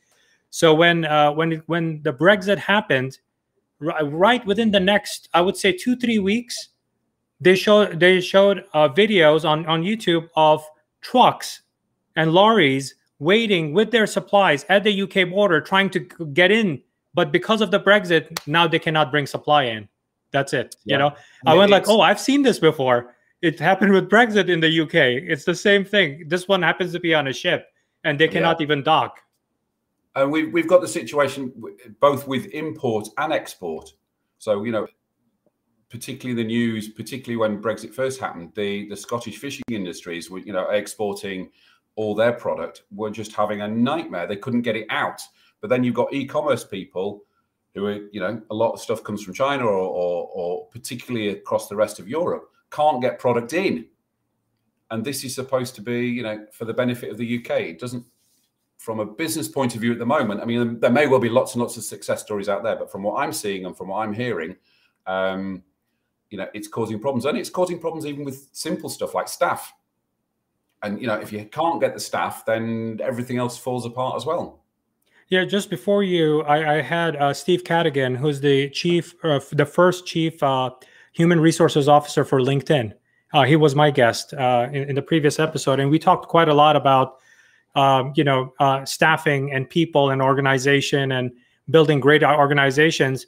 so 0.50 0.74
when 0.74 1.06
uh, 1.06 1.32
when 1.32 1.64
when 1.68 2.02
the 2.04 2.14
brexit 2.14 2.58
happened 2.58 3.18
right 3.80 4.46
within 4.46 4.72
the 4.72 4.80
next 4.80 5.30
i 5.34 5.42
would 5.42 5.58
say 5.58 5.72
two 5.72 5.96
three 5.96 6.20
weeks 6.20 6.70
they 7.44 7.56
showed 7.56 8.00
they 8.00 8.20
showed 8.22 8.66
uh, 8.74 8.90
videos 8.90 9.48
on 9.48 9.66
on 9.66 9.84
youtube 9.84 10.28
of 10.36 10.64
trucks 11.02 11.62
and 12.16 12.32
lorries 12.32 12.96
waiting 13.20 13.74
with 13.74 13.92
their 13.92 14.08
supplies 14.08 14.66
at 14.70 14.84
the 14.84 15.02
uk 15.02 15.30
border 15.30 15.62
trying 15.62 15.90
to 15.90 16.00
get 16.34 16.52
in 16.52 16.82
but 17.14 17.32
because 17.32 17.62
of 17.62 17.72
the 17.72 17.80
brexit 17.80 18.38
now 18.48 18.68
they 18.68 18.80
cannot 18.80 19.12
bring 19.12 19.26
supply 19.26 19.64
in 19.64 19.88
that's 20.32 20.54
it 20.54 20.76
yeah. 20.86 20.96
you 20.96 21.00
know 21.00 21.16
i 21.46 21.54
went 21.54 21.72
like 21.72 21.88
oh 21.88 22.02
i've 22.02 22.20
seen 22.20 22.42
this 22.42 22.60
before 22.60 23.14
it 23.44 23.60
happened 23.60 23.92
with 23.92 24.10
Brexit 24.10 24.50
in 24.50 24.62
the 24.62 24.82
UK. 24.82 25.22
It's 25.30 25.44
the 25.44 25.54
same 25.54 25.84
thing. 25.84 26.24
This 26.28 26.48
one 26.48 26.62
happens 26.62 26.94
to 26.94 27.00
be 27.00 27.14
on 27.14 27.28
a 27.28 27.34
ship, 27.34 27.68
and 28.06 28.18
they 28.18 28.30
cannot 28.30 28.60
yeah. 28.60 28.64
even 28.64 28.84
dock. 28.84 29.20
And 30.16 30.32
we've 30.32 30.52
we've 30.54 30.68
got 30.68 30.80
the 30.80 30.88
situation 30.88 31.52
both 32.00 32.26
with 32.26 32.46
import 32.48 33.10
and 33.18 33.34
export. 33.34 33.92
So 34.40 34.64
you 34.64 34.72
know, 34.72 34.88
particularly 35.94 36.42
the 36.42 36.48
news, 36.48 36.90
particularly 36.90 37.38
when 37.38 37.62
Brexit 37.62 37.94
first 37.94 38.20
happened, 38.20 38.52
the 38.56 38.90
the 38.90 38.98
Scottish 38.98 39.38
fishing 39.38 39.64
industries 39.70 40.32
were 40.32 40.40
you 40.40 40.52
know 40.52 40.68
exporting 40.72 41.52
all 41.96 42.16
their 42.16 42.34
product 42.34 42.82
were 42.92 43.12
just 43.12 43.34
having 43.34 43.62
a 43.62 43.68
nightmare. 43.68 44.26
They 44.26 44.38
couldn't 44.38 44.64
get 44.64 44.76
it 44.76 44.88
out. 44.90 45.22
But 45.62 45.70
then 45.70 45.84
you've 45.84 45.94
got 45.94 46.12
e-commerce 46.12 46.64
people 46.64 47.24
who 47.76 47.86
are 47.86 48.00
you 48.12 48.20
know 48.20 48.42
a 48.50 48.56
lot 48.56 48.72
of 48.72 48.80
stuff 48.80 49.04
comes 49.04 49.22
from 49.22 49.36
China 49.36 49.66
or, 49.66 49.88
or, 50.02 50.30
or 50.34 50.68
particularly 50.72 51.30
across 51.30 51.68
the 51.68 51.76
rest 51.76 52.00
of 52.00 52.08
Europe 52.08 52.50
can't 52.72 53.00
get 53.00 53.20
product 53.20 53.54
in. 53.54 53.86
And 54.90 55.06
this 55.06 55.24
is 55.24 55.36
supposed 55.36 55.76
to 55.76 55.82
be, 55.82 56.08
you 56.08 56.24
know, 56.24 56.46
for 56.52 56.66
the 56.66 56.74
benefit 56.74 57.12
of 57.12 57.18
the 57.18 57.38
UK. 57.38 57.52
It 57.62 57.80
doesn't, 57.80 58.04
from 58.78 59.00
a 59.00 59.06
business 59.06 59.48
point 59.48 59.76
of 59.76 59.82
view 59.82 59.92
at 59.92 60.00
the 60.00 60.06
moment, 60.06 60.42
I 60.42 60.46
mean, 60.46 60.80
there 60.80 60.90
may 60.90 61.06
well 61.06 61.20
be 61.20 61.30
lots 61.30 61.54
and 61.54 61.62
lots 61.62 61.78
of 61.78 61.84
success 61.84 62.22
stories 62.22 62.50
out 62.50 62.64
there, 62.64 62.76
but 62.76 62.92
from 62.92 63.04
what 63.04 63.22
I'm 63.22 63.32
seeing 63.32 63.66
and 63.66 63.78
from 63.78 63.90
what 63.90 64.00
I'm 64.00 64.14
hearing, 64.14 64.56
um, 65.06 65.64
you 66.34 66.40
know, 66.40 66.48
it's 66.56 66.68
causing 66.68 67.00
problems. 67.00 67.26
And 67.26 67.38
it's 67.38 67.52
causing 67.52 67.78
problems 67.78 68.08
even 68.08 68.26
with 68.26 68.50
simple 68.54 68.90
stuff 68.90 69.14
like 69.14 69.28
staff. 69.28 69.72
And, 70.82 71.00
you 71.00 71.06
know, 71.06 71.14
if 71.14 71.32
you 71.32 71.46
can't 71.46 71.80
get 71.80 71.94
the 71.94 72.00
staff, 72.00 72.44
then 72.44 73.00
everything 73.04 73.38
else 73.38 73.56
falls 73.56 73.86
apart 73.86 74.16
as 74.16 74.26
well. 74.26 74.64
Yeah, 75.30 75.46
just 75.46 75.70
before 75.70 76.02
you, 76.02 76.42
I, 76.42 76.78
I 76.78 76.82
had 76.82 77.18
uh, 77.18 77.36
Steve 77.36 77.64
Cadigan, 77.64 78.18
who's 78.18 78.42
the 78.42 78.68
chief, 78.72 79.14
uh, 79.24 79.40
the 79.52 79.66
first 79.68 80.08
chief 80.08 80.42
uh, 80.42 80.72
human 81.12 81.40
resources 81.40 81.88
officer 81.88 82.26
for 82.26 82.40
LinkedIn. 82.40 82.94
Uh, 83.32 83.44
he 83.44 83.56
was 83.56 83.76
my 83.76 83.92
guest 83.92 84.34
uh, 84.34 84.68
in, 84.72 84.90
in, 84.90 84.96
the 84.96 85.02
previous 85.04 85.40
episode, 85.40 85.80
and 85.80 85.92
we 85.92 86.00
talked 86.00 86.28
quite 86.30 86.50
a 86.50 86.54
lot 86.54 86.76
about 86.76 87.20
um, 87.76 88.14
you 88.16 88.24
know 88.24 88.54
uh, 88.60 88.86
staffing 88.86 89.52
and 89.52 89.70
people 89.70 90.10
and 90.10 90.22
organization 90.22 91.12
and 91.12 91.32
building 91.70 92.00
great 92.00 92.24
organizations. 92.24 93.28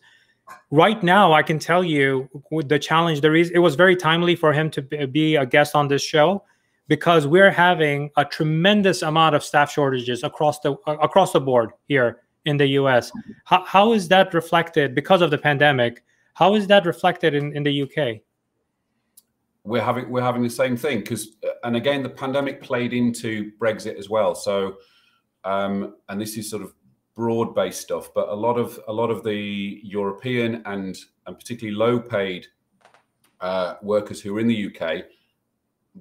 Right 0.72 1.02
now, 1.04 1.34
I 1.34 1.42
can 1.42 1.60
tell 1.60 1.84
you 1.84 2.30
with 2.52 2.70
the 2.70 2.80
challenge 2.80 3.22
there 3.22 3.36
is. 3.36 3.50
It 3.52 3.60
was 3.60 3.76
very 3.76 3.96
timely 3.96 4.36
for 4.36 4.54
him 4.54 4.70
to 4.72 4.82
be 4.82 5.36
a 5.36 5.46
guest 5.46 5.76
on 5.76 5.88
this 5.88 6.04
show 6.04 6.44
because 6.88 7.26
we're 7.26 7.52
having 7.52 8.12
a 8.18 8.26
tremendous 8.26 9.02
amount 9.02 9.36
of 9.36 9.44
staff 9.44 9.72
shortages 9.72 10.24
across 10.24 10.60
the 10.60 10.76
across 10.88 11.32
the 11.32 11.40
board 11.40 11.72
here 11.88 12.22
in 12.46 12.58
the 12.58 12.68
U.S. 12.80 13.12
How, 13.44 13.64
how 13.66 13.94
is 13.94 14.08
that 14.10 14.34
reflected 14.34 14.94
because 14.94 15.22
of 15.22 15.32
the 15.32 15.38
pandemic? 15.38 16.04
How 16.36 16.56
is 16.56 16.68
that 16.68 16.86
reflected 16.86 17.34
in, 17.34 17.56
in 17.56 17.64
the 17.64 17.82
UK? 17.82 18.22
We're 19.64 19.82
having 19.82 20.10
we're 20.10 20.22
having 20.22 20.44
the 20.44 20.50
same 20.50 20.78
thing 20.78 21.00
because, 21.00 21.38
and 21.64 21.76
again, 21.76 22.04
the 22.04 22.10
pandemic 22.10 22.62
played 22.62 22.94
into 22.94 23.52
Brexit 23.60 23.98
as 23.98 24.10
well. 24.10 24.36
So, 24.36 24.78
um, 25.44 25.96
and 26.10 26.22
this 26.22 26.38
is 26.38 26.50
sort 26.50 26.62
of 26.62 26.74
broad 27.16 27.56
based 27.56 27.82
stuff, 27.82 28.14
but 28.14 28.30
a 28.30 28.36
lot 28.36 28.58
of 28.58 28.80
a 28.88 28.94
lot 28.94 29.10
of 29.10 29.24
the 29.24 29.80
European 29.84 30.62
and 30.66 30.98
and 31.26 31.40
particularly 31.40 31.76
low 31.76 32.00
paid 32.00 32.48
uh, 33.42 33.76
workers 33.82 34.22
who 34.22 34.36
are 34.36 34.40
in 34.40 34.48
the 34.48 34.68
UK 34.68 35.06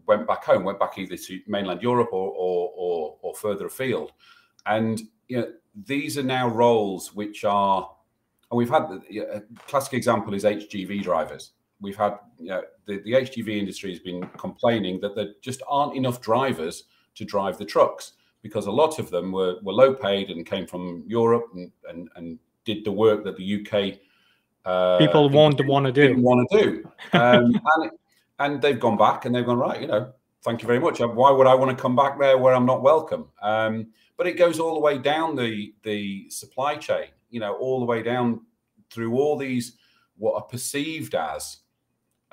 went 0.07 0.27
back 0.27 0.45
home, 0.45 0.65
went 0.65 0.79
back 0.79 0.99
either 0.99 1.17
to 1.17 1.41
mainland 1.47 1.83
Europe 1.83 2.11
or 2.13 2.31
or, 2.31 2.73
or, 2.77 3.17
or 3.23 3.35
further 3.35 3.67
afield, 3.67 4.13
and 4.67 5.03
you 5.29 5.39
know 5.39 5.53
these 5.87 6.19
are 6.19 6.23
now 6.23 6.49
roles 6.49 7.15
which 7.15 7.45
are, 7.45 7.91
and 8.51 8.59
we've 8.59 8.71
had 8.71 8.83
a 8.83 9.43
classic 9.67 9.95
example 9.95 10.35
is 10.35 10.45
HGV 10.45 11.03
drivers. 11.03 11.53
We've 11.81 11.97
had 11.97 12.19
you 12.39 12.49
know, 12.49 12.63
the 12.87 12.99
the 13.05 13.13
HGV 13.13 13.57
industry 13.57 13.91
has 13.91 14.01
been 14.01 14.27
complaining 14.37 15.01
that 15.01 15.15
there 15.15 15.35
just 15.41 15.63
aren't 15.69 15.97
enough 15.97 16.21
drivers 16.21 16.85
to 17.15 17.25
drive 17.25 17.59
the 17.59 17.65
trucks 17.65 18.15
because 18.45 18.67
a 18.67 18.71
lot 18.71 18.99
of 18.99 19.11
them 19.11 19.33
were, 19.33 19.57
were 19.63 19.73
low 19.73 19.95
paid 19.95 20.29
and 20.29 20.45
came 20.45 20.67
from 20.67 21.03
Europe 21.07 21.47
and, 21.55 21.73
and, 21.89 22.11
and 22.15 22.39
did 22.67 22.85
the 22.85 22.93
work 22.93 23.25
that 23.25 23.39
the 23.39 23.67
UK 23.67 23.99
uh, 24.67 24.99
people 24.99 25.31
won't 25.31 25.65
want 25.67 25.87
to 25.87 25.93
do. 25.93 26.17
Want 26.21 26.49
to 26.51 26.63
do, 26.63 26.91
um, 27.19 27.61
and 27.77 27.91
and 28.39 28.63
they've 28.63 28.79
gone 28.79 28.97
back 28.97 29.25
and 29.25 29.35
they've 29.35 29.45
gone 29.45 29.59
right. 29.59 29.81
You 29.81 29.89
know, 29.89 30.13
thank 30.43 30.63
you 30.63 30.67
very 30.67 30.81
much. 30.81 31.01
Why 31.01 31.31
would 31.31 31.47
I 31.47 31.55
want 31.55 31.77
to 31.77 31.83
come 31.83 31.97
back 31.97 32.19
there 32.19 32.39
where 32.39 32.55
I'm 32.55 32.67
not 32.67 32.83
welcome? 32.83 33.29
Um, 33.43 33.89
but 34.17 34.27
it 34.27 34.35
goes 34.35 34.61
all 34.61 34.75
the 34.75 34.81
way 34.81 34.99
down 34.99 35.37
the 35.37 35.75
the 35.83 36.29
supply 36.31 36.77
chain. 36.77 37.09
You 37.31 37.41
know, 37.41 37.55
all 37.57 37.81
the 37.81 37.87
way 37.87 38.03
down 38.03 38.41
through 38.91 39.15
all 39.15 39.37
these 39.37 39.77
what 40.17 40.35
are 40.35 40.43
perceived 40.43 41.15
as 41.15 41.59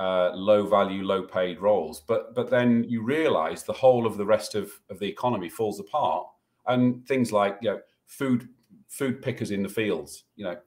uh, 0.02 0.32
low 0.34 0.66
value, 0.66 1.04
low 1.04 1.22
paid 1.22 1.62
roles. 1.62 2.02
But 2.02 2.34
but 2.34 2.50
then 2.50 2.84
you 2.88 3.04
realise 3.04 3.62
the 3.62 3.74
whole 3.74 4.08
of 4.08 4.18
the 4.18 4.26
rest 4.26 4.56
of, 4.56 4.72
of 4.90 4.98
the 4.98 5.08
economy 5.08 5.48
falls 5.48 5.80
apart, 5.80 6.26
and 6.66 7.06
things 7.08 7.32
like 7.32 7.60
you 7.62 7.70
know 7.70 7.80
food 8.08 8.50
food 8.88 9.22
pickers 9.22 9.52
in 9.52 9.62
the 9.62 9.70
fields. 9.70 10.24
You 10.36 10.46
know, 10.46 10.58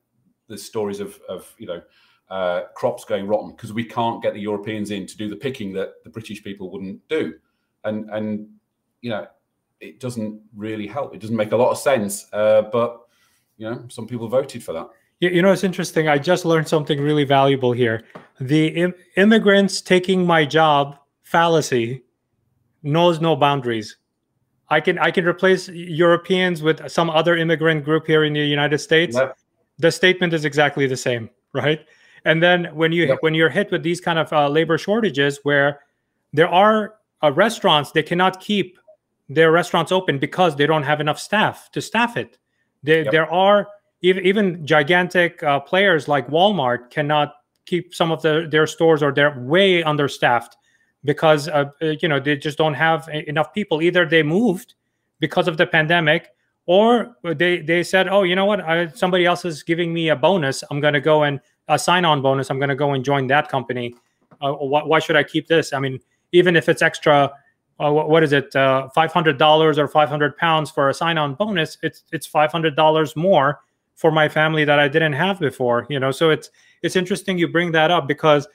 there's 0.46 0.62
stories 0.62 1.00
of 1.00 1.18
of 1.28 1.52
you 1.58 1.66
know 1.66 1.82
uh, 2.30 2.62
crops 2.76 3.04
going 3.04 3.26
rotten 3.26 3.50
because 3.50 3.72
we 3.72 3.84
can't 3.84 4.22
get 4.22 4.34
the 4.34 4.40
Europeans 4.40 4.92
in 4.92 5.04
to 5.04 5.16
do 5.16 5.28
the 5.28 5.34
picking 5.34 5.72
that 5.72 5.94
the 6.04 6.10
British 6.10 6.44
people 6.44 6.70
wouldn't 6.70 7.00
do, 7.08 7.34
and 7.82 8.08
and 8.10 8.48
you 9.00 9.10
know 9.10 9.26
it 9.80 9.98
doesn't 9.98 10.40
really 10.54 10.86
help. 10.86 11.12
It 11.12 11.20
doesn't 11.20 11.34
make 11.34 11.50
a 11.50 11.56
lot 11.56 11.72
of 11.72 11.78
sense, 11.78 12.32
uh, 12.32 12.62
but 12.70 13.00
you 13.56 13.68
know 13.68 13.84
some 13.88 14.06
people 14.06 14.28
voted 14.28 14.62
for 14.62 14.74
that. 14.74 14.90
You 15.30 15.42
know, 15.42 15.52
it's 15.52 15.64
interesting. 15.64 16.08
I 16.08 16.18
just 16.18 16.44
learned 16.44 16.68
something 16.68 17.00
really 17.00 17.24
valuable 17.24 17.72
here. 17.72 18.04
The 18.40 18.68
Im- 18.68 18.94
immigrants 19.16 19.80
taking 19.80 20.26
my 20.26 20.44
job 20.44 20.98
fallacy 21.22 22.02
knows 22.82 23.20
no 23.20 23.36
boundaries. 23.36 23.96
I 24.68 24.80
can 24.80 24.98
I 24.98 25.10
can 25.10 25.26
replace 25.26 25.68
Europeans 25.68 26.62
with 26.62 26.88
some 26.90 27.10
other 27.10 27.36
immigrant 27.36 27.84
group 27.84 28.06
here 28.06 28.24
in 28.24 28.32
the 28.32 28.40
United 28.40 28.78
States. 28.78 29.16
Yep. 29.16 29.36
The 29.78 29.92
statement 29.92 30.32
is 30.32 30.44
exactly 30.44 30.86
the 30.86 30.96
same, 30.96 31.30
right? 31.52 31.80
And 32.24 32.42
then 32.42 32.66
when 32.74 32.92
you 32.92 33.06
yep. 33.06 33.18
when 33.20 33.34
you're 33.34 33.50
hit 33.50 33.70
with 33.70 33.82
these 33.82 34.00
kind 34.00 34.18
of 34.18 34.32
uh, 34.32 34.48
labor 34.48 34.78
shortages, 34.78 35.40
where 35.42 35.80
there 36.32 36.48
are 36.48 36.94
uh, 37.22 37.32
restaurants 37.32 37.92
they 37.92 38.02
cannot 38.02 38.40
keep 38.40 38.78
their 39.28 39.52
restaurants 39.52 39.92
open 39.92 40.18
because 40.18 40.56
they 40.56 40.66
don't 40.66 40.82
have 40.82 41.00
enough 41.00 41.18
staff 41.18 41.70
to 41.72 41.80
staff 41.80 42.16
it. 42.16 42.38
There, 42.82 43.02
yep. 43.04 43.12
there 43.12 43.30
are 43.30 43.68
even, 44.04 44.66
gigantic 44.66 45.42
uh, 45.42 45.60
players 45.60 46.08
like 46.08 46.28
Walmart 46.28 46.90
cannot 46.90 47.34
keep 47.66 47.94
some 47.94 48.12
of 48.12 48.22
the, 48.22 48.46
their 48.50 48.66
stores 48.66 49.02
or 49.02 49.12
they're 49.12 49.38
way 49.40 49.82
understaffed 49.82 50.56
because 51.04 51.48
uh, 51.48 51.70
uh, 51.82 51.86
you 52.00 52.08
know 52.08 52.20
they 52.20 52.36
just 52.36 52.58
don't 52.58 52.74
have 52.74 53.08
enough 53.08 53.52
people. 53.54 53.82
Either 53.82 54.06
they 54.06 54.22
moved 54.22 54.74
because 55.20 55.48
of 55.48 55.56
the 55.56 55.66
pandemic, 55.66 56.30
or 56.66 57.16
they 57.22 57.60
they 57.60 57.82
said, 57.82 58.08
oh, 58.08 58.22
you 58.22 58.34
know 58.34 58.44
what, 58.44 58.60
I, 58.60 58.88
somebody 58.88 59.24
else 59.24 59.44
is 59.44 59.62
giving 59.62 59.92
me 59.92 60.08
a 60.08 60.16
bonus. 60.16 60.64
I'm 60.70 60.80
going 60.80 60.94
to 60.94 61.00
go 61.00 61.22
and 61.22 61.40
a 61.68 61.78
sign-on 61.78 62.20
bonus. 62.20 62.50
I'm 62.50 62.58
going 62.58 62.68
to 62.68 62.76
go 62.76 62.92
and 62.92 63.04
join 63.04 63.26
that 63.28 63.48
company. 63.48 63.94
Uh, 64.40 64.52
why, 64.52 64.82
why, 64.82 64.98
should 64.98 65.16
I 65.16 65.22
keep 65.22 65.46
this? 65.46 65.72
I 65.72 65.78
mean, 65.78 65.98
even 66.32 66.56
if 66.56 66.68
it's 66.68 66.82
extra, 66.82 67.32
uh, 67.80 67.90
what, 67.90 68.22
is 68.22 68.32
it, 68.32 68.54
uh, 68.54 68.88
five 68.90 69.12
hundred 69.12 69.38
dollars 69.38 69.78
or 69.78 69.88
five 69.88 70.08
hundred 70.08 70.36
pounds 70.36 70.70
for 70.70 70.90
a 70.90 70.94
sign-on 70.94 71.34
bonus? 71.34 71.78
It's 71.82 72.02
it's 72.12 72.26
five 72.26 72.52
hundred 72.52 72.76
dollars 72.76 73.16
more 73.16 73.60
for 73.94 74.10
my 74.10 74.28
family 74.28 74.64
that 74.64 74.78
I 74.78 74.88
didn't 74.88 75.12
have 75.14 75.40
before. 75.40 75.86
You 75.88 76.00
know, 76.00 76.10
so 76.10 76.30
it's 76.30 76.50
it's 76.82 76.96
interesting 76.96 77.38
you 77.38 77.48
bring 77.48 77.72
that 77.72 77.90
up 77.90 78.06
because 78.08 78.46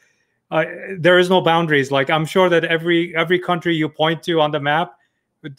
uh, 0.52 0.66
there 0.98 1.20
is 1.20 1.30
no 1.30 1.42
boundaries. 1.42 1.92
Like 1.92 2.10
I'm 2.10 2.26
sure 2.26 2.50
that 2.50 2.66
every 2.66 3.16
every 3.16 3.40
country 3.40 3.76
you 3.76 3.90
point 3.90 4.24
to 4.24 4.42
on 4.42 4.52
the 4.52 4.60
map, 4.60 4.94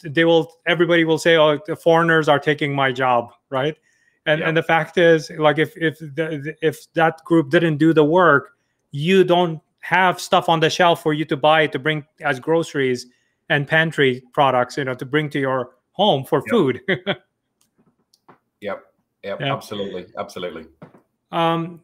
they 0.03 0.25
will 0.25 0.53
everybody 0.65 1.03
will 1.03 1.17
say, 1.17 1.37
"Oh, 1.37 1.59
the 1.65 1.75
foreigners 1.75 2.27
are 2.29 2.39
taking 2.39 2.75
my 2.75 2.91
job," 2.91 3.31
right? 3.49 3.77
And 4.25 4.39
yeah. 4.39 4.47
and 4.47 4.57
the 4.57 4.63
fact 4.63 4.97
is, 4.97 5.31
like 5.31 5.57
if 5.57 5.75
if 5.77 5.99
the, 5.99 6.55
if 6.61 6.91
that 6.93 7.23
group 7.25 7.49
didn't 7.49 7.77
do 7.77 7.93
the 7.93 8.03
work, 8.03 8.57
you 8.91 9.23
don't 9.23 9.61
have 9.79 10.21
stuff 10.21 10.47
on 10.47 10.59
the 10.59 10.69
shelf 10.69 11.01
for 11.01 11.13
you 11.13 11.25
to 11.25 11.37
buy 11.37 11.67
to 11.67 11.79
bring 11.79 12.05
as 12.21 12.39
groceries 12.39 13.07
and 13.49 13.67
pantry 13.67 14.23
products, 14.31 14.77
you 14.77 14.83
know, 14.83 14.93
to 14.93 15.05
bring 15.05 15.29
to 15.29 15.39
your 15.39 15.71
home 15.93 16.23
for 16.23 16.39
yep. 16.45 16.49
food. 16.49 16.81
yep. 19.23 19.39
Yeah, 19.39 19.53
absolutely, 19.53 20.07
absolutely. 20.17 20.65
Um, 21.31 21.81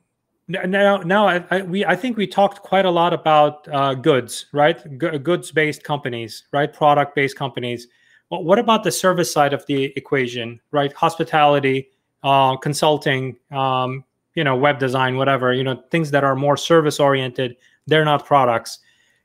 now, 0.47 0.97
now 0.97 1.27
I, 1.27 1.43
I, 1.51 1.61
we 1.61 1.85
I 1.85 1.95
think 1.95 2.15
we 2.15 2.25
talked 2.25 2.61
quite 2.61 2.85
a 2.85 2.89
lot 2.89 3.13
about 3.13 3.67
uh, 3.67 3.93
goods, 3.93 4.45
right? 4.53 4.77
G- 4.99 5.17
goods-based 5.17 5.83
companies, 5.83 6.43
right? 6.53 6.71
Product-based 6.71 7.35
companies. 7.35 7.87
Well, 8.29 8.43
what 8.43 8.59
about 8.59 8.83
the 8.83 8.91
service 8.91 9.31
side 9.31 9.53
of 9.53 9.65
the 9.65 9.85
equation, 9.97 10.59
right? 10.71 10.91
Hospitality, 10.93 11.89
uh, 12.23 12.55
consulting, 12.57 13.37
um, 13.51 14.05
you 14.35 14.43
know, 14.43 14.55
web 14.55 14.79
design, 14.79 15.17
whatever. 15.17 15.53
You 15.53 15.63
know, 15.63 15.83
things 15.91 16.11
that 16.11 16.23
are 16.23 16.35
more 16.35 16.55
service-oriented. 16.55 17.57
They're 17.87 18.05
not 18.05 18.25
products. 18.25 18.79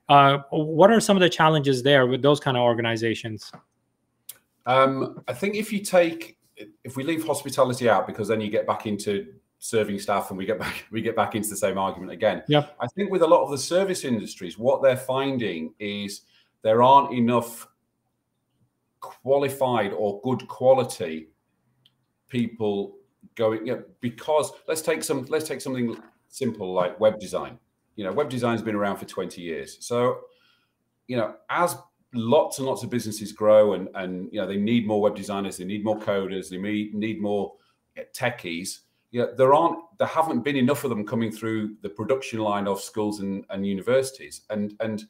Uh, 0.09 0.39
what 0.51 0.91
are 0.91 1.01
some 1.01 1.17
of 1.17 1.21
the 1.21 1.29
challenges 1.29 1.83
there 1.83 2.07
with 2.07 2.23
those 2.23 2.41
kind 2.41 2.57
of 2.57 2.63
organizations? 2.63 3.51
Um, 4.67 5.23
I 5.29 5.33
think 5.33 5.55
if 5.55 5.73
you 5.73 5.81
take 5.81 6.37
if 6.85 6.97
we 6.97 7.05
leave 7.05 7.27
hospitality 7.27 7.89
out 7.89 8.07
because 8.07 8.29
then 8.29 8.41
you 8.41 8.51
get 8.51 8.67
back 8.67 8.87
into 8.87 9.27
serving 9.59 9.97
staff 9.99 10.31
and 10.31 10.39
we 10.39 10.45
get 10.45 10.59
back 10.59 10.85
we 10.91 11.01
get 11.01 11.15
back 11.15 11.35
into 11.35 11.49
the 11.49 11.57
same 11.57 11.79
argument 11.79 12.11
again. 12.11 12.43
Yeah. 12.49 12.67
I 12.81 12.87
think 12.89 13.11
with 13.11 13.23
a 13.23 13.27
lot 13.27 13.45
of 13.45 13.51
the 13.51 13.59
service 13.59 14.05
industries, 14.05 14.59
what 14.59 14.83
they're 14.83 14.97
finding 14.97 15.73
is 15.79 16.23
there 16.63 16.83
aren't 16.83 17.15
enough 17.15 17.69
qualified 19.01 19.93
or 19.93 20.21
good 20.23 20.47
quality 20.49 21.29
people 22.29 22.97
going 23.35 23.67
you 23.67 23.75
know, 23.75 23.83
because 24.01 24.53
let's 24.67 24.83
take 24.83 25.05
some 25.05 25.25
let's 25.27 25.47
take 25.47 25.61
something 25.61 25.97
simple 26.29 26.73
like 26.73 26.99
web 26.99 27.21
design. 27.21 27.59
You 27.97 28.05
know, 28.05 28.13
web 28.13 28.31
design's 28.31 28.63
been 28.63 28.75
around 28.75 28.97
for 28.97 29.05
20 29.05 29.41
years. 29.41 29.77
So, 29.81 30.23
you 31.07 31.17
know, 31.17 31.35
as 31.51 31.77
lots 32.15 32.59
and 32.59 32.67
lots 32.67 32.83
of 32.83 32.91
businesses 32.91 33.33
grow 33.33 33.73
and 33.73 33.89
and 33.95 34.29
you 34.33 34.41
know 34.41 34.47
they 34.47 34.57
need 34.57 34.87
more 34.87 35.01
web 35.01 35.17
designers 35.17 35.57
they 35.57 35.65
need 35.65 35.85
more 35.85 35.99
coders 35.99 36.51
they 36.51 36.59
need, 36.59 36.95
need 36.95 37.21
more 37.21 37.55
eh, 37.97 38.05
techies. 38.15 38.81
Yeah 39.11 39.27
there 39.37 39.55
aren't 39.55 39.79
there 39.99 40.09
haven't 40.09 40.41
been 40.43 40.57
enough 40.57 40.85
of 40.85 40.91
them 40.91 41.07
coming 41.07 41.31
through 41.31 41.77
the 41.83 41.89
production 41.89 42.41
line 42.41 42.67
of 42.67 42.81
schools 42.81 43.21
and, 43.21 43.45
and 43.51 43.67
universities. 43.67 44.43
And 44.51 44.75
and 44.81 45.05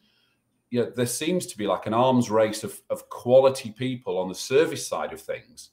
yeah 0.73 0.87
there 0.97 1.07
seems 1.07 1.47
to 1.47 1.57
be 1.57 1.67
like 1.67 1.87
an 1.87 1.95
arms 1.95 2.31
race 2.31 2.65
of, 2.65 2.81
of 2.91 3.09
quality 3.09 3.71
people 3.71 4.19
on 4.19 4.29
the 4.29 4.35
service 4.35 4.87
side 4.87 5.13
of 5.13 5.21
things 5.21 5.71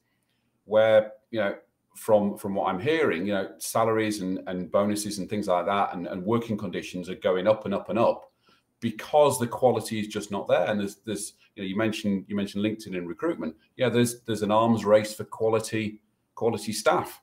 where 0.66 1.14
you 1.32 1.40
know 1.40 1.56
from 1.96 2.38
from 2.38 2.54
what 2.54 2.68
i'm 2.68 2.80
hearing 2.80 3.26
you 3.26 3.34
know 3.34 3.50
salaries 3.58 4.22
and, 4.22 4.40
and 4.48 4.72
bonuses 4.72 5.18
and 5.18 5.30
things 5.30 5.48
like 5.48 5.66
that 5.66 5.94
and, 5.94 6.06
and 6.06 6.24
working 6.24 6.58
conditions 6.58 7.10
are 7.10 7.16
going 7.16 7.48
up 7.48 7.66
and 7.66 7.74
up 7.74 7.90
and 7.90 7.98
up 7.98 8.29
because 8.80 9.40
the 9.40 9.48
quality 9.48 10.00
is 10.00 10.08
just 10.08 10.32
not 10.32 10.48
there. 10.48 10.66
And 10.66 10.80
there's 10.80 10.98
there's 11.06 11.34
you 11.56 11.64
know 11.64 11.68
you 11.68 11.76
mentioned 11.76 12.26
you 12.28 12.36
mentioned 12.36 12.64
LinkedIn 12.64 12.98
and 12.98 13.08
recruitment. 13.08 13.56
Yeah, 13.78 13.90
there's 13.90 14.22
there's 14.22 14.42
an 14.42 14.52
arms 14.52 14.86
race 14.86 15.14
for 15.14 15.24
quality 15.26 16.02
quality 16.36 16.72
staff. 16.72 17.22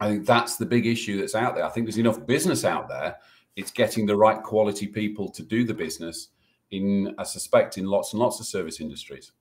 I 0.00 0.08
think 0.08 0.26
that's 0.26 0.56
the 0.56 0.66
big 0.66 0.86
issue 0.86 1.18
that's 1.18 1.34
out 1.34 1.54
there. 1.54 1.64
I 1.64 1.70
think 1.70 1.86
there's 1.86 1.98
enough 1.98 2.26
business 2.26 2.64
out 2.64 2.88
there. 2.88 3.16
It's 3.56 3.70
getting 3.70 4.04
the 4.04 4.16
right 4.16 4.42
quality 4.42 4.86
people 4.86 5.30
to 5.30 5.42
do 5.42 5.64
the 5.64 5.72
business 5.72 6.28
in, 6.70 7.14
I 7.16 7.22
suspect, 7.22 7.78
in 7.78 7.86
lots 7.86 8.12
and 8.12 8.20
lots 8.20 8.38
of 8.38 8.46
service 8.46 8.80
industries. 8.80 9.32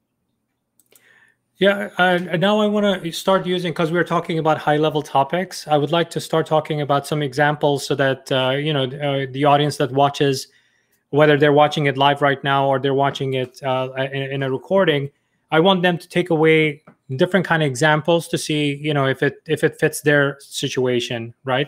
Yeah, 1.57 1.89
uh, 1.97 2.17
now 2.17 2.59
I 2.59 2.67
want 2.67 3.03
to 3.03 3.11
start 3.11 3.45
using 3.45 3.71
because 3.71 3.91
we 3.91 3.97
are 3.97 4.03
talking 4.03 4.39
about 4.39 4.57
high 4.57 4.75
level 4.75 5.01
topics. 5.01 5.67
I 5.67 5.77
would 5.77 5.91
like 5.91 6.09
to 6.11 6.19
start 6.19 6.47
talking 6.47 6.81
about 6.81 7.07
some 7.07 7.21
examples 7.21 7.85
so 7.85 7.95
that 7.95 8.29
uh, 8.31 8.51
you 8.51 8.73
know 8.73 8.83
uh, 8.83 9.25
the 9.31 9.45
audience 9.45 9.77
that 9.77 9.91
watches 9.91 10.47
whether 11.09 11.37
they're 11.37 11.53
watching 11.53 11.85
it 11.85 11.97
live 11.97 12.21
right 12.21 12.43
now 12.43 12.67
or 12.67 12.79
they're 12.79 12.93
watching 12.93 13.35
it 13.35 13.61
uh, 13.63 13.89
in, 14.13 14.23
in, 14.31 14.43
a 14.43 14.51
recording 14.51 15.09
i 15.51 15.59
want 15.59 15.81
them 15.81 15.97
to 15.97 16.07
take 16.07 16.29
away 16.29 16.81
different 17.15 17.45
kind 17.45 17.61
of 17.61 17.67
examples 17.67 18.27
to 18.27 18.37
see 18.37 18.75
you 18.75 18.93
know 18.93 19.05
if 19.05 19.21
it 19.21 19.41
if 19.45 19.63
it 19.63 19.79
fits 19.79 20.01
their 20.01 20.37
situation 20.39 21.33
right? 21.43 21.67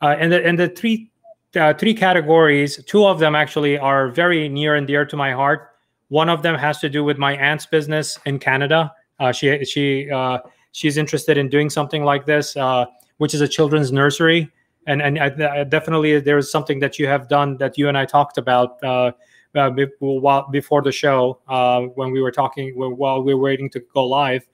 Uh, 0.00 0.16
and 0.18 0.32
the 0.32 0.44
and 0.44 0.58
the 0.58 0.68
three 0.68 1.10
uh, 1.56 1.74
three 1.74 1.94
categories 1.94 2.82
two 2.84 3.04
of 3.04 3.18
them 3.18 3.34
actually 3.34 3.78
are 3.78 4.08
very 4.08 4.48
near 4.48 4.74
and 4.74 4.86
dear 4.86 5.04
to 5.04 5.16
my 5.16 5.32
heart. 5.32 5.70
One 6.08 6.28
of 6.28 6.42
them 6.42 6.56
has 6.56 6.78
to 6.80 6.88
do 6.88 7.04
with 7.04 7.18
my 7.18 7.36
aunt's 7.36 7.66
business 7.66 8.18
in 8.24 8.38
canada. 8.38 8.92
Uh, 9.20 9.32
she 9.32 9.64
she 9.64 10.10
uh, 10.10 10.38
she's 10.72 10.96
interested 10.96 11.36
in 11.36 11.48
doing 11.48 11.68
something 11.68 12.04
like 12.04 12.24
this 12.24 12.56
uh, 12.56 12.86
which 13.18 13.34
is 13.34 13.40
a 13.40 13.48
children's 13.48 13.92
nursery 13.92 14.50
and 14.86 15.02
and 15.02 15.18
I, 15.18 15.60
I 15.60 15.64
definitely 15.64 16.20
there 16.20 16.38
is 16.38 16.50
something 16.50 16.80
that 16.80 16.98
you 16.98 17.06
have 17.06 17.28
done 17.28 17.56
that 17.58 17.78
you 17.78 17.88
and 17.88 17.96
I 17.96 18.04
talked 18.04 18.38
about 18.38 18.82
uh, 18.82 19.12
uh, 19.54 19.70
before 20.50 20.82
the 20.82 20.92
show 20.92 21.38
uh, 21.48 21.82
when 21.94 22.10
we 22.10 22.20
were 22.20 22.32
talking 22.32 22.72
while 22.76 23.22
we 23.22 23.34
were 23.34 23.40
waiting 23.40 23.70
to 23.70 23.80
go 23.94 24.04
live. 24.04 24.46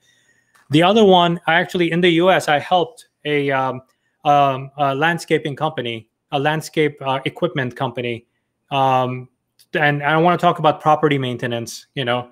The 0.69 0.83
other 0.83 1.03
one, 1.03 1.39
I 1.47 1.55
actually 1.55 1.91
in 1.91 2.01
the 2.01 2.09
U.S. 2.23 2.47
I 2.47 2.59
helped 2.59 3.07
a, 3.25 3.51
um, 3.51 3.81
um, 4.23 4.71
a 4.77 4.95
landscaping 4.95 5.55
company, 5.55 6.07
a 6.31 6.39
landscape 6.39 6.97
uh, 7.01 7.19
equipment 7.25 7.75
company, 7.75 8.25
um, 8.69 9.27
and 9.73 10.01
I 10.03 10.17
want 10.17 10.39
to 10.39 10.45
talk 10.45 10.59
about 10.59 10.81
property 10.81 11.17
maintenance. 11.17 11.87
You 11.95 12.05
know, 12.05 12.29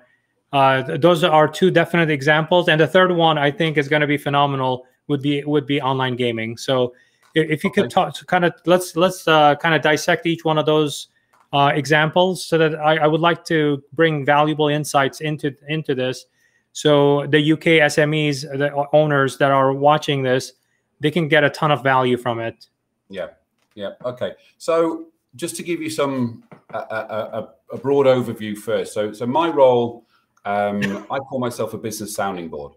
uh, 0.52 0.96
those 0.96 1.22
are 1.22 1.48
two 1.48 1.70
definite 1.70 2.08
examples, 2.08 2.68
and 2.68 2.80
the 2.80 2.86
third 2.86 3.12
one 3.12 3.36
I 3.36 3.50
think 3.50 3.76
is 3.76 3.88
going 3.88 4.00
to 4.00 4.06
be 4.06 4.16
phenomenal. 4.16 4.86
Would 5.08 5.22
be 5.22 5.42
would 5.44 5.66
be 5.66 5.82
online 5.82 6.14
gaming. 6.14 6.56
So 6.56 6.94
if 7.34 7.64
you 7.64 7.70
okay. 7.70 7.82
could 7.82 7.90
talk, 7.90 8.26
kind 8.26 8.44
of 8.44 8.54
let's 8.66 8.96
let's 8.96 9.26
uh, 9.28 9.54
kind 9.56 9.74
of 9.74 9.82
dissect 9.82 10.26
each 10.26 10.44
one 10.44 10.58
of 10.58 10.66
those 10.66 11.08
uh, 11.52 11.72
examples, 11.74 12.44
so 12.44 12.58
that 12.58 12.74
I, 12.76 12.98
I, 12.98 13.06
would 13.06 13.20
like 13.20 13.44
to 13.46 13.82
bring 13.92 14.24
valuable 14.24 14.68
insights 14.68 15.20
into 15.20 15.54
into 15.68 15.94
this. 15.94 16.26
So 16.72 17.26
the 17.26 17.52
UK 17.52 17.82
SMEs, 17.90 18.42
the 18.42 18.86
owners 18.92 19.36
that 19.38 19.50
are 19.50 19.72
watching 19.72 20.22
this, 20.22 20.52
they 21.00 21.10
can 21.10 21.28
get 21.28 21.42
a 21.42 21.50
ton 21.50 21.70
of 21.72 21.82
value 21.82 22.16
from 22.16 22.38
it. 22.38 22.68
Yeah, 23.08 23.28
yeah. 23.74 23.92
Okay. 24.04 24.34
So 24.58 25.08
just 25.36 25.56
to 25.56 25.62
give 25.62 25.80
you 25.80 25.90
some 25.90 26.44
a, 26.72 26.78
a, 26.78 27.48
a 27.72 27.78
broad 27.78 28.06
overview 28.06 28.56
first. 28.56 28.92
So 28.92 29.12
so 29.12 29.26
my 29.26 29.48
role, 29.48 30.06
um, 30.44 31.06
I 31.10 31.18
call 31.18 31.38
myself 31.38 31.74
a 31.74 31.78
business 31.78 32.14
sounding 32.14 32.48
board, 32.48 32.72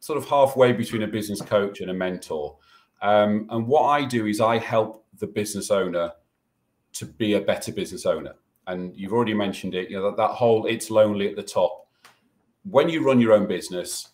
sort 0.00 0.18
of 0.18 0.28
halfway 0.28 0.72
between 0.72 1.02
a 1.02 1.06
business 1.06 1.40
coach 1.40 1.80
and 1.80 1.90
a 1.90 1.94
mentor. 1.94 2.56
Um, 3.02 3.48
and 3.50 3.66
what 3.66 3.82
I 3.82 4.04
do 4.04 4.26
is 4.26 4.40
I 4.40 4.58
help 4.58 5.04
the 5.18 5.26
business 5.26 5.70
owner 5.70 6.12
to 6.94 7.06
be 7.06 7.34
a 7.34 7.40
better 7.40 7.72
business 7.72 8.06
owner. 8.06 8.34
And 8.68 8.96
you've 8.96 9.12
already 9.12 9.34
mentioned 9.34 9.74
it, 9.74 9.90
you 9.90 9.96
know, 9.96 10.04
that, 10.10 10.16
that 10.16 10.30
whole 10.30 10.66
it's 10.66 10.88
lonely 10.88 11.28
at 11.28 11.36
the 11.36 11.42
top. 11.42 11.88
When 12.64 12.88
you 12.88 13.04
run 13.04 13.20
your 13.20 13.32
own 13.32 13.48
business, 13.48 14.08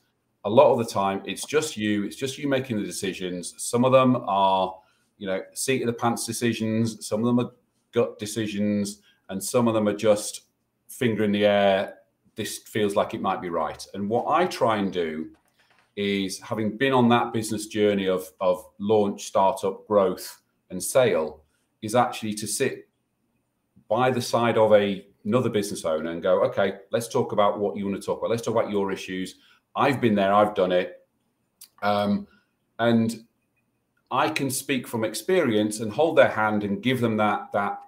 a 0.45 0.51
lot 0.51 0.73
of 0.73 0.79
the 0.79 0.87
time 0.87 1.23
it's 1.27 1.45
just 1.45 1.77
you, 1.77 2.05
it's 2.05 2.17
just 2.17 2.39
you 2.39 2.49
making 2.49 2.79
the 2.79 2.85
decisions. 2.85 3.55
Some 3.59 3.85
of 3.85 3.93
them 3.93 4.17
are, 4.27 4.75
you 5.19 5.27
know, 5.27 5.43
seat 5.53 5.83
of 5.83 5.87
the 5.87 5.93
pants 5.93 6.25
decisions, 6.25 7.07
some 7.07 7.21
of 7.21 7.27
them 7.27 7.45
are 7.45 7.51
gut 7.93 8.19
decisions, 8.19 9.03
and 9.29 9.43
some 9.43 9.69
of 9.69 9.75
them 9.75 9.87
are 9.87 9.97
just 9.97 10.43
finger 10.89 11.25
in 11.25 11.33
the 11.33 11.45
air. 11.45 11.95
This 12.37 12.59
feels 12.59 12.97
like 12.97 13.13
it 13.13 13.21
might 13.21 13.43
be 13.43 13.51
right. 13.51 13.87
And 13.93 14.09
what 14.09 14.27
I 14.29 14.47
try 14.47 14.79
and 14.79 14.91
do 14.91 15.31
is 15.99 16.39
having 16.39 16.77
been 16.77 16.93
on 16.93 17.09
that 17.09 17.33
business 17.33 17.67
journey 17.67 18.07
of, 18.07 18.31
of 18.41 18.65
launch, 18.79 19.25
startup, 19.25 19.85
growth, 19.89 20.41
and 20.71 20.81
sale, 20.81 21.43
is 21.83 21.97
actually 21.97 22.35
to 22.35 22.47
sit 22.47 22.89
by 23.89 24.09
the 24.09 24.23
side 24.23 24.57
of 24.57 24.73
a 24.73 25.05
another 25.25 25.51
business 25.51 25.85
owner 25.85 26.11
and 26.11 26.23
go, 26.23 26.43
okay, 26.45 26.77
let's 26.93 27.09
talk 27.09 27.33
about 27.33 27.59
what 27.59 27.77
you 27.77 27.85
want 27.85 28.01
to 28.01 28.07
talk 28.07 28.19
about. 28.19 28.31
Let's 28.31 28.43
talk 28.43 28.55
about 28.55 28.71
your 28.71 28.93
issues. 28.93 29.35
I've 29.75 30.01
been 30.01 30.15
there, 30.15 30.33
I've 30.33 30.55
done 30.55 30.73
it. 30.73 31.05
Um, 31.83 32.27
and 32.79 33.25
I 34.11 34.31
can 34.31 34.51
speak 34.51 34.87
from 34.87 35.05
experience 35.05 35.81
and 35.81 35.93
hold 35.93 36.17
their 36.17 36.31
hand 36.31 36.63
and 36.63 36.81
give 36.81 37.01
them 37.01 37.17
that 37.17 37.53
that 37.53 37.81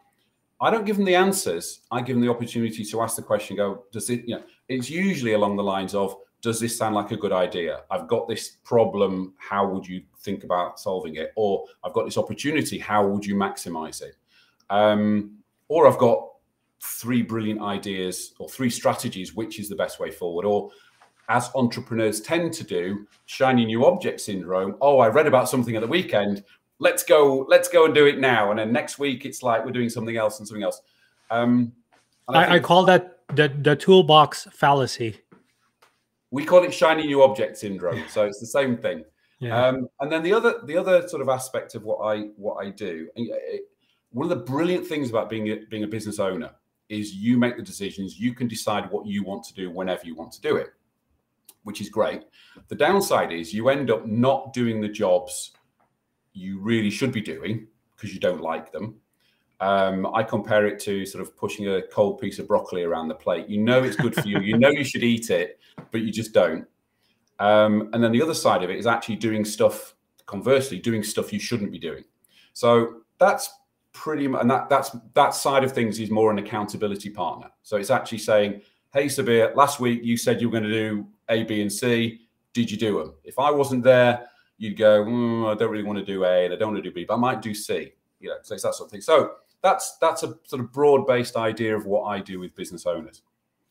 I 0.60 0.70
don't 0.70 0.84
give 0.84 0.96
them 0.96 1.06
the 1.06 1.14
answers. 1.14 1.80
I 1.90 2.02
give 2.02 2.16
them 2.16 2.22
the 2.22 2.30
opportunity 2.30 2.84
to 2.84 3.00
ask 3.02 3.16
the 3.16 3.22
question, 3.22 3.56
go, 3.56 3.84
does 3.92 4.10
it, 4.10 4.24
you 4.26 4.34
know, 4.34 4.42
it's 4.68 4.90
usually 4.90 5.32
along 5.32 5.56
the 5.56 5.62
lines 5.62 5.94
of, 5.94 6.16
does 6.42 6.60
this 6.60 6.76
sound 6.76 6.94
like 6.94 7.10
a 7.10 7.16
good 7.16 7.32
idea? 7.32 7.82
I've 7.90 8.08
got 8.08 8.28
this 8.28 8.56
problem. 8.64 9.34
How 9.38 9.68
would 9.68 9.86
you 9.86 10.02
think 10.20 10.44
about 10.44 10.80
solving 10.80 11.16
it? 11.16 11.32
Or 11.36 11.66
I've 11.84 11.92
got 11.92 12.04
this 12.04 12.16
opportunity. 12.16 12.78
How 12.78 13.06
would 13.06 13.24
you 13.24 13.34
maximize 13.34 14.02
it? 14.02 14.16
Um, 14.70 15.38
or 15.68 15.86
I've 15.86 15.98
got 15.98 16.26
three 16.82 17.22
brilliant 17.22 17.60
ideas 17.60 18.34
or 18.38 18.48
three 18.48 18.70
strategies. 18.70 19.34
Which 19.34 19.58
is 19.58 19.68
the 19.68 19.76
best 19.76 20.00
way 20.00 20.10
forward? 20.10 20.46
Or 20.46 20.70
as 21.28 21.50
entrepreneurs 21.54 22.20
tend 22.20 22.52
to 22.54 22.64
do, 22.64 23.06
shiny 23.26 23.64
new 23.64 23.84
object 23.84 24.20
syndrome. 24.20 24.76
Oh, 24.80 24.98
I 24.98 25.08
read 25.08 25.26
about 25.26 25.48
something 25.48 25.76
at 25.76 25.82
the 25.82 25.88
weekend. 25.88 26.42
Let's 26.78 27.02
go. 27.02 27.44
Let's 27.48 27.68
go 27.68 27.84
and 27.84 27.94
do 27.94 28.06
it 28.06 28.18
now. 28.18 28.50
And 28.50 28.58
then 28.58 28.72
next 28.72 28.98
week, 28.98 29.26
it's 29.26 29.42
like 29.42 29.64
we're 29.64 29.72
doing 29.72 29.90
something 29.90 30.16
else 30.16 30.38
and 30.38 30.48
something 30.48 30.64
else. 30.64 30.80
Um, 31.30 31.72
I, 32.28 32.44
I, 32.44 32.54
I 32.54 32.58
call 32.60 32.84
that 32.86 33.18
the 33.34 33.48
the 33.48 33.76
toolbox 33.76 34.48
fallacy 34.52 35.20
we 36.30 36.44
call 36.44 36.62
it 36.64 36.72
shiny 36.72 37.06
new 37.06 37.22
object 37.22 37.56
syndrome. 37.58 38.04
So 38.08 38.24
it's 38.24 38.40
the 38.40 38.46
same 38.46 38.76
thing. 38.76 39.04
Yeah. 39.40 39.66
Um, 39.66 39.88
and 40.00 40.12
then 40.12 40.22
the 40.22 40.32
other 40.32 40.60
the 40.64 40.76
other 40.76 41.08
sort 41.08 41.22
of 41.22 41.28
aspect 41.28 41.74
of 41.74 41.82
what 41.82 41.98
I 41.98 42.28
what 42.36 42.64
I 42.64 42.70
do, 42.70 43.08
it, 43.16 43.62
one 44.12 44.30
of 44.30 44.38
the 44.38 44.44
brilliant 44.44 44.86
things 44.86 45.10
about 45.10 45.30
being 45.30 45.48
a, 45.48 45.56
being 45.70 45.84
a 45.84 45.88
business 45.88 46.18
owner 46.18 46.50
is 46.88 47.14
you 47.14 47.38
make 47.38 47.56
the 47.56 47.62
decisions. 47.62 48.18
You 48.18 48.34
can 48.34 48.48
decide 48.48 48.90
what 48.90 49.06
you 49.06 49.24
want 49.24 49.44
to 49.44 49.54
do 49.54 49.70
whenever 49.70 50.04
you 50.04 50.14
want 50.14 50.32
to 50.32 50.40
do 50.40 50.56
it, 50.56 50.74
which 51.62 51.80
is 51.80 51.88
great. 51.88 52.22
The 52.68 52.74
downside 52.74 53.32
is 53.32 53.54
you 53.54 53.68
end 53.68 53.90
up 53.90 54.06
not 54.06 54.52
doing 54.52 54.80
the 54.80 54.88
jobs 54.88 55.52
you 56.32 56.58
really 56.60 56.90
should 56.90 57.12
be 57.12 57.20
doing 57.20 57.66
because 57.96 58.12
you 58.12 58.20
don't 58.20 58.40
like 58.40 58.72
them. 58.72 58.96
Um, 59.60 60.06
I 60.14 60.22
compare 60.22 60.66
it 60.66 60.78
to 60.80 61.04
sort 61.04 61.20
of 61.22 61.36
pushing 61.36 61.68
a 61.68 61.82
cold 61.82 62.18
piece 62.18 62.38
of 62.38 62.48
broccoli 62.48 62.82
around 62.82 63.08
the 63.08 63.14
plate. 63.14 63.48
You 63.48 63.60
know 63.60 63.82
it's 63.82 63.96
good 63.96 64.14
for 64.14 64.26
you. 64.26 64.40
You 64.40 64.56
know 64.58 64.70
you 64.70 64.84
should 64.84 65.04
eat 65.04 65.30
it, 65.30 65.60
but 65.90 66.00
you 66.00 66.10
just 66.10 66.32
don't. 66.32 66.66
Um, 67.38 67.90
and 67.92 68.02
then 68.02 68.12
the 68.12 68.22
other 68.22 68.34
side 68.34 68.62
of 68.62 68.70
it 68.70 68.78
is 68.78 68.86
actually 68.86 69.16
doing 69.16 69.44
stuff. 69.44 69.94
Conversely, 70.26 70.78
doing 70.78 71.02
stuff 71.02 71.32
you 71.32 71.40
shouldn't 71.40 71.72
be 71.72 71.78
doing. 71.78 72.04
So 72.52 73.02
that's 73.18 73.50
pretty 73.92 74.28
much, 74.28 74.42
and 74.42 74.50
that 74.50 74.68
that's 74.68 74.96
that 75.14 75.34
side 75.34 75.64
of 75.64 75.72
things 75.72 75.98
is 75.98 76.10
more 76.10 76.30
an 76.30 76.38
accountability 76.38 77.10
partner. 77.10 77.50
So 77.62 77.76
it's 77.76 77.90
actually 77.90 78.18
saying, 78.18 78.62
"Hey, 78.94 79.06
Sabir, 79.06 79.54
last 79.56 79.80
week 79.80 80.00
you 80.04 80.16
said 80.16 80.40
you 80.40 80.48
were 80.48 80.52
going 80.52 80.70
to 80.70 80.70
do 80.70 81.06
A, 81.28 81.42
B, 81.42 81.60
and 81.62 81.72
C. 81.72 82.20
Did 82.52 82.70
you 82.70 82.76
do 82.76 82.98
them? 82.98 83.14
If 83.24 83.38
I 83.38 83.50
wasn't 83.50 83.82
there, 83.82 84.26
you'd 84.58 84.76
go, 84.76 85.04
mm, 85.04 85.50
I 85.50 85.54
don't 85.54 85.70
really 85.70 85.84
want 85.84 85.98
to 85.98 86.04
do 86.04 86.24
A, 86.24 86.44
and 86.44 86.54
I 86.54 86.56
don't 86.56 86.72
want 86.72 86.82
to 86.82 86.88
do 86.88 86.94
B, 86.94 87.04
but 87.04 87.14
I 87.14 87.18
might 87.18 87.42
do 87.42 87.54
C. 87.54 87.92
You 88.20 88.28
know, 88.28 88.36
so 88.42 88.54
it's 88.54 88.62
that 88.62 88.74
sort 88.74 88.88
of 88.88 88.92
thing. 88.92 89.00
So 89.00 89.32
that's 89.62 89.96
that's 89.98 90.22
a 90.22 90.34
sort 90.44 90.60
of 90.60 90.72
broad-based 90.72 91.36
idea 91.36 91.76
of 91.76 91.86
what 91.86 92.04
I 92.04 92.20
do 92.20 92.40
with 92.40 92.54
business 92.54 92.86
owners. 92.86 93.22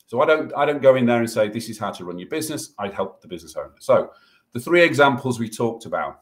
So 0.08 0.22
I 0.22 0.26
don't 0.26 0.52
I 0.56 0.66
don't 0.66 0.82
go 0.82 0.96
in 0.96 1.06
there 1.06 1.20
and 1.20 1.30
say 1.30 1.50
this 1.50 1.70
is 1.70 1.78
how 1.78 1.92
to 1.92 2.06
run 2.06 2.20
your 2.20 2.30
business. 2.30 2.74
I 2.78 2.90
help 2.90 3.22
the 3.22 3.28
business 3.28 3.56
owner. 3.56 3.76
So 3.80 4.12
the 4.54 4.60
three 4.60 4.84
examples 4.84 5.40
we 5.40 5.50
talked 5.50 5.86
about. 5.86 6.22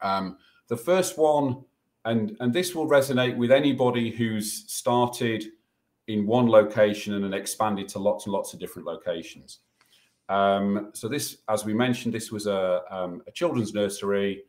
Um, 0.00 0.38
the 0.68 0.76
first 0.76 1.16
one, 1.16 1.64
and 2.04 2.36
and 2.40 2.52
this 2.52 2.74
will 2.74 2.88
resonate 2.88 3.36
with 3.36 3.52
anybody 3.52 4.10
who's 4.10 4.64
started 4.70 5.44
in 6.08 6.26
one 6.26 6.48
location 6.48 7.14
and 7.14 7.24
then 7.24 7.34
expanded 7.34 7.88
to 7.88 7.98
lots 7.98 8.26
and 8.26 8.32
lots 8.32 8.52
of 8.52 8.60
different 8.60 8.86
locations. 8.86 9.60
Um, 10.28 10.90
so 10.92 11.08
this, 11.08 11.38
as 11.48 11.64
we 11.64 11.74
mentioned, 11.74 12.14
this 12.14 12.30
was 12.32 12.46
a, 12.46 12.82
um, 12.90 13.22
a 13.26 13.30
children's 13.30 13.74
nursery, 13.74 14.42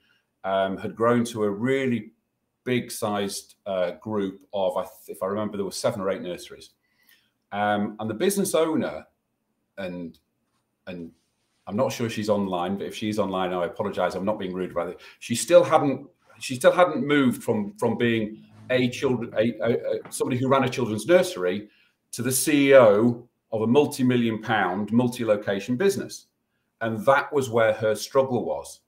um, 0.43 0.77
had 0.77 0.95
grown 0.95 1.23
to 1.25 1.43
a 1.43 1.49
really 1.49 2.11
big 2.67 2.91
sized 2.91 3.55
uh, 3.65 3.91
group 3.91 4.43
of, 4.53 4.75
if 5.07 5.23
I 5.23 5.27
remember, 5.27 5.55
there 5.55 5.65
were 5.65 5.71
seven 5.71 6.01
or 6.01 6.11
eight 6.11 6.21
nurseries. 6.21 6.71
Um, 7.53 7.95
and 7.99 8.09
the 8.09 8.13
business 8.13 8.53
owner, 8.53 9.05
and 9.77 10.19
and 10.85 11.11
I'm 11.65 11.77
not 11.77 11.93
sure 11.93 12.09
she's 12.09 12.29
online, 12.29 12.77
but 12.77 12.87
if 12.87 12.93
she's 12.93 13.19
online, 13.19 13.53
I 13.53 13.65
apologize. 13.65 14.15
I'm 14.15 14.25
not 14.25 14.37
being 14.37 14.53
rude 14.53 14.71
about 14.71 14.89
it. 14.89 14.99
She 15.19 15.33
still 15.33 15.63
hadn't 15.63 16.07
she 16.39 16.55
still 16.55 16.73
hadn't 16.73 17.07
moved 17.07 17.41
from 17.41 17.73
from 17.77 17.97
being 17.97 18.43
a 18.69 18.89
children 18.89 19.33
a, 19.37 19.53
a, 19.61 19.71
a, 19.71 20.11
somebody 20.11 20.37
who 20.37 20.49
ran 20.49 20.65
a 20.65 20.69
children's 20.69 21.07
nursery 21.07 21.69
to 22.11 22.21
the 22.21 22.29
CEO 22.29 23.25
of 23.53 23.61
a 23.61 23.67
multi-million 23.67 24.41
pound 24.41 24.91
multi-location 24.91 25.77
business. 25.77 26.27
And 26.81 27.03
that 27.05 27.31
was 27.31 27.49
where 27.49 27.73
her 27.73 27.95
struggle 27.95 28.43
was. 28.43 28.81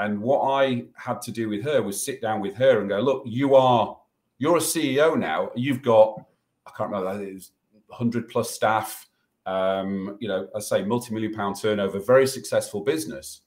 And 0.00 0.18
what 0.20 0.40
I 0.40 0.86
had 0.96 1.20
to 1.22 1.30
do 1.30 1.50
with 1.50 1.62
her 1.64 1.82
was 1.82 2.02
sit 2.02 2.22
down 2.22 2.40
with 2.40 2.54
her 2.56 2.80
and 2.80 2.88
go, 2.88 3.00
look, 3.00 3.22
you 3.26 3.54
are 3.54 3.98
you're 4.38 4.56
a 4.56 4.60
CEO 4.60 5.16
now. 5.16 5.50
You've 5.54 5.82
got 5.82 6.24
I 6.66 6.70
can't 6.76 6.90
remember 6.90 7.22
it 7.22 7.34
was 7.34 7.52
100 7.88 8.28
plus 8.28 8.50
staff, 8.50 9.06
um, 9.44 10.16
you 10.18 10.28
know, 10.28 10.48
I 10.56 10.60
say 10.60 10.82
multi-million 10.82 11.34
pound 11.34 11.60
turnover, 11.60 11.98
very 11.98 12.26
successful 12.26 12.80
business. 12.80 13.42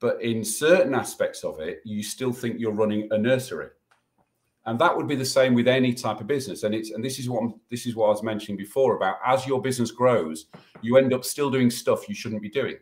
But 0.00 0.20
in 0.22 0.42
certain 0.42 0.94
aspects 0.94 1.44
of 1.44 1.60
it, 1.60 1.82
you 1.84 2.02
still 2.02 2.32
think 2.32 2.58
you're 2.58 2.72
running 2.72 3.06
a 3.12 3.18
nursery. 3.18 3.68
And 4.66 4.78
that 4.80 4.96
would 4.96 5.06
be 5.06 5.14
the 5.14 5.24
same 5.24 5.54
with 5.54 5.68
any 5.68 5.94
type 5.94 6.20
of 6.20 6.26
business. 6.26 6.64
And 6.64 6.74
it's 6.74 6.90
and 6.90 7.04
this 7.04 7.20
is 7.20 7.28
what 7.28 7.44
I'm, 7.44 7.54
this 7.70 7.86
is 7.86 7.94
what 7.94 8.06
I 8.06 8.10
was 8.10 8.24
mentioning 8.24 8.56
before 8.56 8.96
about 8.96 9.18
as 9.24 9.46
your 9.46 9.62
business 9.62 9.92
grows, 9.92 10.46
you 10.82 10.96
end 10.96 11.14
up 11.14 11.24
still 11.24 11.48
doing 11.48 11.70
stuff 11.70 12.08
you 12.08 12.14
shouldn't 12.14 12.42
be 12.42 12.50
doing. 12.50 12.78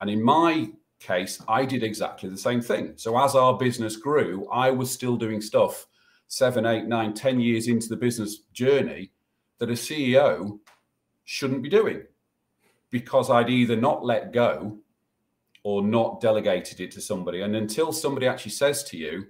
And 0.00 0.08
in 0.08 0.22
my 0.22 0.70
case, 1.04 1.40
I 1.48 1.64
did 1.64 1.82
exactly 1.82 2.28
the 2.28 2.36
same 2.36 2.60
thing. 2.60 2.94
So 2.96 3.18
as 3.18 3.34
our 3.34 3.56
business 3.56 3.96
grew, 3.96 4.48
I 4.50 4.70
was 4.70 4.90
still 4.90 5.16
doing 5.16 5.40
stuff 5.40 5.86
seven, 6.26 6.66
eight, 6.66 6.86
nine, 6.86 7.14
ten 7.14 7.40
years 7.40 7.68
into 7.68 7.88
the 7.88 7.96
business 7.96 8.38
journey 8.52 9.12
that 9.58 9.70
a 9.70 9.74
CEO 9.74 10.58
shouldn't 11.24 11.62
be 11.62 11.68
doing 11.68 12.02
because 12.90 13.30
I'd 13.30 13.50
either 13.50 13.76
not 13.76 14.04
let 14.04 14.32
go 14.32 14.78
or 15.62 15.82
not 15.82 16.20
delegated 16.20 16.80
it 16.80 16.90
to 16.92 17.00
somebody. 17.00 17.42
And 17.42 17.56
until 17.56 17.92
somebody 17.92 18.26
actually 18.26 18.52
says 18.52 18.84
to 18.84 18.96
you, 18.96 19.26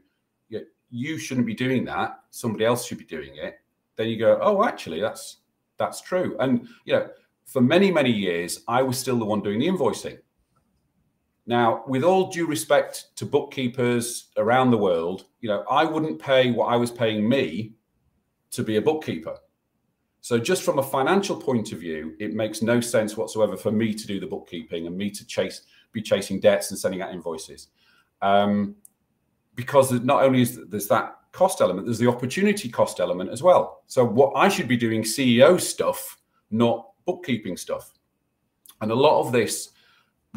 you 0.95 1.19
shouldn't 1.19 1.47
be 1.47 1.55
doing 1.55 1.85
that, 1.85 2.21
somebody 2.31 2.65
else 2.65 2.87
should 2.87 2.99
be 2.99 3.05
doing 3.05 3.37
it, 3.37 3.59
then 3.97 4.09
you 4.09 4.17
go, 4.17 4.39
oh, 4.41 4.65
actually, 4.65 5.01
that's 5.01 5.39
that's 5.77 6.01
true. 6.01 6.37
And 6.39 6.69
you 6.85 6.95
know, 6.95 7.09
for 7.47 7.61
many 7.61 7.91
many 7.91 8.11
years, 8.11 8.61
I 8.69 8.83
was 8.83 8.97
still 8.97 9.19
the 9.19 9.25
one 9.25 9.41
doing 9.41 9.59
the 9.59 9.67
invoicing. 9.67 10.19
Now, 11.47 11.85
with 11.87 12.05
all 12.05 12.31
due 12.31 12.47
respect 12.47 13.17
to 13.17 13.27
bookkeepers 13.27 14.31
around 14.37 14.71
the 14.71 14.79
world, 14.79 15.27
you 15.41 15.49
know, 15.49 15.65
I 15.71 15.85
wouldn't 15.85 16.19
pay 16.19 16.51
what 16.51 16.67
I 16.67 16.77
was 16.77 16.91
paying 16.91 17.29
me 17.29 17.75
to 18.53 18.63
be 18.63 18.77
a 18.77 18.83
bookkeeper. 18.83 19.37
So, 20.23 20.39
just 20.39 20.63
from 20.63 20.79
a 20.79 20.83
financial 20.83 21.37
point 21.37 21.73
of 21.73 21.81
view, 21.81 22.15
it 22.19 22.33
makes 22.33 22.63
no 22.63 22.81
sense 22.81 23.15
whatsoever 23.15 23.59
for 23.59 23.71
me 23.71 23.93
to 23.93 24.07
do 24.07 24.19
the 24.19 24.27
bookkeeping 24.27 24.87
and 24.87 24.97
me 24.97 25.11
to 25.11 25.27
chase, 25.27 25.63
be 25.93 26.01
chasing 26.01 26.41
debts 26.41 26.71
and 26.71 26.79
sending 26.79 27.03
out 27.03 27.13
invoices, 27.13 27.69
um, 28.23 28.75
because 29.55 29.93
not 29.93 30.23
only 30.23 30.41
is 30.41 30.59
there's 30.69 30.89
that 30.89 31.19
cost 31.33 31.61
element, 31.61 31.87
there's 31.87 31.99
the 31.99 32.09
opportunity 32.09 32.71
cost 32.71 33.01
element 33.01 33.29
as 33.29 33.43
well. 33.43 33.83
So, 33.87 34.03
what 34.03 34.33
I 34.35 34.49
should 34.49 34.67
be 34.67 34.79
doing 34.79 35.03
CEO 35.03 35.61
stuff, 35.61 36.17
not 36.51 36.93
bookkeeping 37.05 37.59
stuff, 37.59 37.93
and 38.81 38.91
a 38.91 38.95
lot 38.95 39.21
of 39.21 39.31
this 39.31 39.74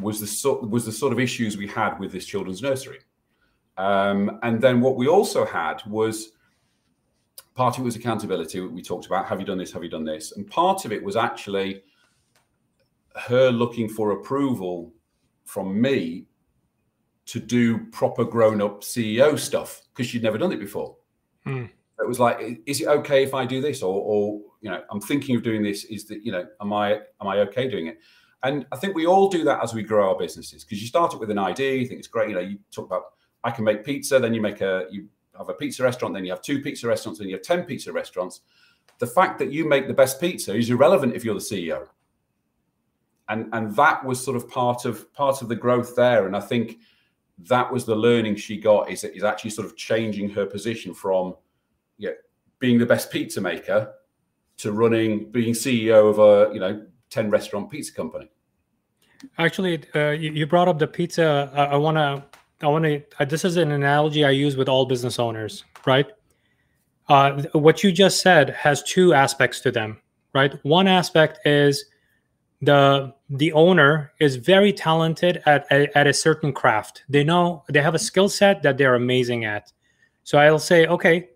was 0.01 0.19
the 0.19 0.27
sort 0.27 0.69
was 0.69 0.85
the 0.85 0.91
sort 0.91 1.13
of 1.13 1.19
issues 1.19 1.57
we 1.57 1.67
had 1.67 1.97
with 1.99 2.11
this 2.11 2.25
children's 2.25 2.61
nursery. 2.61 2.99
Um, 3.77 4.39
and 4.43 4.61
then 4.61 4.81
what 4.81 4.95
we 4.95 5.07
also 5.07 5.45
had 5.45 5.81
was 5.85 6.31
part 7.55 7.75
of 7.75 7.81
it 7.81 7.85
was 7.85 7.95
accountability. 7.95 8.59
We 8.59 8.81
talked 8.81 9.05
about 9.05 9.25
have 9.27 9.39
you 9.39 9.45
done 9.45 9.57
this? 9.57 9.71
Have 9.71 9.83
you 9.83 9.89
done 9.89 10.05
this? 10.05 10.33
And 10.33 10.49
part 10.49 10.85
of 10.85 10.91
it 10.91 11.03
was 11.03 11.15
actually 11.15 11.83
her 13.15 13.49
looking 13.49 13.89
for 13.89 14.11
approval 14.11 14.93
from 15.45 15.79
me 15.79 16.27
to 17.25 17.39
do 17.39 17.79
proper 17.87 18.23
grown-up 18.23 18.81
ceo 18.81 19.37
stuff 19.37 19.81
because 19.89 20.07
she'd 20.07 20.23
never 20.23 20.37
done 20.37 20.51
it 20.51 20.59
before. 20.59 20.95
Hmm. 21.45 21.65
it 21.99 22.07
was 22.07 22.19
like 22.19 22.61
is 22.65 22.81
it 22.81 22.87
okay 22.87 23.23
if 23.23 23.33
i 23.33 23.45
do 23.45 23.61
this? 23.61 23.81
Or, 23.81 24.01
or 24.01 24.41
you 24.61 24.69
know 24.69 24.81
i'm 24.91 25.01
thinking 25.01 25.35
of 25.35 25.43
doing 25.43 25.63
this. 25.63 25.85
Is 25.85 26.05
that 26.05 26.23
you 26.23 26.31
know 26.31 26.45
am 26.61 26.73
i 26.73 26.93
am 26.93 27.27
i 27.27 27.39
okay 27.39 27.67
doing 27.67 27.87
it 27.87 27.99
and 28.43 28.65
i 28.71 28.75
think 28.75 28.95
we 28.95 29.05
all 29.05 29.29
do 29.29 29.43
that 29.43 29.63
as 29.63 29.73
we 29.73 29.83
grow 29.83 30.09
our 30.09 30.17
businesses 30.17 30.63
because 30.63 30.81
you 30.81 30.87
start 30.87 31.13
it 31.13 31.19
with 31.19 31.31
an 31.31 31.39
idea 31.39 31.75
you 31.75 31.85
think 31.87 31.99
it's 31.99 32.07
great 32.07 32.29
you 32.29 32.35
know 32.35 32.41
you 32.41 32.57
talk 32.71 32.85
about 32.85 33.13
i 33.43 33.51
can 33.51 33.63
make 33.63 33.83
pizza 33.83 34.19
then 34.19 34.33
you 34.33 34.41
make 34.41 34.61
a 34.61 34.85
you 34.91 35.07
have 35.37 35.49
a 35.49 35.53
pizza 35.53 35.83
restaurant, 35.83 36.13
then 36.13 36.25
you 36.25 36.31
have 36.31 36.41
two 36.41 36.61
pizza 36.61 36.87
restaurants, 36.87 37.19
then 37.19 37.29
you 37.29 37.35
have 37.35 37.43
10 37.43 37.63
pizza 37.63 37.91
restaurants. 37.91 38.41
The 38.99 39.07
fact 39.07 39.39
that 39.39 39.51
you 39.51 39.67
make 39.67 39.87
the 39.87 39.93
best 39.93 40.19
pizza 40.19 40.55
is 40.55 40.69
irrelevant 40.69 41.15
if 41.15 41.23
you're 41.23 41.35
the 41.35 41.39
CEO. 41.39 41.87
And, 43.29 43.49
and 43.53 43.75
that 43.75 44.03
was 44.05 44.23
sort 44.23 44.37
of 44.37 44.49
part 44.49 44.85
of 44.85 45.11
part 45.13 45.41
of 45.41 45.49
the 45.49 45.55
growth 45.55 45.95
there. 45.95 46.27
And 46.27 46.35
I 46.35 46.39
think 46.39 46.79
that 47.39 47.71
was 47.71 47.85
the 47.85 47.95
learning 47.95 48.37
she 48.37 48.57
got 48.57 48.89
is, 48.89 49.03
is 49.03 49.23
actually 49.23 49.51
sort 49.51 49.67
of 49.67 49.75
changing 49.75 50.29
her 50.29 50.45
position 50.45 50.93
from 50.93 51.35
yeah, 51.97 52.11
being 52.59 52.79
the 52.79 52.85
best 52.85 53.11
pizza 53.11 53.41
maker 53.41 53.93
to 54.57 54.71
running, 54.71 55.29
being 55.29 55.53
CEO 55.53 56.09
of 56.09 56.19
a, 56.19 56.53
you 56.53 56.59
know, 56.59 56.85
10 57.09 57.29
restaurant 57.29 57.69
pizza 57.69 57.93
company. 57.93 58.29
Actually, 59.37 59.83
uh, 59.95 60.09
you 60.11 60.45
brought 60.45 60.67
up 60.67 60.79
the 60.79 60.87
pizza. 60.87 61.51
I, 61.55 61.75
want 61.75 61.97
to 61.97 62.23
I 62.61 62.67
want 62.67 62.85
to. 62.85 63.03
Uh, 63.19 63.25
this 63.25 63.43
is 63.43 63.57
an 63.57 63.71
analogy 63.71 64.23
I 64.23 64.29
use 64.29 64.55
with 64.55 64.69
all 64.69 64.85
business 64.85 65.17
owners, 65.17 65.63
right? 65.85 66.07
Uh, 67.09 67.41
what 67.53 67.83
you 67.83 67.91
just 67.91 68.21
said 68.21 68.49
has 68.51 68.83
two 68.83 69.13
aspects 69.13 69.61
to 69.61 69.71
them, 69.71 69.99
right? 70.33 70.53
One 70.63 70.87
aspect 70.87 71.39
is 71.45 71.85
the 72.61 73.13
the 73.29 73.51
owner 73.53 74.11
is 74.19 74.35
very 74.35 74.73
talented 74.73 75.41
at, 75.45 75.65
at, 75.71 75.95
at 75.95 76.07
a 76.07 76.13
certain 76.13 76.53
craft. 76.53 77.03
They 77.09 77.23
know 77.23 77.63
they 77.69 77.81
have 77.81 77.95
a 77.95 77.99
skill 77.99 78.29
set 78.29 78.63
that 78.63 78.77
they're 78.77 78.95
amazing 78.95 79.45
at. 79.45 79.71
So 80.23 80.37
I'll 80.37 80.59
say, 80.59 80.87
okay, 80.87 81.29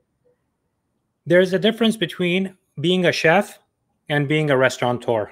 there's 1.25 1.53
a 1.53 1.59
difference 1.59 1.97
between 1.97 2.57
being 2.79 3.05
a 3.05 3.11
chef 3.11 3.59
and 4.09 4.27
being 4.27 4.49
a 4.49 4.57
restaurateur. 4.57 5.31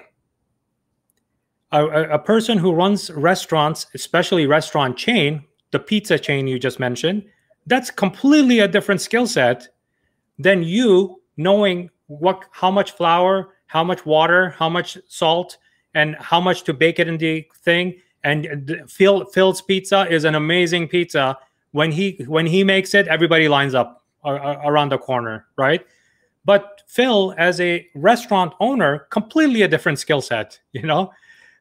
A, 1.72 1.86
a, 1.86 2.18
person 2.18 2.58
who 2.58 2.72
runs 2.72 3.10
restaurants, 3.10 3.86
especially 3.94 4.46
restaurant 4.46 4.96
chain, 4.96 5.44
the 5.70 5.78
pizza 5.78 6.18
chain 6.18 6.48
you 6.48 6.58
just 6.58 6.80
mentioned, 6.80 7.24
that's 7.66 7.90
completely 7.90 8.58
a 8.58 8.66
different 8.66 9.00
skill 9.00 9.26
set 9.26 9.68
than 10.38 10.64
you 10.64 11.20
knowing 11.36 11.90
what 12.08 12.44
how 12.50 12.70
much 12.70 12.90
flour, 12.92 13.54
how 13.66 13.84
much 13.84 14.04
water, 14.04 14.50
how 14.50 14.68
much 14.68 14.98
salt, 15.06 15.58
and 15.94 16.16
how 16.16 16.40
much 16.40 16.64
to 16.64 16.74
bake 16.74 16.98
it 16.98 17.06
in 17.06 17.18
the 17.18 17.46
thing. 17.62 17.94
And 18.24 18.84
Phil 18.88 19.24
Phil's 19.26 19.62
pizza 19.62 20.06
is 20.10 20.24
an 20.24 20.34
amazing 20.34 20.88
pizza. 20.88 21.38
When 21.72 21.92
he 21.92 22.24
when 22.26 22.46
he 22.46 22.64
makes 22.64 22.94
it, 22.94 23.06
everybody 23.06 23.48
lines 23.48 23.74
up 23.74 24.02
around 24.24 24.90
the 24.90 24.98
corner, 24.98 25.46
right? 25.56 25.86
But 26.44 26.82
Phil, 26.86 27.34
as 27.38 27.60
a 27.60 27.86
restaurant 27.94 28.54
owner, 28.60 29.06
completely 29.10 29.62
a 29.62 29.68
different 29.68 29.98
skill 29.98 30.20
set, 30.20 30.58
you 30.72 30.82
know. 30.82 31.12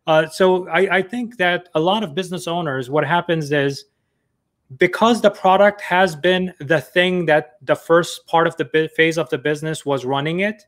Uh, 0.08 0.28
so 0.28 0.68
I, 0.68 0.98
I 0.98 1.02
think 1.02 1.38
that 1.38 1.70
a 1.76 1.80
lot 1.80 2.04
of 2.04 2.16
business 2.16 2.48
owners, 2.48 2.90
what 2.90 3.06
happens 3.06 3.52
is 3.52 3.86
because 4.78 5.22
the 5.22 5.32
product 5.32 5.82
has 5.82 6.16
been 6.16 6.54
the 6.60 6.80
thing 6.80 7.26
that 7.26 7.58
the 7.62 7.76
first 7.76 8.26
part 8.28 8.48
of 8.48 8.56
the 8.58 8.90
phase 8.96 9.18
of 9.18 9.30
the 9.30 9.38
business 9.38 9.86
was 9.86 10.06
running 10.06 10.42
it 10.42 10.64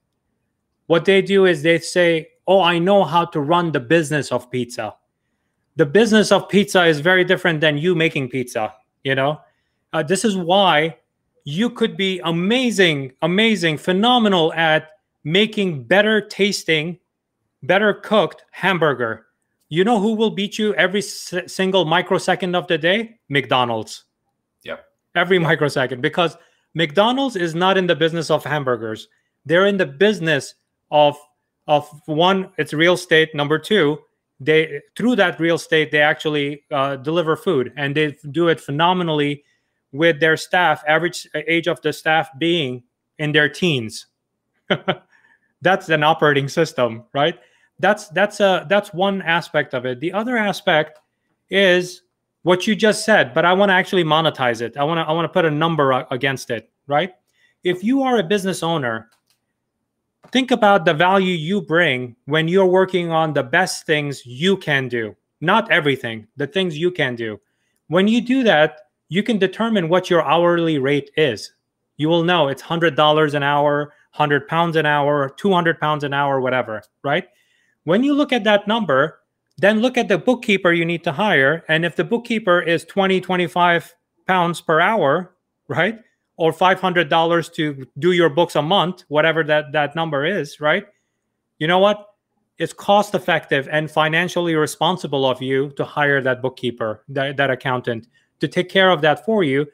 what 0.87 1.05
they 1.05 1.21
do 1.21 1.45
is 1.45 1.61
they 1.61 1.77
say 1.77 2.27
oh 2.47 2.61
i 2.61 2.79
know 2.79 3.03
how 3.03 3.23
to 3.23 3.39
run 3.39 3.71
the 3.71 3.79
business 3.79 4.31
of 4.31 4.49
pizza. 4.49 4.95
The 5.75 5.85
business 5.85 6.31
of 6.31 6.49
pizza 6.49 6.85
is 6.85 6.99
very 6.99 7.23
different 7.23 7.61
than 7.61 7.77
you 7.77 7.95
making 7.95 8.29
pizza 8.29 8.73
you 9.03 9.15
know? 9.15 9.41
Uh, 9.93 10.03
this 10.03 10.23
is 10.23 10.37
why 10.37 10.97
you 11.43 11.69
could 11.69 11.95
be 11.95 12.19
amazing 12.23 13.11
amazing 13.21 13.77
phenomenal 13.77 14.53
at 14.53 14.89
making 15.23 15.83
better 15.83 16.21
tasting 16.21 16.97
better 17.63 17.93
cooked 17.93 18.45
hamburger 18.51 19.25
you 19.71 19.85
know 19.85 20.01
who 20.01 20.15
will 20.15 20.29
beat 20.29 20.59
you 20.59 20.75
every 20.75 20.99
s- 20.99 21.33
single 21.47 21.85
microsecond 21.85 22.57
of 22.57 22.67
the 22.67 22.77
day? 22.77 23.17
McDonald's. 23.29 24.03
Yep. 24.65 24.83
Every 25.15 25.39
microsecond 25.39 26.01
because 26.01 26.35
McDonald's 26.73 27.37
is 27.37 27.55
not 27.55 27.77
in 27.77 27.87
the 27.87 27.95
business 27.95 28.29
of 28.29 28.43
hamburgers. 28.43 29.07
They're 29.45 29.65
in 29.65 29.77
the 29.77 29.85
business 29.85 30.55
of 30.91 31.17
of 31.67 31.89
one, 32.05 32.49
it's 32.57 32.73
real 32.73 32.95
estate. 32.95 33.33
Number 33.33 33.57
two, 33.57 33.97
they 34.41 34.81
through 34.97 35.15
that 35.15 35.39
real 35.39 35.55
estate 35.55 35.89
they 35.89 36.01
actually 36.01 36.63
uh, 36.69 36.97
deliver 36.97 37.37
food 37.37 37.71
and 37.77 37.95
they 37.95 38.17
do 38.31 38.49
it 38.49 38.59
phenomenally 38.59 39.45
with 39.93 40.19
their 40.19 40.35
staff. 40.35 40.83
Average 40.85 41.29
age 41.47 41.69
of 41.69 41.81
the 41.81 41.93
staff 41.93 42.27
being 42.37 42.83
in 43.19 43.31
their 43.31 43.47
teens. 43.47 44.07
That's 45.61 45.87
an 45.87 46.03
operating 46.03 46.49
system, 46.49 47.03
right? 47.13 47.39
That's 47.81 48.07
that's 48.09 48.39
a 48.39 48.65
that's 48.69 48.93
one 48.93 49.21
aspect 49.23 49.73
of 49.73 49.85
it. 49.85 49.99
The 49.99 50.13
other 50.13 50.37
aspect 50.37 50.99
is 51.49 52.03
what 52.43 52.65
you 52.65 52.75
just 52.75 53.05
said 53.05 53.33
but 53.33 53.45
i 53.45 53.53
want 53.53 53.69
to 53.69 53.73
actually 53.73 54.03
monetize 54.03 54.61
it. 54.61 54.77
I 54.77 54.83
want 54.83 54.97
to 54.99 55.01
i 55.03 55.11
want 55.11 55.25
to 55.25 55.29
put 55.29 55.45
a 55.45 55.51
number 55.51 56.05
against 56.11 56.49
it 56.49 56.69
right? 56.87 57.13
If 57.63 57.83
you 57.83 58.01
are 58.01 58.17
a 58.17 58.23
business 58.23 58.63
owner 58.63 59.09
think 60.31 60.51
about 60.51 60.85
the 60.85 60.93
value 60.93 61.33
you 61.33 61.61
bring 61.61 62.15
when 62.25 62.47
you're 62.47 62.65
working 62.65 63.11
on 63.11 63.33
the 63.33 63.43
best 63.43 63.85
things 63.85 64.25
you 64.25 64.55
can 64.55 64.87
do. 64.87 65.15
Not 65.41 65.71
everything 65.71 66.27
the 66.37 66.47
things 66.47 66.77
you 66.77 66.91
can 66.91 67.15
do. 67.15 67.39
When 67.87 68.07
you 68.07 68.21
do 68.21 68.43
that 68.43 68.79
you 69.09 69.23
can 69.23 69.37
determine 69.37 69.89
what 69.89 70.09
your 70.09 70.23
hourly 70.23 70.79
rate 70.79 71.11
is. 71.17 71.51
You 71.97 72.07
will 72.07 72.23
know 72.23 72.47
it's 72.47 72.63
$100 72.63 73.33
an 73.33 73.43
hour 73.43 73.93
100 74.15 74.47
pounds 74.47 74.75
an 74.75 74.85
hour 74.85 75.29
200 75.37 75.79
pounds 75.79 76.03
an 76.03 76.13
hour 76.13 76.41
whatever 76.41 76.81
right 77.03 77.27
when 77.83 78.03
you 78.03 78.13
look 78.13 78.31
at 78.31 78.43
that 78.43 78.67
number, 78.67 79.19
then 79.57 79.79
look 79.79 79.97
at 79.97 80.07
the 80.07 80.17
bookkeeper 80.17 80.71
you 80.71 80.85
need 80.85 81.03
to 81.03 81.11
hire. 81.11 81.63
And 81.67 81.85
if 81.85 81.95
the 81.95 82.03
bookkeeper 82.03 82.61
is 82.61 82.83
20, 82.85 83.21
25 83.21 83.93
pounds 84.27 84.61
per 84.61 84.79
hour, 84.79 85.35
right? 85.67 85.99
Or 86.37 86.51
$500 86.51 87.53
to 87.53 87.87
do 87.99 88.11
your 88.11 88.29
books 88.29 88.55
a 88.55 88.61
month, 88.61 89.03
whatever 89.07 89.43
that, 89.43 89.71
that 89.73 89.95
number 89.95 90.25
is, 90.25 90.59
right? 90.59 90.85
You 91.59 91.67
know 91.67 91.79
what? 91.79 92.07
It's 92.57 92.73
cost 92.73 93.15
effective 93.15 93.67
and 93.71 93.89
financially 93.89 94.55
responsible 94.55 95.25
of 95.25 95.41
you 95.41 95.71
to 95.71 95.85
hire 95.85 96.21
that 96.21 96.41
bookkeeper, 96.41 97.03
that, 97.09 97.37
that 97.37 97.49
accountant 97.49 98.07
to 98.39 98.47
take 98.47 98.69
care 98.69 98.89
of 98.89 99.01
that 99.01 99.25
for 99.25 99.43
you. 99.43 99.67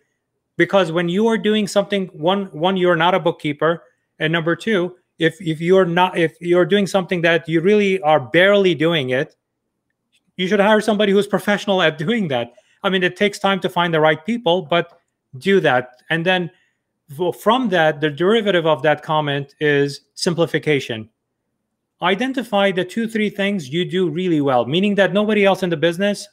Because 0.58 0.91
when 0.91 1.08
you 1.08 1.28
are 1.28 1.38
doing 1.38 1.68
something, 1.68 2.08
one, 2.08 2.45
one, 2.47 2.78
you're 2.78 2.95
not 2.95 3.14
a 3.14 3.20
bookkeeper. 3.20 3.84
And 4.20 4.34
number 4.34 4.55
two, 4.55 4.95
if 5.20 5.39
if 5.41 5.59
you're 5.59 5.86
not 5.86 6.18
if 6.18 6.36
you're 6.39 6.65
doing 6.65 6.88
something 6.88 7.22
that 7.22 7.47
you 7.47 7.61
really 7.61 7.99
are 8.01 8.20
barely 8.20 8.76
doing 8.76 9.09
it 9.09 9.36
you 10.36 10.47
should 10.47 10.59
hire 10.59 10.82
somebody 10.82 11.11
who's 11.11 11.26
professional 11.26 11.82
at 11.82 11.97
doing 11.97 12.28
that. 12.28 12.53
I 12.84 12.89
mean 12.89 13.03
it 13.03 13.15
takes 13.15 13.39
time 13.39 13.59
to 13.61 13.70
find 13.70 13.93
the 13.93 13.99
right 13.99 14.24
people 14.26 14.61
but 14.61 14.99
do 15.39 15.59
that. 15.61 16.01
And 16.09 16.26
then 16.26 16.51
from 17.39 17.70
that 17.70 18.01
the 18.01 18.09
derivative 18.09 18.65
of 18.65 18.82
that 18.84 19.01
comment 19.01 19.55
is 19.59 20.01
simplification. 20.13 21.09
Identify 22.01 22.72
the 22.72 22.86
two 22.86 23.07
three 23.07 23.30
things 23.30 23.70
you 23.70 23.89
do 23.89 24.09
really 24.09 24.41
well 24.41 24.65
meaning 24.65 24.95
that 24.95 25.13
nobody 25.13 25.45
else 25.45 25.63
in 25.63 25.70
the 25.70 25.78
business 25.78 26.28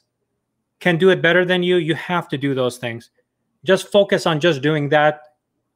can 0.79 0.97
do 0.97 1.09
it 1.09 1.21
better 1.21 1.45
than 1.45 1.63
you. 1.63 1.77
You 1.77 1.95
have 1.95 2.27
to 2.29 2.37
do 2.37 2.53
those 2.53 2.77
things. 2.77 3.09
Just 3.63 3.91
focus 3.91 4.27
on 4.27 4.39
just 4.39 4.61
doing 4.61 4.89
that 4.89 5.21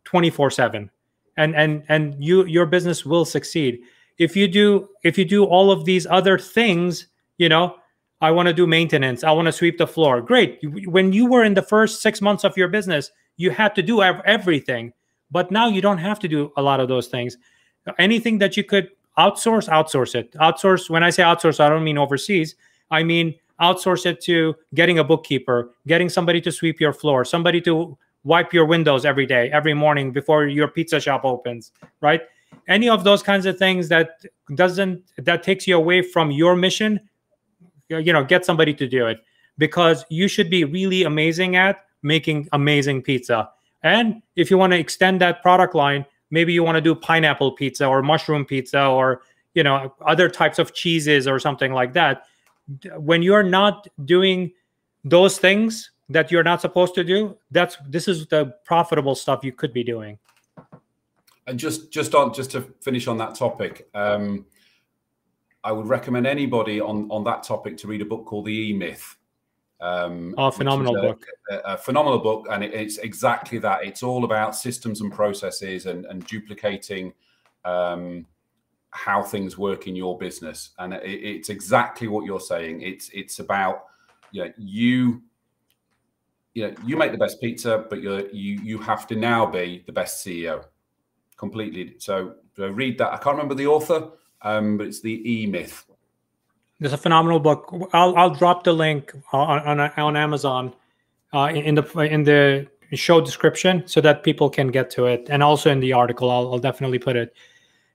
24 0.03 0.51
7 0.51 0.91
and 1.40 1.56
and 1.56 1.84
and 1.88 2.16
you 2.24 2.46
your 2.46 2.66
business 2.66 3.06
will 3.06 3.26
succeed. 3.26 3.80
If 4.18 4.36
you 4.36 4.48
do 4.48 4.90
if 5.04 5.18
you 5.18 5.26
do 5.26 5.46
all 5.46 5.72
of 5.72 5.86
these 5.86 6.06
other 6.06 6.38
things 6.38 7.08
you 7.38 7.50
know 7.50 7.76
i 8.22 8.30
want 8.30 8.48
to 8.48 8.54
do 8.54 8.68
maintenance 8.68 9.24
i 9.24 9.32
want 9.32 9.48
to 9.48 9.52
sweep 9.52 9.78
the 9.78 9.88
floor. 9.88 10.22
Great. 10.22 10.60
When 10.86 11.14
you 11.14 11.26
were 11.26 11.44
in 11.44 11.54
the 11.54 11.62
first 11.62 12.02
6 12.02 12.22
months 12.22 12.44
of 12.44 12.58
your 12.58 12.68
business 12.68 13.12
you 13.38 13.50
had 13.50 13.74
to 13.76 13.82
do 13.82 14.04
everything 14.04 14.94
but 15.32 15.52
now 15.52 15.68
you 15.68 15.82
don't 15.82 16.00
have 16.00 16.20
to 16.20 16.28
do 16.28 16.52
a 16.58 16.62
lot 16.62 16.80
of 16.80 16.90
those 16.90 17.08
things. 17.08 17.38
Anything 17.98 18.40
that 18.40 18.58
you 18.58 18.64
could 18.64 18.90
outsource 19.18 19.70
outsource 19.70 20.16
it. 20.16 20.34
Outsource 20.34 20.90
when 20.90 21.04
i 21.04 21.10
say 21.10 21.24
outsource 21.24 21.60
i 21.60 21.70
don't 21.70 21.84
mean 21.84 21.98
overseas. 21.98 22.56
I 22.92 23.04
mean 23.04 23.36
outsource 23.62 24.06
it 24.06 24.20
to 24.22 24.56
getting 24.74 25.00
a 25.00 25.04
bookkeeper 25.04 25.72
getting 25.88 26.10
somebody 26.10 26.42
to 26.42 26.52
sweep 26.52 26.80
your 26.80 26.94
floor 26.94 27.26
somebody 27.26 27.62
to 27.62 27.98
wipe 28.24 28.53
your 28.53 28.65
windows 28.65 29.05
every 29.05 29.26
day 29.26 29.49
every 29.51 29.74
morning 29.74 30.11
before 30.11 30.47
your 30.47 30.67
pizza 30.67 30.99
shop 30.99 31.22
opens 31.24 31.72
right? 32.01 32.22
Any 32.67 32.89
of 32.89 33.03
those 33.03 33.24
kinds 33.24 33.45
of 33.45 33.57
things 33.57 33.89
that 33.89 34.26
doesn't 34.55 35.03
that 35.17 35.43
takes 35.43 35.67
you 35.67 35.76
away 35.76 36.01
from 36.01 36.32
your 36.32 36.55
mission 36.55 36.99
you 37.89 38.13
know 38.13 38.24
get 38.24 38.45
somebody 38.45 38.74
to 38.74 38.88
do 38.88 39.07
it. 39.07 39.20
Because 39.57 40.05
you 40.09 40.28
should 40.28 40.49
be 40.49 40.63
really 40.63 41.03
amazing 41.03 41.55
at 41.55 41.86
making 42.01 42.47
amazing 42.53 43.01
pizza. 43.01 43.49
And 43.84 44.22
if 44.36 44.49
you 44.49 44.57
want 44.57 44.72
to 44.74 44.80
extend 44.80 45.22
that 45.22 45.41
product 45.41 45.76
line 45.76 46.05
maybe 46.32 46.53
you 46.53 46.63
want 46.63 46.76
to 46.76 46.82
do 46.82 46.95
pineapple 46.95 47.51
pizza 47.51 47.86
or 47.86 48.01
mushroom 48.01 48.45
pizza 48.45 48.86
or 48.86 49.22
you 49.53 49.63
know 49.63 49.93
other 50.05 50.30
types 50.30 50.59
of 50.59 50.74
cheeses 50.74 51.28
or 51.28 51.39
something 51.39 51.74
like 51.74 51.93
that. 51.93 52.24
When 52.97 53.24
you're 53.24 53.43
not 53.43 53.88
doing 54.05 54.51
those 55.03 55.38
things 55.38 55.91
that 56.10 56.32
you're 56.32 56.43
not 56.43 56.62
supposed 56.62 56.95
to 56.95 57.03
do 57.03 57.38
that's 57.51 57.78
this 57.88 58.07
is 58.07 58.28
the 58.28 58.53
profitable 58.66 59.16
stuff 59.16 59.43
you 59.43 59.51
could 59.51 59.74
be 59.74 59.84
doing. 59.84 60.18
And 61.47 61.57
just 61.57 61.91
just 61.91 62.16
on 62.16 62.34
just 62.34 62.51
to 62.51 62.62
finish 62.82 63.07
on 63.07 63.18
that 63.18 63.36
topic 63.36 63.89
um, 63.95 64.45
i 65.64 65.72
would 65.72 65.88
recommend 65.88 66.28
anybody 66.28 66.80
on 66.80 67.10
on 67.10 67.24
that 67.24 67.43
topic 67.43 67.76
to 67.78 67.88
read 67.88 68.01
a 68.01 68.05
book 68.05 68.26
called 68.26 68.45
the 68.45 68.70
e-myth 68.70 69.18
um, 69.82 70.36
oh 70.38 70.51
phenomenal 70.51 70.97
a, 70.97 71.01
book. 71.01 71.26
a, 71.49 71.57
a, 71.60 71.78
phenomenal 71.78 72.20
book 72.20 72.47
and 72.51 72.64
it, 72.64 72.74
it's 72.74 72.97
exactly 72.97 73.60
that. 73.60 73.86
It's 73.86 74.03
all 74.03 74.26
about 74.26 74.53
systems 74.55 74.99
and 74.99 75.12
processes 75.12 75.86
and, 75.86 76.05
and 76.05 76.26
duplicating 76.28 77.14
um, 77.64 78.26
how 78.89 79.24
things 79.24 79.57
work 79.57 79.88
in 79.88 79.95
your 79.95 80.18
business. 80.18 80.72
And 80.80 80.93
it, 80.93 81.03
it's 81.05 81.49
exactly 81.49 82.10
what 82.10 82.26
you're 82.26 82.41
saying. 82.41 82.82
It's 82.82 83.10
it's 83.14 83.39
about 83.39 83.86
you 84.32 84.43
know 84.43 84.51
you 84.57 85.22
you 86.54 86.68
know 86.68 86.76
you 86.86 86.97
make 86.97 87.12
the 87.12 87.18
best 87.18 87.39
pizza 87.39 87.86
but 87.89 88.02
you're 88.02 88.28
you 88.30 88.60
you 88.62 88.78
have 88.78 89.08
to 89.08 89.16
now 89.16 89.45
be 89.45 89.84
the 89.86 89.91
best 89.91 90.26
ceo 90.26 90.64
completely. 91.38 91.95
So 92.00 92.36
read 92.58 92.97
that. 92.97 93.14
I 93.14 93.18
can't 93.18 93.36
remember 93.38 93.56
the 93.56 93.68
author 93.68 94.10
um, 94.41 94.78
but 94.78 94.88
it's 94.88 95.02
the 95.02 95.22
e 95.32 95.45
myth 95.45 95.86
it's 96.82 96.93
a 96.93 96.97
phenomenal 96.97 97.39
book. 97.39 97.74
I'll 97.93 98.16
i'll 98.16 98.30
drop 98.34 98.64
the 98.64 98.74
link 98.74 99.14
on 99.34 99.60
on, 99.60 99.80
on 99.80 100.18
amazon 100.18 100.74
uh, 101.34 101.52
in 101.54 101.76
the 101.76 102.00
in 102.00 102.24
the 102.24 102.68
show 102.93 103.22
description 103.22 103.84
so 103.86 104.02
that 104.02 104.24
people 104.24 104.50
can 104.50 104.70
get 104.70 104.89
to 104.91 105.06
it 105.06 105.28
and 105.30 105.43
also 105.43 105.70
in 105.70 105.80
the 105.80 105.93
article. 105.93 106.32
I'll, 106.32 106.54
I'll 106.54 106.60
definitely 106.60 107.00
put 107.00 107.16
it. 107.16 107.36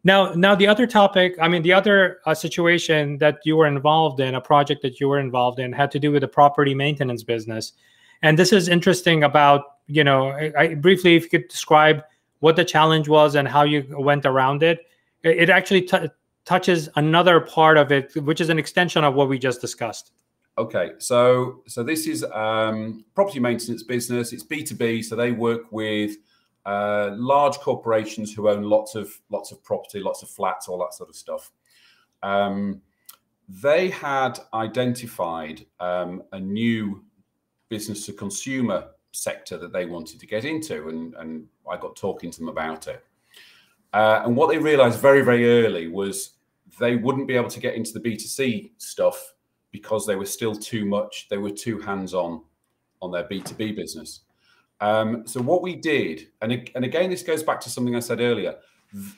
Now, 0.04 0.34
now 0.34 0.54
the 0.54 0.66
other 0.66 0.86
topic, 0.86 1.34
I 1.40 1.48
mean, 1.48 1.62
the 1.62 1.72
other 1.72 2.20
uh, 2.26 2.34
situation 2.34 3.18
that 3.18 3.38
you 3.44 3.56
were 3.56 3.66
involved 3.66 4.20
in, 4.20 4.34
a 4.34 4.40
project 4.40 4.82
that 4.82 5.00
you 5.00 5.08
were 5.08 5.18
involved 5.18 5.58
in, 5.58 5.72
had 5.72 5.90
to 5.92 5.98
do 5.98 6.12
with 6.12 6.20
the 6.20 6.28
property 6.28 6.74
maintenance 6.74 7.22
business. 7.22 7.72
And 8.24 8.38
this 8.38 8.52
is 8.52 8.68
interesting 8.68 9.22
about, 9.22 9.60
you 9.86 10.02
know, 10.02 10.30
I, 10.30 10.52
I 10.58 10.74
briefly, 10.74 11.14
if 11.14 11.24
you 11.24 11.28
could 11.28 11.48
describe 11.48 12.02
what 12.40 12.56
the 12.56 12.64
challenge 12.64 13.08
was 13.08 13.36
and 13.36 13.48
how 13.48 13.62
you 13.62 13.86
went 13.90 14.26
around 14.26 14.62
it. 14.62 14.80
It, 15.22 15.48
actually 15.48 15.82
t- 15.82 16.10
touches 16.44 16.90
another 16.96 17.40
part 17.40 17.78
of 17.78 17.90
it, 17.90 18.14
which 18.16 18.40
is 18.40 18.50
an 18.50 18.58
extension 18.58 19.02
of 19.02 19.14
what 19.14 19.30
we 19.30 19.38
just 19.38 19.62
discussed. 19.62 20.12
Okay, 20.58 20.92
so 20.98 21.62
so 21.66 21.82
this 21.82 22.06
is 22.06 22.22
um, 22.32 23.04
property 23.14 23.40
maintenance 23.40 23.82
business. 23.82 24.32
It's 24.32 24.42
B 24.42 24.62
two 24.62 24.74
B, 24.74 25.02
so 25.02 25.16
they 25.16 25.32
work 25.32 25.72
with 25.72 26.16
uh, 26.66 27.12
large 27.14 27.56
corporations 27.56 28.32
who 28.34 28.48
own 28.50 28.62
lots 28.62 28.94
of 28.94 29.10
lots 29.30 29.50
of 29.50 29.64
property, 29.64 30.00
lots 30.00 30.22
of 30.22 30.28
flats, 30.28 30.68
all 30.68 30.78
that 30.78 30.92
sort 30.94 31.08
of 31.08 31.16
stuff. 31.16 31.50
Um, 32.22 32.82
they 33.48 33.88
had 33.88 34.38
identified 34.52 35.64
um, 35.80 36.22
a 36.32 36.38
new 36.38 37.02
business 37.68 38.06
to 38.06 38.12
consumer 38.12 38.88
sector 39.12 39.56
that 39.58 39.72
they 39.72 39.86
wanted 39.86 40.20
to 40.20 40.26
get 40.26 40.44
into, 40.44 40.88
and, 40.88 41.14
and 41.14 41.46
I 41.70 41.76
got 41.76 41.96
talking 41.96 42.30
to 42.30 42.38
them 42.38 42.48
about 42.48 42.88
it. 42.88 43.04
Uh, 43.92 44.22
and 44.24 44.36
what 44.36 44.48
they 44.48 44.58
realized 44.58 44.98
very, 44.98 45.22
very 45.22 45.64
early 45.64 45.88
was 45.88 46.32
they 46.80 46.96
wouldn't 46.96 47.28
be 47.28 47.36
able 47.36 47.50
to 47.50 47.60
get 47.60 47.74
into 47.74 47.92
the 47.92 48.00
B2C 48.00 48.72
stuff 48.78 49.34
because 49.70 50.06
they 50.06 50.16
were 50.16 50.26
still 50.26 50.54
too 50.54 50.84
much, 50.84 51.28
they 51.30 51.38
were 51.38 51.50
too 51.50 51.78
hands 51.78 52.14
on 52.14 52.42
on 53.02 53.10
their 53.10 53.24
B2B 53.24 53.76
business. 53.76 54.20
Um, 54.80 55.26
so 55.26 55.40
what 55.40 55.62
we 55.62 55.76
did, 55.76 56.28
and, 56.42 56.68
and 56.74 56.84
again, 56.84 57.10
this 57.10 57.22
goes 57.22 57.42
back 57.42 57.60
to 57.60 57.70
something 57.70 57.94
I 57.94 58.00
said 58.00 58.20
earlier. 58.20 58.56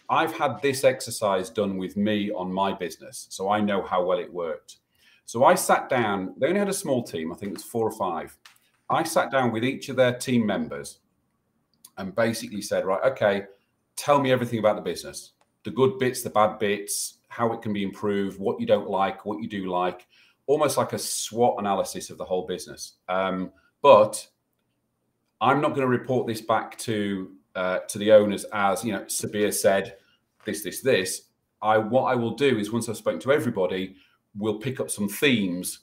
I've 0.09 0.33
had 0.33 0.61
this 0.63 0.85
exercise 0.85 1.51
done 1.51 1.77
with 1.77 1.97
me 1.97 2.31
on 2.31 2.53
my 2.53 2.73
business, 2.73 3.27
so 3.31 3.51
I 3.51 3.61
know 3.61 3.83
how 3.83 4.05
well 4.05 4.19
it 4.19 4.33
worked. 4.33 4.79
So 5.27 5.45
I 5.45 5.57
sat 5.57 5.89
down. 5.89 6.35
They 6.39 6.47
only 6.47 6.61
had 6.61 6.69
a 6.69 6.73
small 6.73 7.03
team. 7.03 7.33
I 7.33 7.37
think 7.37 7.51
it 7.51 7.57
was 7.57 7.65
four 7.65 7.87
or 7.87 7.93
five. 7.93 8.37
I 8.89 9.03
sat 9.03 9.33
down 9.33 9.51
with 9.51 9.65
each 9.65 9.89
of 9.89 9.97
their 9.97 10.15
team 10.15 10.47
members 10.47 11.01
and 11.99 12.15
basically 12.15 12.63
said, 12.63 12.87
right, 12.87 13.03
okay, 13.05 13.45
tell 13.97 14.21
me 14.21 14.31
everything 14.31 14.61
about 14.61 14.77
the 14.77 14.83
business, 14.83 15.33
the 15.65 15.71
good 15.71 15.99
bits, 15.99 16.23
the 16.23 16.31
bad 16.31 16.59
bits, 16.59 17.19
how 17.29 17.53
it 17.53 17.61
can 17.61 17.73
be 17.73 17.83
improved, 17.83 18.39
what 18.39 18.61
you 18.61 18.67
don't 18.67 18.89
like, 18.89 19.25
what 19.25 19.43
you 19.43 19.49
do 19.49 19.69
like, 19.69 20.07
almost 20.47 20.77
like 20.77 20.93
a 20.93 20.99
SWOT 20.99 21.57
analysis 21.59 22.09
of 22.11 22.19
the 22.19 22.25
whole 22.25 22.47
business. 22.47 22.95
Um, 23.09 23.51
but 23.83 24.25
I'm 25.41 25.61
not 25.61 25.71
going 25.71 25.83
to 25.83 25.89
report 25.89 26.27
this 26.27 26.41
back 26.41 26.79
to 26.79 27.33
uh, 27.57 27.79
to 27.89 27.99
the 27.99 28.13
owners 28.13 28.45
as 28.53 28.85
you 28.85 28.93
know 28.93 29.01
Sabir 29.05 29.53
said 29.53 29.97
this 30.45 30.63
this 30.63 30.83
this. 30.83 31.23
I 31.63 31.79
what 31.79 32.05
I 32.05 32.15
will 32.15 32.35
do 32.35 32.59
is 32.59 32.71
once 32.71 32.89
I've 32.89 32.97
spoken 32.97 33.21
to 33.21 33.33
everybody, 33.33 33.97
we'll 34.37 34.59
pick 34.59 34.81
up 34.81 34.91
some 34.91 35.09
themes, 35.09 35.81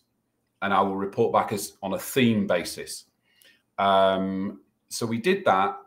and 0.62 0.74
I 0.74 0.82
will 0.82 0.96
report 0.96 1.34
back 1.34 1.52
as 1.52 1.74
on 1.82 1.94
a 1.94 2.00
theme 2.00 2.48
basis. 2.48 3.06
Um, 3.78 4.62
so 4.90 5.06
we 5.06 5.18
did 5.18 5.46
that, 5.46 5.78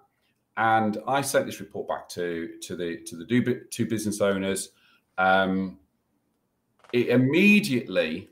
and 0.57 0.99
I 1.07 1.21
sent 1.21 1.47
this 1.47 1.61
report 1.61 1.89
back 1.89 2.09
to 2.11 2.51
to 2.63 2.77
the 2.77 2.99
to 3.07 3.17
the 3.17 3.65
two 3.71 3.87
business 3.87 4.21
owners. 4.21 4.71
Um, 5.19 5.79
it 6.93 7.09
immediately 7.09 8.31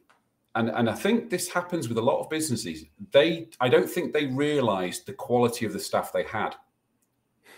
and 0.54 0.68
and 0.70 0.88
I 0.88 0.94
think 0.94 1.30
this 1.30 1.48
happens 1.48 1.88
with 1.88 1.98
a 1.98 2.02
lot 2.02 2.20
of 2.20 2.30
businesses. 2.30 2.84
They 3.12 3.48
I 3.60 3.68
don't 3.68 3.88
think 3.88 4.12
they 4.12 4.26
realized 4.26 5.06
the 5.06 5.12
quality 5.12 5.66
of 5.66 5.72
the 5.72 5.80
staff 5.80 6.12
they 6.12 6.24
had, 6.24 6.54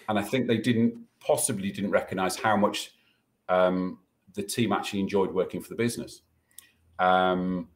and 0.08 0.18
I 0.18 0.22
think 0.22 0.46
they 0.46 0.58
didn't 0.58 0.94
possibly 1.20 1.70
didn't 1.70 1.90
recognize 1.90 2.36
how 2.36 2.56
much 2.56 2.92
um, 3.48 3.98
the 4.34 4.42
team 4.42 4.72
actually 4.72 5.00
enjoyed 5.00 5.32
working 5.32 5.60
for 5.60 5.68
the 5.68 5.74
business, 5.74 6.22
um, 6.98 7.68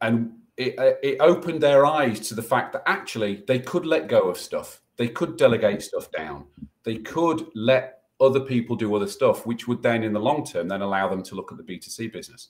and 0.00 0.32
it, 0.56 0.74
it 1.02 1.16
opened 1.20 1.62
their 1.62 1.86
eyes 1.86 2.20
to 2.28 2.34
the 2.34 2.42
fact 2.42 2.72
that 2.72 2.82
actually 2.86 3.44
they 3.46 3.58
could 3.58 3.86
let 3.86 4.08
go 4.08 4.28
of 4.28 4.36
stuff, 4.36 4.82
they 4.96 5.08
could 5.08 5.36
delegate 5.36 5.82
stuff 5.82 6.10
down, 6.10 6.44
they 6.84 6.96
could 6.96 7.46
let 7.54 8.02
other 8.20 8.40
people 8.40 8.76
do 8.76 8.94
other 8.94 9.06
stuff, 9.06 9.46
which 9.46 9.66
would 9.66 9.82
then 9.82 10.02
in 10.02 10.12
the 10.12 10.20
long 10.20 10.44
term 10.44 10.68
then 10.68 10.82
allow 10.82 11.08
them 11.08 11.22
to 11.22 11.34
look 11.34 11.50
at 11.50 11.58
the 11.58 11.64
B 11.64 11.78
two 11.78 11.90
C 11.90 12.08
business. 12.08 12.48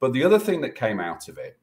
But 0.00 0.12
the 0.12 0.24
other 0.24 0.38
thing 0.38 0.60
that 0.62 0.74
came 0.74 0.98
out 0.98 1.28
of 1.28 1.38
it 1.38 1.58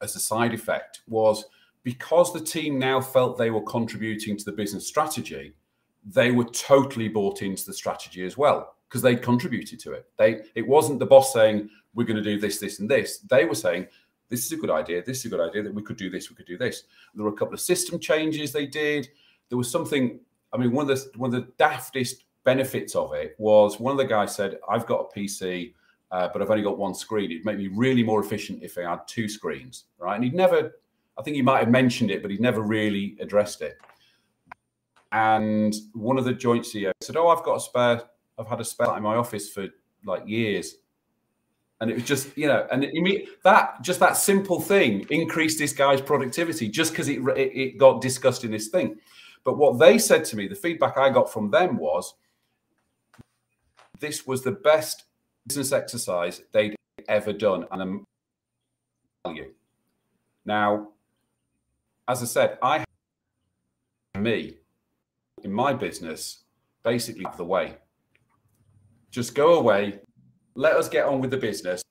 as 0.00 0.16
a 0.16 0.20
side 0.20 0.54
effect 0.54 1.02
was 1.06 1.44
because 1.82 2.32
the 2.32 2.40
team 2.40 2.78
now 2.78 3.00
felt 3.00 3.36
they 3.36 3.50
were 3.50 3.62
contributing 3.62 4.36
to 4.38 4.44
the 4.44 4.52
business 4.52 4.88
strategy, 4.88 5.54
they 6.06 6.30
were 6.30 6.44
totally 6.44 7.08
bought 7.08 7.42
into 7.42 7.66
the 7.66 7.74
strategy 7.74 8.24
as 8.24 8.38
well 8.38 8.76
because 8.88 9.02
they 9.02 9.14
contributed 9.14 9.78
to 9.80 9.92
it. 9.92 10.06
They 10.16 10.40
it 10.54 10.66
wasn't 10.66 10.98
the 10.98 11.06
boss 11.06 11.32
saying 11.32 11.68
we're 11.94 12.06
going 12.06 12.16
to 12.16 12.22
do 12.22 12.38
this, 12.38 12.58
this, 12.58 12.80
and 12.80 12.90
this. 12.90 13.18
They 13.18 13.44
were 13.44 13.54
saying 13.54 13.86
this 14.28 14.44
is 14.44 14.52
a 14.52 14.56
good 14.56 14.70
idea. 14.70 15.02
This 15.04 15.20
is 15.20 15.26
a 15.26 15.28
good 15.28 15.40
idea 15.40 15.62
that 15.62 15.74
we 15.74 15.82
could 15.82 15.96
do 15.96 16.10
this. 16.10 16.30
We 16.30 16.36
could 16.36 16.46
do 16.46 16.58
this. 16.58 16.84
There 17.14 17.24
were 17.24 17.30
a 17.30 17.36
couple 17.36 17.54
of 17.54 17.60
system 17.60 17.98
changes 17.98 18.52
they 18.52 18.66
did. 18.66 19.08
There 19.48 19.58
was 19.58 19.70
something. 19.70 20.20
I 20.52 20.56
mean, 20.56 20.72
one 20.72 20.88
of 20.88 20.96
the 20.96 21.18
one 21.18 21.34
of 21.34 21.40
the 21.44 21.52
daftest 21.62 22.24
benefits 22.44 22.94
of 22.94 23.14
it 23.14 23.34
was 23.38 23.80
one 23.80 23.92
of 23.92 23.98
the 23.98 24.04
guys 24.04 24.34
said, 24.34 24.58
"I've 24.68 24.86
got 24.86 25.08
a 25.10 25.18
PC 25.18 25.74
uh, 26.14 26.28
but 26.32 26.40
I've 26.40 26.50
only 26.50 26.62
got 26.62 26.78
one 26.78 26.94
screen. 26.94 27.32
It'd 27.32 27.44
make 27.44 27.58
me 27.58 27.66
really 27.66 28.04
more 28.04 28.20
efficient 28.20 28.62
if 28.62 28.78
I 28.78 28.82
had 28.82 29.00
two 29.08 29.28
screens, 29.28 29.86
right? 29.98 30.14
And 30.14 30.22
he'd 30.22 30.32
never, 30.32 30.70
I 31.18 31.22
think 31.22 31.34
he 31.34 31.42
might 31.42 31.58
have 31.58 31.70
mentioned 31.70 32.12
it, 32.12 32.22
but 32.22 32.30
he'd 32.30 32.40
never 32.40 32.62
really 32.62 33.16
addressed 33.18 33.62
it. 33.62 33.78
And 35.10 35.74
one 35.92 36.16
of 36.16 36.24
the 36.24 36.32
joint 36.32 36.66
CEOs 36.66 36.92
said, 37.00 37.16
"Oh, 37.16 37.28
I've 37.28 37.42
got 37.42 37.56
a 37.56 37.60
spare. 37.60 38.02
I've 38.38 38.46
had 38.46 38.60
a 38.60 38.64
spare 38.64 38.96
in 38.96 39.02
my 39.02 39.16
office 39.16 39.48
for 39.50 39.66
like 40.04 40.22
years." 40.28 40.76
And 41.84 41.90
it 41.90 41.96
was 41.96 42.04
just, 42.04 42.34
you 42.34 42.48
know, 42.48 42.66
and 42.72 42.82
it, 42.82 43.28
that 43.42 43.82
just 43.82 44.00
that 44.00 44.16
simple 44.16 44.58
thing 44.58 45.04
increased 45.10 45.58
this 45.58 45.74
guy's 45.74 46.00
productivity 46.00 46.66
just 46.66 46.92
because 46.92 47.10
it, 47.10 47.18
it, 47.36 47.52
it 47.54 47.78
got 47.78 48.00
discussed 48.00 48.42
in 48.42 48.50
this 48.50 48.68
thing. 48.68 48.96
But 49.44 49.58
what 49.58 49.78
they 49.78 49.98
said 49.98 50.24
to 50.24 50.36
me, 50.36 50.48
the 50.48 50.54
feedback 50.54 50.96
I 50.96 51.10
got 51.10 51.30
from 51.30 51.50
them 51.50 51.76
was 51.76 52.14
this 54.00 54.26
was 54.26 54.40
the 54.40 54.52
best 54.52 55.04
business 55.46 55.72
exercise 55.72 56.40
they'd 56.52 56.74
ever 57.06 57.34
done. 57.34 57.66
And 57.70 58.06
value. 59.26 59.52
Now, 60.46 60.88
as 62.08 62.22
I 62.22 62.24
said, 62.24 62.56
I 62.62 62.82
me 64.18 64.56
in 65.42 65.52
my 65.52 65.74
business 65.74 66.44
basically 66.82 67.26
the 67.36 67.44
way. 67.44 67.76
Just 69.10 69.34
go 69.34 69.58
away, 69.58 70.00
let 70.54 70.74
us 70.74 70.88
get 70.88 71.06
on 71.06 71.20
with 71.20 71.30
the 71.30 71.36
business. 71.36 71.82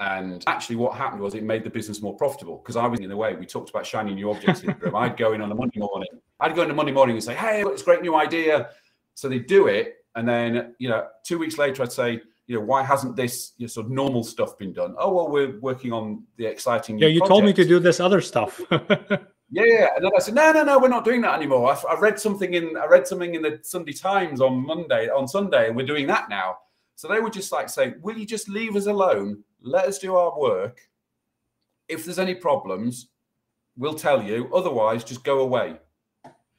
And 0.00 0.42
actually, 0.46 0.76
what 0.76 0.96
happened 0.96 1.22
was 1.22 1.34
it 1.34 1.44
made 1.44 1.62
the 1.62 1.70
business 1.70 2.02
more 2.02 2.16
profitable 2.16 2.58
because 2.58 2.76
I 2.76 2.86
was 2.86 3.00
in 3.00 3.08
the 3.08 3.16
way. 3.16 3.34
We 3.36 3.46
talked 3.46 3.70
about 3.70 3.86
shiny 3.86 4.14
new 4.14 4.30
objects 4.30 4.60
syndrome. 4.60 4.96
I'd 4.96 5.16
go 5.16 5.34
in 5.34 5.40
on 5.40 5.52
a 5.52 5.54
Monday 5.54 5.78
morning. 5.78 6.08
I'd 6.40 6.54
go 6.56 6.62
in 6.62 6.68
the 6.68 6.74
Monday 6.74 6.92
morning 6.92 7.14
and 7.14 7.24
say, 7.24 7.34
"Hey, 7.34 7.62
it's 7.62 7.82
a 7.82 7.84
great 7.84 8.02
new 8.02 8.16
idea." 8.16 8.70
So 9.14 9.28
they 9.28 9.38
do 9.38 9.68
it, 9.68 10.04
and 10.16 10.28
then 10.28 10.74
you 10.78 10.88
know, 10.88 11.06
two 11.24 11.38
weeks 11.38 11.58
later, 11.58 11.84
I'd 11.84 11.92
say, 11.92 12.20
"You 12.48 12.58
know, 12.58 12.64
why 12.64 12.82
hasn't 12.82 13.14
this 13.14 13.52
you 13.56 13.66
know, 13.66 13.68
sort 13.68 13.86
of 13.86 13.92
normal 13.92 14.24
stuff 14.24 14.58
been 14.58 14.72
done?" 14.72 14.96
Oh, 14.98 15.12
well, 15.14 15.28
we're 15.28 15.60
working 15.60 15.92
on 15.92 16.24
the 16.38 16.46
exciting. 16.46 16.98
Yeah, 16.98 17.06
you 17.06 17.20
project. 17.20 17.28
told 17.28 17.44
me 17.44 17.52
to 17.52 17.64
do 17.64 17.78
this 17.78 18.00
other 18.00 18.20
stuff. 18.20 18.60
Yeah, 19.50 19.64
yeah. 19.66 19.88
And 19.94 20.04
then 20.04 20.12
I 20.16 20.18
said, 20.18 20.34
no, 20.34 20.50
no, 20.50 20.64
no, 20.64 20.78
we're 20.80 20.88
not 20.88 21.04
doing 21.04 21.20
that 21.20 21.34
anymore. 21.36 21.70
I, 21.70 21.94
I, 21.94 22.00
read 22.00 22.18
something 22.18 22.54
in 22.54 22.76
I 22.76 22.86
read 22.86 23.06
something 23.06 23.34
in 23.34 23.42
the 23.42 23.60
Sunday 23.62 23.92
Times 23.92 24.40
on 24.40 24.66
Monday, 24.66 25.08
on 25.08 25.28
Sunday, 25.28 25.68
and 25.68 25.76
we're 25.76 25.86
doing 25.86 26.08
that 26.08 26.28
now. 26.28 26.56
So 26.96 27.08
they 27.08 27.20
were 27.20 27.30
just 27.30 27.52
like 27.52 27.68
saying, 27.68 27.96
will 28.00 28.16
you 28.16 28.26
just 28.26 28.48
leave 28.48 28.76
us 28.76 28.86
alone? 28.86 29.42
Let 29.60 29.86
us 29.86 29.98
do 29.98 30.14
our 30.16 30.38
work. 30.38 30.80
If 31.88 32.04
there's 32.04 32.18
any 32.18 32.34
problems, 32.34 33.08
we'll 33.76 33.94
tell 33.94 34.22
you. 34.22 34.50
Otherwise, 34.54 35.04
just 35.04 35.24
go 35.24 35.40
away. 35.40 35.76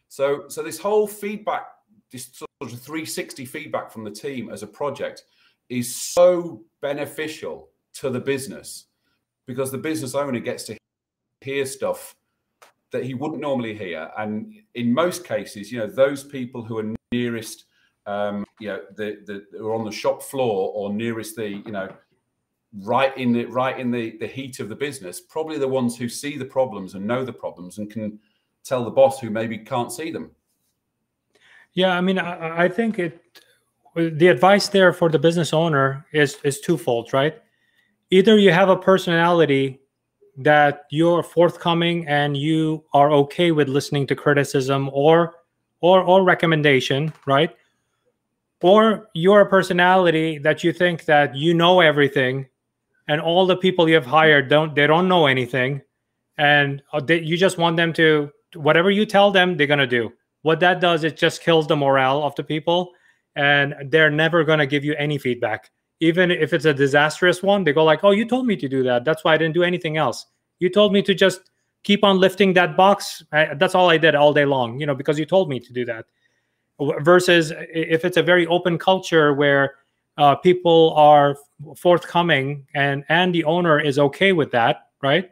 So, 0.10 0.48
so 0.48 0.64
this 0.64 0.80
whole 0.80 1.08
feedback, 1.08 1.68
this 2.12 2.30
sort 2.34 2.50
of 2.62 2.80
360 2.80 3.46
feedback 3.46 3.92
from 3.92 4.04
the 4.04 4.12
team 4.12 4.50
as 4.50 4.64
a 4.64 4.68
project, 4.68 5.24
is 5.70 5.96
so 5.96 6.64
beneficial 6.82 7.70
to 7.94 8.10
the 8.10 8.20
business 8.20 8.86
because 9.48 9.72
the 9.72 9.78
business 9.78 10.16
owner 10.16 10.40
gets 10.40 10.64
to 10.66 10.78
hear 11.42 11.66
stuff 11.66 12.16
that 12.92 13.04
he 13.04 13.14
wouldn't 13.14 13.42
normally 13.42 13.76
hear. 13.76 14.10
And 14.18 14.54
in 14.74 14.94
most 14.94 15.26
cases, 15.26 15.72
you 15.72 15.80
know, 15.80 15.88
those 15.88 16.24
people 16.24 16.64
who 16.64 16.78
are 16.80 16.96
nearest, 17.12 17.66
um, 18.06 18.46
you 18.60 18.68
know, 18.68 18.82
the, 18.96 19.46
the 19.52 19.64
are 19.64 19.74
on 19.74 19.86
the 19.86 19.92
shop 19.92 20.22
floor 20.22 20.72
or 20.74 20.94
nearest 20.94 21.36
the, 21.36 21.48
you 21.48 21.72
know, 21.72 21.90
right 22.82 23.16
in 23.18 23.32
the 23.32 23.46
right 23.46 23.80
in 23.80 23.92
the 23.92 24.18
the 24.18 24.28
heat 24.28 24.60
of 24.60 24.70
the 24.70 24.76
business, 24.76 25.22
probably 25.22 25.58
the 25.58 25.68
ones 25.68 25.98
who 25.98 26.08
see 26.10 26.38
the 26.38 26.46
problems 26.46 26.94
and 26.94 27.06
know 27.06 27.26
the 27.26 27.34
problems 27.34 27.78
and 27.78 27.90
can 27.90 28.20
tell 28.64 28.84
the 28.84 28.92
boss 28.92 29.20
who 29.20 29.30
maybe 29.30 29.58
can't 29.58 29.92
see 29.92 30.12
them. 30.12 30.32
Yeah, 31.74 31.96
I 31.98 32.02
mean, 32.02 32.20
I, 32.20 32.66
I 32.66 32.70
think 32.70 33.00
it. 33.00 33.22
The 33.96 34.28
advice 34.28 34.68
there 34.68 34.92
for 34.92 35.08
the 35.10 35.20
business 35.20 35.54
owner 35.54 36.06
is 36.12 36.38
is 36.44 36.60
twofold, 36.60 37.14
right? 37.14 37.42
Either 38.12 38.38
you 38.38 38.52
have 38.52 38.70
a 38.70 38.76
personality 38.76 39.80
that 40.38 40.86
you're 40.92 41.24
forthcoming 41.24 42.06
and 42.08 42.36
you 42.36 42.84
are 42.94 43.12
okay 43.12 43.52
with 43.52 43.70
listening 43.70 44.06
to 44.08 44.16
criticism 44.16 44.90
or 44.92 45.36
or 45.82 46.02
or 46.02 46.24
recommendation 46.24 47.14
right 47.26 47.56
or 48.66 49.12
you're 49.14 49.42
a 49.42 49.46
personality 49.50 50.40
that 50.40 50.64
you 50.64 50.74
think 50.74 51.06
that 51.06 51.36
you 51.36 51.54
know 51.54 51.82
everything 51.82 52.48
and 53.08 53.22
all 53.22 53.46
the 53.46 53.56
people 53.56 53.88
you 53.88 53.94
have 53.94 54.08
hired 54.08 54.50
don't 54.50 54.74
they 54.74 54.88
don't 54.88 55.08
know 55.08 55.28
anything 55.28 55.80
and 56.40 56.82
uh, 56.92 57.00
they, 57.00 57.20
you 57.20 57.38
just 57.38 57.60
want 57.60 57.78
them 57.78 57.94
to 57.94 58.28
whatever 58.56 58.90
you 58.90 59.06
tell 59.06 59.30
them 59.30 59.56
they're 59.56 59.68
going 59.68 59.78
to 59.78 59.86
do. 59.86 60.12
What 60.42 60.60
that 60.62 60.82
does 60.82 61.04
it 61.04 61.16
just 61.16 61.44
kills 61.44 61.68
the 61.68 61.76
morale 61.76 62.24
of 62.24 62.34
the 62.34 62.44
people 62.44 62.90
and 63.36 63.76
they're 63.92 64.10
never 64.10 64.44
going 64.44 64.58
to 64.58 64.66
give 64.66 64.84
you 64.84 64.96
any 64.96 65.20
feedback. 65.20 65.70
Even 66.00 66.32
if 66.32 66.52
it's 66.52 66.66
a 66.66 66.74
disastrous 66.74 67.44
one 67.44 67.64
they 67.66 67.72
go 67.72 67.84
like 67.84 68.04
oh 68.04 68.12
you 68.12 68.26
told 68.26 68.48
me 68.48 68.56
to 68.56 68.68
do 68.68 68.82
that. 68.82 69.06
That's 69.06 69.24
why 69.24 69.36
i 69.36 69.38
didn't 69.38 69.54
do 69.54 69.62
anything 69.62 69.98
else. 69.98 70.26
You 70.58 70.72
told 70.72 70.92
me 70.92 71.04
to 71.04 71.14
just 71.14 71.52
keep 71.84 72.04
on 72.04 72.18
lifting 72.18 72.54
that 72.54 72.76
box. 72.76 73.22
I, 73.32 73.54
that's 73.54 73.76
all 73.76 73.92
i 73.92 73.98
did 74.00 74.16
all 74.16 74.34
day 74.34 74.46
long 74.46 74.80
you 74.80 74.88
know 74.88 74.96
because 74.96 75.20
you 75.20 75.28
told 75.28 75.50
me 75.50 75.60
to 75.60 75.72
do 75.72 75.86
that 75.86 76.06
versus 76.80 77.54
if 77.74 78.04
it's 78.04 78.18
a 78.18 78.24
very 78.24 78.46
open 78.48 78.78
culture 78.78 79.34
where 79.34 79.76
uh, 80.18 80.36
people 80.36 80.94
are 80.96 81.38
forthcoming 81.78 82.66
and 82.74 83.04
and 83.10 83.34
the 83.34 83.44
owner 83.46 83.80
is 83.80 83.98
okay 83.98 84.34
with 84.34 84.52
that 84.52 84.90
right 85.02 85.32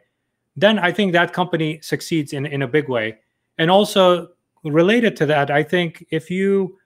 then 0.56 0.78
i 0.78 0.90
think 0.90 1.12
that 1.12 1.32
company 1.32 1.78
succeeds 1.82 2.32
in 2.32 2.46
in 2.46 2.62
a 2.62 2.68
big 2.68 2.88
way 2.88 3.16
and 3.58 3.70
also 3.70 4.28
related 4.64 5.16
to 5.16 5.26
that 5.26 5.50
i 5.50 5.62
think 5.62 6.04
if 6.10 6.30
you 6.30 6.78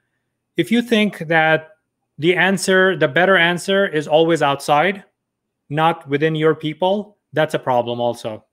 if 0.57 0.73
you 0.73 0.83
think 0.83 1.19
that 1.29 1.71
the 2.19 2.35
answer, 2.35 2.97
the 2.97 3.09
better 3.09 3.37
answer 3.37 3.87
is 3.87 4.09
always 4.09 4.43
outside, 4.43 5.05
not 5.71 6.07
within 6.09 6.35
your 6.35 6.55
people, 6.55 7.17
that's 7.33 7.55
a 7.55 7.59
problem 7.59 8.01
also. 8.01 8.45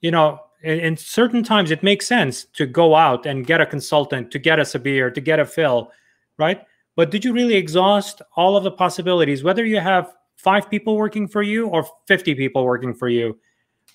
You 0.00 0.10
know, 0.10 0.40
in, 0.62 0.80
in 0.80 0.96
certain 0.96 1.42
times 1.42 1.70
it 1.70 1.82
makes 1.82 2.06
sense 2.06 2.44
to 2.54 2.66
go 2.66 2.94
out 2.94 3.26
and 3.26 3.46
get 3.46 3.60
a 3.60 3.66
consultant, 3.66 4.30
to 4.30 4.38
get 4.38 4.58
us 4.58 4.74
a 4.74 4.78
Sabir, 4.78 5.12
to 5.14 5.20
get 5.20 5.40
a 5.40 5.44
Phil 5.44 5.90
right? 6.38 6.62
But 6.96 7.10
did 7.10 7.24
you 7.24 7.32
really 7.32 7.54
exhaust 7.54 8.20
all 8.36 8.56
of 8.56 8.64
the 8.64 8.70
possibilities, 8.70 9.42
whether 9.42 9.64
you 9.64 9.80
have 9.80 10.14
five 10.36 10.68
people 10.68 10.96
working 10.96 11.28
for 11.28 11.42
you 11.42 11.68
or 11.68 11.86
50 12.06 12.34
people 12.34 12.64
working 12.64 12.94
for 12.94 13.08
you? 13.08 13.38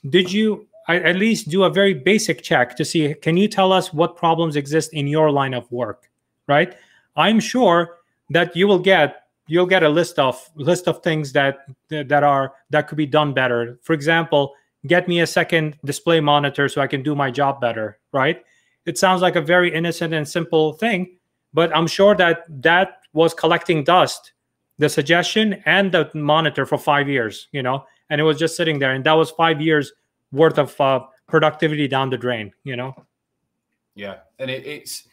Did 0.10 0.32
you 0.32 0.68
at 0.88 1.18
least 1.18 1.50
do 1.50 1.64
a 1.64 1.70
very 1.70 1.94
basic 1.94 2.42
check 2.42 2.78
to 2.78 2.86
see 2.86 3.14
can 3.16 3.36
you 3.36 3.50
tell 3.50 3.74
us 3.74 3.94
what 3.94 4.16
problems 4.16 4.56
exist 4.56 4.94
in 4.94 5.06
your 5.06 5.30
line 5.30 5.54
of 5.54 5.70
work, 5.72 6.10
right? 6.48 6.76
I'm 7.18 7.42
sure 7.42 7.98
that 8.30 8.56
you 8.56 8.68
will 8.68 8.80
get 8.80 9.24
you'll 9.48 9.66
get 9.66 9.84
a 9.84 9.90
list 9.90 10.18
of 10.18 10.50
list 10.56 10.88
of 10.88 11.04
things 11.04 11.34
that 11.34 11.66
that 11.90 12.24
are 12.24 12.54
that 12.70 12.88
could 12.88 12.98
be 12.98 13.06
done 13.06 13.34
better 13.34 13.80
for 13.82 13.94
example 13.94 14.54
get 14.88 15.08
me 15.08 15.20
a 15.20 15.28
second 15.28 15.78
display 15.86 16.20
monitor 16.20 16.68
so 16.70 16.82
i 16.82 16.88
can 16.88 17.04
do 17.04 17.16
my 17.16 17.30
job 17.30 17.62
better 17.62 18.00
right 18.14 18.44
it 18.86 18.98
sounds 18.98 19.22
like 19.22 19.36
a 19.36 19.42
very 19.42 19.74
innocent 19.74 20.14
and 20.14 20.28
simple 20.28 20.74
thing 20.74 21.18
but 21.54 21.76
i'm 21.76 21.88
sure 21.88 22.16
that 22.16 22.44
that 22.50 23.00
was 23.14 23.34
collecting 23.34 23.84
dust 23.84 24.34
the 24.78 24.90
suggestion 24.90 25.62
and 25.66 25.92
the 25.92 26.10
monitor 26.14 26.66
for 26.66 26.78
five 26.78 27.08
years 27.10 27.48
you 27.52 27.64
know 27.64 27.86
and 28.10 28.22
it 28.22 28.24
was 28.24 28.38
just 28.38 28.56
sitting 28.56 28.80
there 28.80 28.94
and 28.94 29.04
that 29.04 29.14
was 29.14 29.32
five 29.32 29.62
years 29.62 29.92
worth 30.32 30.58
of 30.58 30.80
uh, 30.82 31.00
productivity 31.28 31.88
down 31.88 32.10
the 32.10 32.18
drain 32.18 32.52
you 32.64 32.76
know 32.76 32.94
yeah 33.96 34.18
and 34.40 34.50
it, 34.52 34.66
it's 34.66 35.08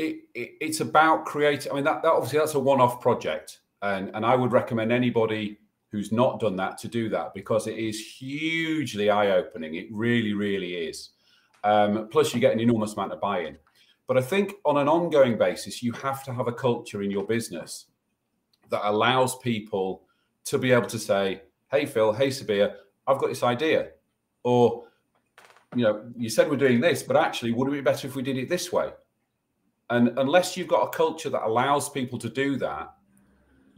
it, 0.00 0.22
it, 0.34 0.52
it's 0.60 0.80
about 0.80 1.26
creating. 1.26 1.70
I 1.70 1.74
mean, 1.74 1.84
that, 1.84 2.02
that 2.02 2.08
obviously 2.08 2.38
that's 2.38 2.54
a 2.54 2.60
one-off 2.60 3.00
project, 3.00 3.60
and 3.82 4.10
and 4.14 4.24
I 4.24 4.34
would 4.34 4.52
recommend 4.52 4.92
anybody 4.92 5.58
who's 5.90 6.12
not 6.12 6.40
done 6.40 6.56
that 6.56 6.78
to 6.78 6.88
do 6.88 7.08
that 7.08 7.34
because 7.34 7.66
it 7.66 7.76
is 7.76 8.00
hugely 8.00 9.10
eye-opening. 9.10 9.74
It 9.74 9.88
really, 9.90 10.34
really 10.34 10.74
is. 10.74 11.10
Um, 11.64 12.08
plus, 12.08 12.32
you 12.32 12.40
get 12.40 12.52
an 12.52 12.60
enormous 12.60 12.94
amount 12.94 13.12
of 13.12 13.20
buy-in. 13.20 13.56
But 14.06 14.16
I 14.16 14.22
think 14.22 14.54
on 14.64 14.76
an 14.76 14.88
ongoing 14.88 15.36
basis, 15.36 15.82
you 15.82 15.92
have 15.92 16.24
to 16.24 16.32
have 16.32 16.48
a 16.48 16.52
culture 16.52 17.02
in 17.02 17.10
your 17.10 17.24
business 17.24 17.86
that 18.70 18.88
allows 18.88 19.38
people 19.38 20.02
to 20.44 20.58
be 20.58 20.72
able 20.72 20.88
to 20.88 20.98
say, 20.98 21.42
"Hey, 21.70 21.86
Phil. 21.86 22.12
Hey, 22.12 22.28
Sabir. 22.28 22.74
I've 23.06 23.18
got 23.18 23.28
this 23.28 23.42
idea," 23.42 23.90
or 24.42 24.84
you 25.76 25.84
know, 25.84 26.04
you 26.16 26.28
said 26.28 26.50
we're 26.50 26.56
doing 26.56 26.80
this, 26.80 27.02
but 27.02 27.16
actually, 27.16 27.52
wouldn't 27.52 27.76
it 27.76 27.80
be 27.80 27.84
better 27.84 28.08
if 28.08 28.16
we 28.16 28.22
did 28.22 28.36
it 28.36 28.48
this 28.48 28.72
way? 28.72 28.90
And 29.90 30.16
unless 30.18 30.56
you've 30.56 30.68
got 30.68 30.82
a 30.82 30.88
culture 30.88 31.30
that 31.30 31.46
allows 31.46 31.88
people 31.88 32.18
to 32.18 32.28
do 32.28 32.56
that, 32.56 32.92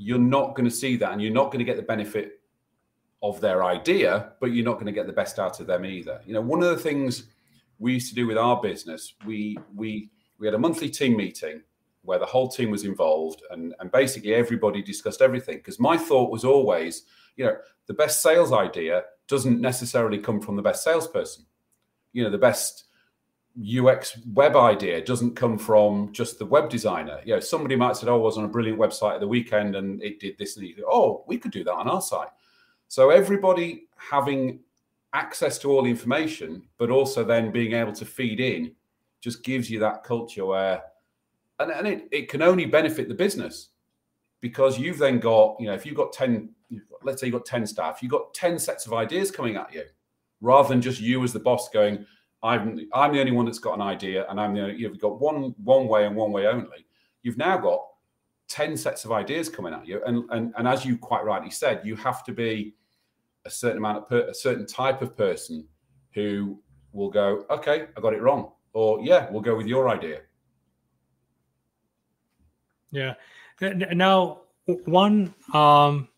you're 0.02 0.18
not 0.18 0.54
going 0.54 0.68
to 0.68 0.74
see 0.74 0.96
that 0.96 1.12
and 1.12 1.22
you're 1.22 1.32
not 1.32 1.46
going 1.46 1.58
to 1.58 1.64
get 1.64 1.76
the 1.76 1.82
benefit 1.82 2.40
of 3.22 3.40
their 3.40 3.62
idea, 3.62 4.32
but 4.40 4.46
you're 4.46 4.64
not 4.64 4.74
going 4.74 4.86
to 4.86 4.92
get 4.92 5.06
the 5.06 5.12
best 5.12 5.38
out 5.38 5.60
of 5.60 5.66
them 5.66 5.84
either. 5.84 6.20
You 6.26 6.34
know, 6.34 6.40
one 6.40 6.62
of 6.62 6.70
the 6.70 6.76
things 6.76 7.24
we 7.78 7.94
used 7.94 8.08
to 8.08 8.14
do 8.14 8.26
with 8.26 8.36
our 8.36 8.60
business, 8.60 9.14
we 9.24 9.56
we 9.74 10.10
we 10.38 10.46
had 10.46 10.54
a 10.54 10.58
monthly 10.58 10.90
team 10.90 11.16
meeting 11.16 11.62
where 12.02 12.18
the 12.18 12.26
whole 12.26 12.48
team 12.48 12.70
was 12.70 12.84
involved 12.84 13.42
and, 13.50 13.74
and 13.78 13.92
basically 13.92 14.34
everybody 14.34 14.82
discussed 14.82 15.22
everything. 15.22 15.58
Because 15.58 15.78
my 15.78 15.96
thought 15.96 16.32
was 16.32 16.44
always, 16.44 17.04
you 17.36 17.44
know, 17.44 17.56
the 17.86 17.94
best 17.94 18.22
sales 18.22 18.52
idea 18.52 19.04
doesn't 19.28 19.60
necessarily 19.60 20.18
come 20.18 20.40
from 20.40 20.56
the 20.56 20.62
best 20.62 20.82
salesperson. 20.82 21.46
You 22.12 22.24
know, 22.24 22.30
the 22.30 22.38
best 22.38 22.86
UX 23.60 24.18
web 24.32 24.56
idea 24.56 25.04
doesn't 25.04 25.36
come 25.36 25.58
from 25.58 26.12
just 26.12 26.38
the 26.38 26.46
web 26.46 26.70
designer. 26.70 27.20
You 27.24 27.34
know, 27.34 27.40
somebody 27.40 27.76
might 27.76 27.96
say, 27.96 28.06
"Oh, 28.06 28.14
I 28.14 28.18
was 28.18 28.38
on 28.38 28.44
a 28.44 28.48
brilliant 28.48 28.78
website 28.78 29.14
at 29.14 29.20
the 29.20 29.28
weekend 29.28 29.76
and 29.76 30.02
it 30.02 30.20
did 30.20 30.38
this 30.38 30.56
and 30.56 30.66
it, 30.66 30.76
oh, 30.88 31.24
we 31.26 31.38
could 31.38 31.50
do 31.50 31.64
that 31.64 31.74
on 31.74 31.88
our 31.88 32.00
site." 32.00 32.30
So 32.88 33.10
everybody 33.10 33.88
having 33.96 34.60
access 35.12 35.58
to 35.58 35.70
all 35.70 35.82
the 35.82 35.90
information, 35.90 36.62
but 36.78 36.90
also 36.90 37.24
then 37.24 37.50
being 37.50 37.72
able 37.72 37.92
to 37.92 38.04
feed 38.04 38.40
in, 38.40 38.74
just 39.20 39.42
gives 39.42 39.70
you 39.70 39.78
that 39.78 40.04
culture 40.04 40.44
where, 40.44 40.82
and, 41.58 41.70
and 41.70 41.86
it, 41.86 42.08
it 42.10 42.28
can 42.28 42.42
only 42.42 42.64
benefit 42.66 43.08
the 43.08 43.14
business 43.14 43.68
because 44.40 44.78
you've 44.78 44.98
then 44.98 45.20
got, 45.20 45.56
you 45.60 45.66
know, 45.66 45.74
if 45.74 45.86
you've 45.86 45.96
got 45.96 46.12
10, 46.12 46.50
let's 47.02 47.20
say 47.20 47.28
you've 47.28 47.34
got 47.34 47.46
10 47.46 47.66
staff, 47.66 48.02
you've 48.02 48.10
got 48.10 48.34
10 48.34 48.58
sets 48.58 48.86
of 48.86 48.92
ideas 48.92 49.30
coming 49.30 49.56
at 49.56 49.72
you 49.72 49.84
rather 50.40 50.68
than 50.68 50.82
just 50.82 51.00
you 51.00 51.22
as 51.22 51.32
the 51.32 51.38
boss 51.38 51.68
going, 51.68 52.04
I'm 52.42 52.88
I'm 52.92 53.12
the 53.12 53.20
only 53.20 53.32
one 53.32 53.46
that's 53.46 53.58
got 53.58 53.74
an 53.74 53.82
idea, 53.82 54.26
and 54.28 54.40
I'm 54.40 54.54
the 54.54 54.62
only, 54.62 54.76
you've 54.76 54.98
got 54.98 55.20
one 55.20 55.54
one 55.62 55.86
way 55.86 56.06
and 56.06 56.16
one 56.16 56.32
way 56.32 56.46
only. 56.46 56.86
You've 57.22 57.38
now 57.38 57.56
got 57.58 57.80
ten 58.48 58.76
sets 58.76 59.04
of 59.04 59.12
ideas 59.12 59.48
coming 59.48 59.72
at 59.72 59.86
you, 59.86 60.02
and 60.04 60.28
and 60.30 60.52
and 60.56 60.66
as 60.66 60.84
you 60.84 60.98
quite 60.98 61.24
rightly 61.24 61.50
said, 61.50 61.82
you 61.84 61.94
have 61.96 62.24
to 62.24 62.32
be 62.32 62.74
a 63.44 63.50
certain 63.50 63.78
amount 63.78 63.98
of 63.98 64.08
per, 64.08 64.20
a 64.28 64.34
certain 64.34 64.66
type 64.66 65.02
of 65.02 65.16
person 65.16 65.66
who 66.14 66.60
will 66.92 67.10
go, 67.10 67.44
okay, 67.48 67.86
I 67.96 68.00
got 68.00 68.12
it 68.12 68.20
wrong, 68.20 68.52
or 68.72 69.00
yeah, 69.02 69.28
we'll 69.30 69.40
go 69.40 69.56
with 69.56 69.66
your 69.66 69.88
idea. 69.88 70.20
Yeah. 72.90 73.14
Now, 73.60 74.42
one 74.84 75.34
um, 75.54 76.08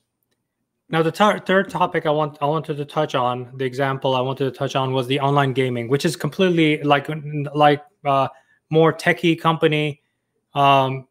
now, 0.90 1.02
the 1.02 1.10
third 1.10 1.70
topic 1.70 2.04
I 2.04 2.10
want 2.10 2.36
I 2.42 2.46
wanted 2.46 2.76
to 2.76 2.84
touch 2.84 3.14
on, 3.14 3.50
the 3.56 3.64
example 3.64 4.14
I 4.14 4.20
wanted 4.20 4.44
to 4.44 4.50
touch 4.50 4.76
on 4.76 4.92
was 4.92 5.06
the 5.06 5.18
online 5.18 5.54
gaming, 5.54 5.88
which 5.88 6.04
is 6.04 6.14
completely 6.14 6.82
like 6.82 7.08
like 7.54 7.82
uh, 8.04 8.28
more 8.68 8.92
techie 8.92 9.40
company. 9.40 10.02
Um, 10.54 11.08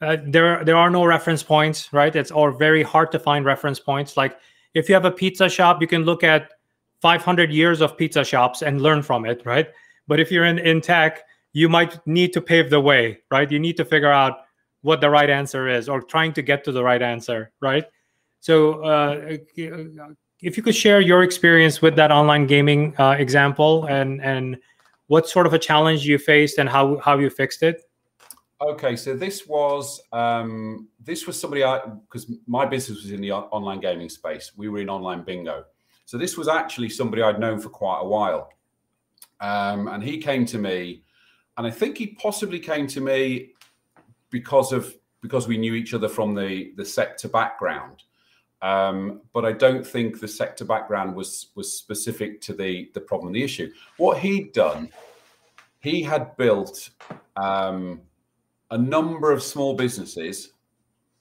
uh, 0.00 0.16
there 0.26 0.64
there 0.64 0.76
are 0.76 0.90
no 0.90 1.04
reference 1.04 1.42
points, 1.42 1.92
right? 1.92 2.14
It's 2.16 2.32
or 2.32 2.50
very 2.50 2.82
hard 2.82 3.12
to 3.12 3.20
find 3.20 3.44
reference 3.44 3.78
points. 3.78 4.16
Like 4.16 4.36
if 4.74 4.88
you 4.88 4.94
have 4.94 5.04
a 5.04 5.10
pizza 5.10 5.48
shop, 5.48 5.80
you 5.80 5.86
can 5.86 6.02
look 6.02 6.24
at 6.24 6.50
500 7.00 7.52
years 7.52 7.80
of 7.80 7.96
pizza 7.96 8.24
shops 8.24 8.62
and 8.62 8.80
learn 8.80 9.02
from 9.02 9.24
it, 9.24 9.42
right? 9.46 9.68
But 10.08 10.18
if 10.18 10.32
you're 10.32 10.46
in 10.46 10.58
in 10.58 10.80
tech, 10.80 11.22
you 11.52 11.68
might 11.68 12.04
need 12.08 12.32
to 12.32 12.40
pave 12.40 12.70
the 12.70 12.80
way, 12.80 13.18
right? 13.30 13.50
You 13.50 13.60
need 13.60 13.76
to 13.76 13.84
figure 13.84 14.10
out 14.10 14.38
what 14.80 15.00
the 15.00 15.10
right 15.10 15.30
answer 15.30 15.68
is 15.68 15.88
or 15.88 16.02
trying 16.02 16.32
to 16.32 16.42
get 16.42 16.64
to 16.64 16.72
the 16.72 16.82
right 16.82 17.00
answer, 17.02 17.52
right? 17.60 17.84
So, 18.42 18.82
uh, 18.82 19.36
if 20.40 20.56
you 20.56 20.62
could 20.64 20.74
share 20.74 21.00
your 21.00 21.22
experience 21.22 21.80
with 21.80 21.94
that 21.94 22.10
online 22.10 22.48
gaming 22.48 22.92
uh, 22.98 23.12
example 23.12 23.84
and 23.86 24.20
and 24.20 24.58
what 25.06 25.28
sort 25.28 25.46
of 25.46 25.54
a 25.54 25.60
challenge 25.60 26.04
you 26.04 26.18
faced 26.18 26.58
and 26.58 26.68
how 26.68 26.98
how 26.98 27.16
you 27.18 27.30
fixed 27.30 27.62
it. 27.62 27.88
Okay, 28.60 28.96
so 28.96 29.14
this 29.14 29.46
was 29.46 30.02
um, 30.12 30.88
this 31.00 31.24
was 31.24 31.38
somebody 31.38 31.62
I 31.62 31.82
because 31.86 32.32
my 32.48 32.66
business 32.66 33.04
was 33.04 33.12
in 33.12 33.20
the 33.20 33.30
online 33.30 33.78
gaming 33.78 34.08
space. 34.08 34.50
We 34.56 34.68
were 34.68 34.78
in 34.78 34.90
online 34.90 35.22
bingo, 35.22 35.64
so 36.04 36.18
this 36.18 36.36
was 36.36 36.48
actually 36.48 36.88
somebody 36.88 37.22
I'd 37.22 37.38
known 37.38 37.60
for 37.60 37.68
quite 37.68 38.00
a 38.00 38.08
while, 38.08 38.50
um, 39.40 39.86
and 39.86 40.02
he 40.02 40.18
came 40.18 40.44
to 40.46 40.58
me, 40.58 41.04
and 41.58 41.64
I 41.64 41.70
think 41.70 41.96
he 41.96 42.08
possibly 42.08 42.58
came 42.58 42.88
to 42.88 43.00
me 43.00 43.52
because 44.30 44.72
of 44.72 44.92
because 45.20 45.46
we 45.46 45.58
knew 45.58 45.74
each 45.74 45.94
other 45.94 46.08
from 46.08 46.34
the 46.34 46.72
the 46.76 46.84
sector 46.84 47.28
background. 47.28 48.02
Um, 48.62 49.22
but 49.32 49.44
I 49.44 49.50
don't 49.52 49.84
think 49.84 50.20
the 50.20 50.28
sector 50.28 50.64
background 50.64 51.14
was 51.16 51.48
was 51.56 51.76
specific 51.76 52.40
to 52.42 52.54
the 52.54 52.90
the 52.94 53.00
problem, 53.00 53.32
the 53.32 53.42
issue. 53.42 53.72
What 53.96 54.18
he'd 54.18 54.52
done, 54.52 54.88
he 55.80 56.02
had 56.02 56.36
built 56.36 56.90
um, 57.36 58.00
a 58.70 58.78
number 58.78 59.32
of 59.32 59.42
small 59.42 59.74
businesses 59.74 60.52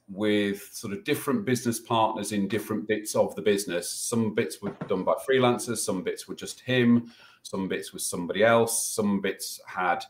with 0.07 0.69
sort 0.73 0.93
of 0.93 1.03
different 1.03 1.45
business 1.45 1.79
partners 1.79 2.31
in 2.31 2.47
different 2.47 2.87
bits 2.87 3.15
of 3.15 3.33
the 3.35 3.41
business. 3.41 3.89
Some 3.89 4.35
bits 4.35 4.61
were 4.61 4.75
done 4.87 5.03
by 5.03 5.15
freelancers, 5.27 5.77
some 5.77 6.03
bits 6.03 6.27
were 6.27 6.35
just 6.35 6.59
him, 6.59 7.11
some 7.43 7.67
bits 7.67 7.91
was 7.91 8.05
somebody 8.05 8.43
else, 8.43 8.87
some 8.87 9.21
bits 9.21 9.59
had 9.65 10.03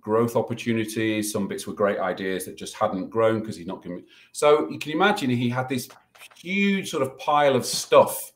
growth 0.00 0.34
opportunities, 0.34 1.32
some 1.32 1.46
bits 1.46 1.66
were 1.66 1.74
great 1.74 1.98
ideas 1.98 2.46
that 2.46 2.56
just 2.56 2.74
hadn't 2.74 3.10
grown 3.10 3.40
because 3.40 3.56
he's 3.56 3.66
not 3.66 3.82
giving. 3.82 4.04
So 4.32 4.68
you 4.70 4.78
can 4.78 4.92
imagine 4.92 5.30
he 5.30 5.48
had 5.48 5.68
this 5.68 5.88
huge 6.36 6.90
sort 6.90 7.02
of 7.02 7.18
pile 7.18 7.56
of 7.56 7.64
stuff 7.64 8.32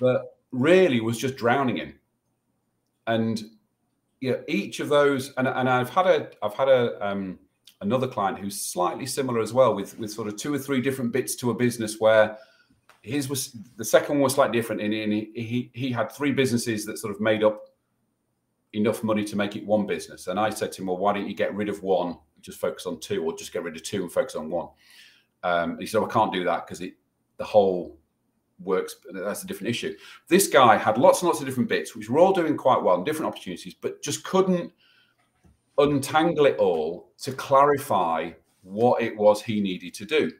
that 0.00 0.24
really 0.50 1.00
was 1.00 1.18
just 1.18 1.36
drowning 1.36 1.76
him. 1.76 1.94
And 3.06 3.42
yeah, 4.20 4.36
each 4.48 4.80
of 4.80 4.88
those, 4.88 5.32
and, 5.36 5.48
and 5.48 5.68
I've 5.68 5.90
had 5.90 6.06
a 6.06 6.30
I've 6.42 6.54
had 6.54 6.68
a 6.68 7.06
um, 7.06 7.38
another 7.80 8.06
client 8.06 8.38
who's 8.38 8.60
slightly 8.60 9.06
similar 9.06 9.40
as 9.40 9.52
well, 9.52 9.74
with 9.74 9.98
with 9.98 10.12
sort 10.12 10.28
of 10.28 10.36
two 10.36 10.54
or 10.54 10.58
three 10.58 10.80
different 10.80 11.12
bits 11.12 11.34
to 11.36 11.50
a 11.50 11.54
business 11.54 11.98
where 11.98 12.38
his 13.02 13.28
was 13.28 13.56
the 13.76 13.84
second 13.84 14.16
one 14.16 14.22
was 14.22 14.34
slightly 14.34 14.56
different. 14.56 14.80
In 14.80 14.92
he, 14.92 15.30
he 15.34 15.70
he 15.74 15.90
had 15.90 16.12
three 16.12 16.32
businesses 16.32 16.86
that 16.86 16.98
sort 16.98 17.12
of 17.12 17.20
made 17.20 17.42
up 17.42 17.68
enough 18.72 19.02
money 19.02 19.24
to 19.24 19.36
make 19.36 19.56
it 19.56 19.66
one 19.66 19.86
business. 19.86 20.28
And 20.28 20.38
I 20.38 20.50
said 20.50 20.72
to 20.72 20.82
him, 20.82 20.86
well, 20.86 20.98
why 20.98 21.12
don't 21.12 21.28
you 21.28 21.34
get 21.34 21.54
rid 21.54 21.68
of 21.68 21.82
one, 21.82 22.16
just 22.40 22.58
focus 22.58 22.86
on 22.86 23.00
two, 23.00 23.22
or 23.24 23.36
just 23.36 23.52
get 23.52 23.64
rid 23.64 23.76
of 23.76 23.82
two 23.82 24.02
and 24.02 24.12
focus 24.12 24.34
on 24.34 24.48
one? 24.48 24.68
Um, 25.42 25.78
he 25.78 25.86
said, 25.86 25.98
oh, 25.98 26.06
I 26.06 26.12
can't 26.12 26.32
do 26.32 26.44
that 26.44 26.66
because 26.66 26.78
the 26.78 27.44
whole 27.44 27.98
works. 28.60 28.96
That's 29.12 29.42
a 29.42 29.46
different 29.46 29.70
issue. 29.70 29.94
This 30.28 30.48
guy 30.48 30.76
had 30.76 30.98
lots 30.98 31.20
and 31.20 31.28
lots 31.28 31.40
of 31.40 31.46
different 31.46 31.68
bits, 31.68 31.96
which 31.96 32.08
were 32.08 32.18
all 32.18 32.32
doing 32.32 32.56
quite 32.56 32.82
well 32.82 32.96
and 32.96 33.04
different 33.04 33.26
opportunities, 33.26 33.74
but 33.74 34.02
just 34.02 34.24
couldn't 34.24 34.72
untangle 35.78 36.46
it 36.46 36.58
all 36.58 37.12
to 37.22 37.32
clarify 37.32 38.30
what 38.62 39.02
it 39.02 39.16
was 39.16 39.42
he 39.42 39.60
needed 39.60 39.94
to 39.94 40.04
do. 40.04 40.30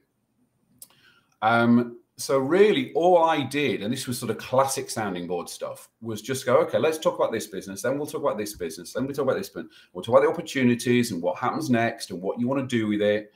Um, 1.41 1.99
so 2.19 2.39
really, 2.39 2.93
all 2.93 3.25
I 3.25 3.43
did, 3.43 3.83
and 3.83 3.93
this 3.93 4.07
was 4.07 4.19
sort 4.19 4.31
of 4.31 4.39
classic 4.39 4.91
sounding 4.91 5.27
board 5.27 5.49
stuff, 5.49 5.89
was 6.01 6.23
just 6.23 6.47
go, 6.47 6.59
okay, 6.59 6.79
let's 6.79 6.99
talk 6.99 7.17
about 7.17 7.33
this 7.33 7.49
business, 7.49 7.83
then 7.83 7.99
we'll 7.99 8.07
talk 8.07 8.21
about 8.21 8.39
this 8.39 8.55
business, 8.55 8.93
then 8.93 9.07
we'll 9.07 9.15
talk 9.15 9.25
about 9.25 9.39
this, 9.39 9.49
but 9.49 9.67
we'll 9.93 10.05
talk 10.05 10.17
about 10.17 10.27
the 10.27 10.33
opportunities 10.33 11.11
and 11.11 11.21
what 11.21 11.39
happens 11.39 11.69
next 11.69 12.11
and 12.11 12.23
what 12.23 12.39
you 12.39 12.47
want 12.47 12.61
to 12.61 12.77
do 12.77 12.87
with 12.87 13.01
it. 13.01 13.33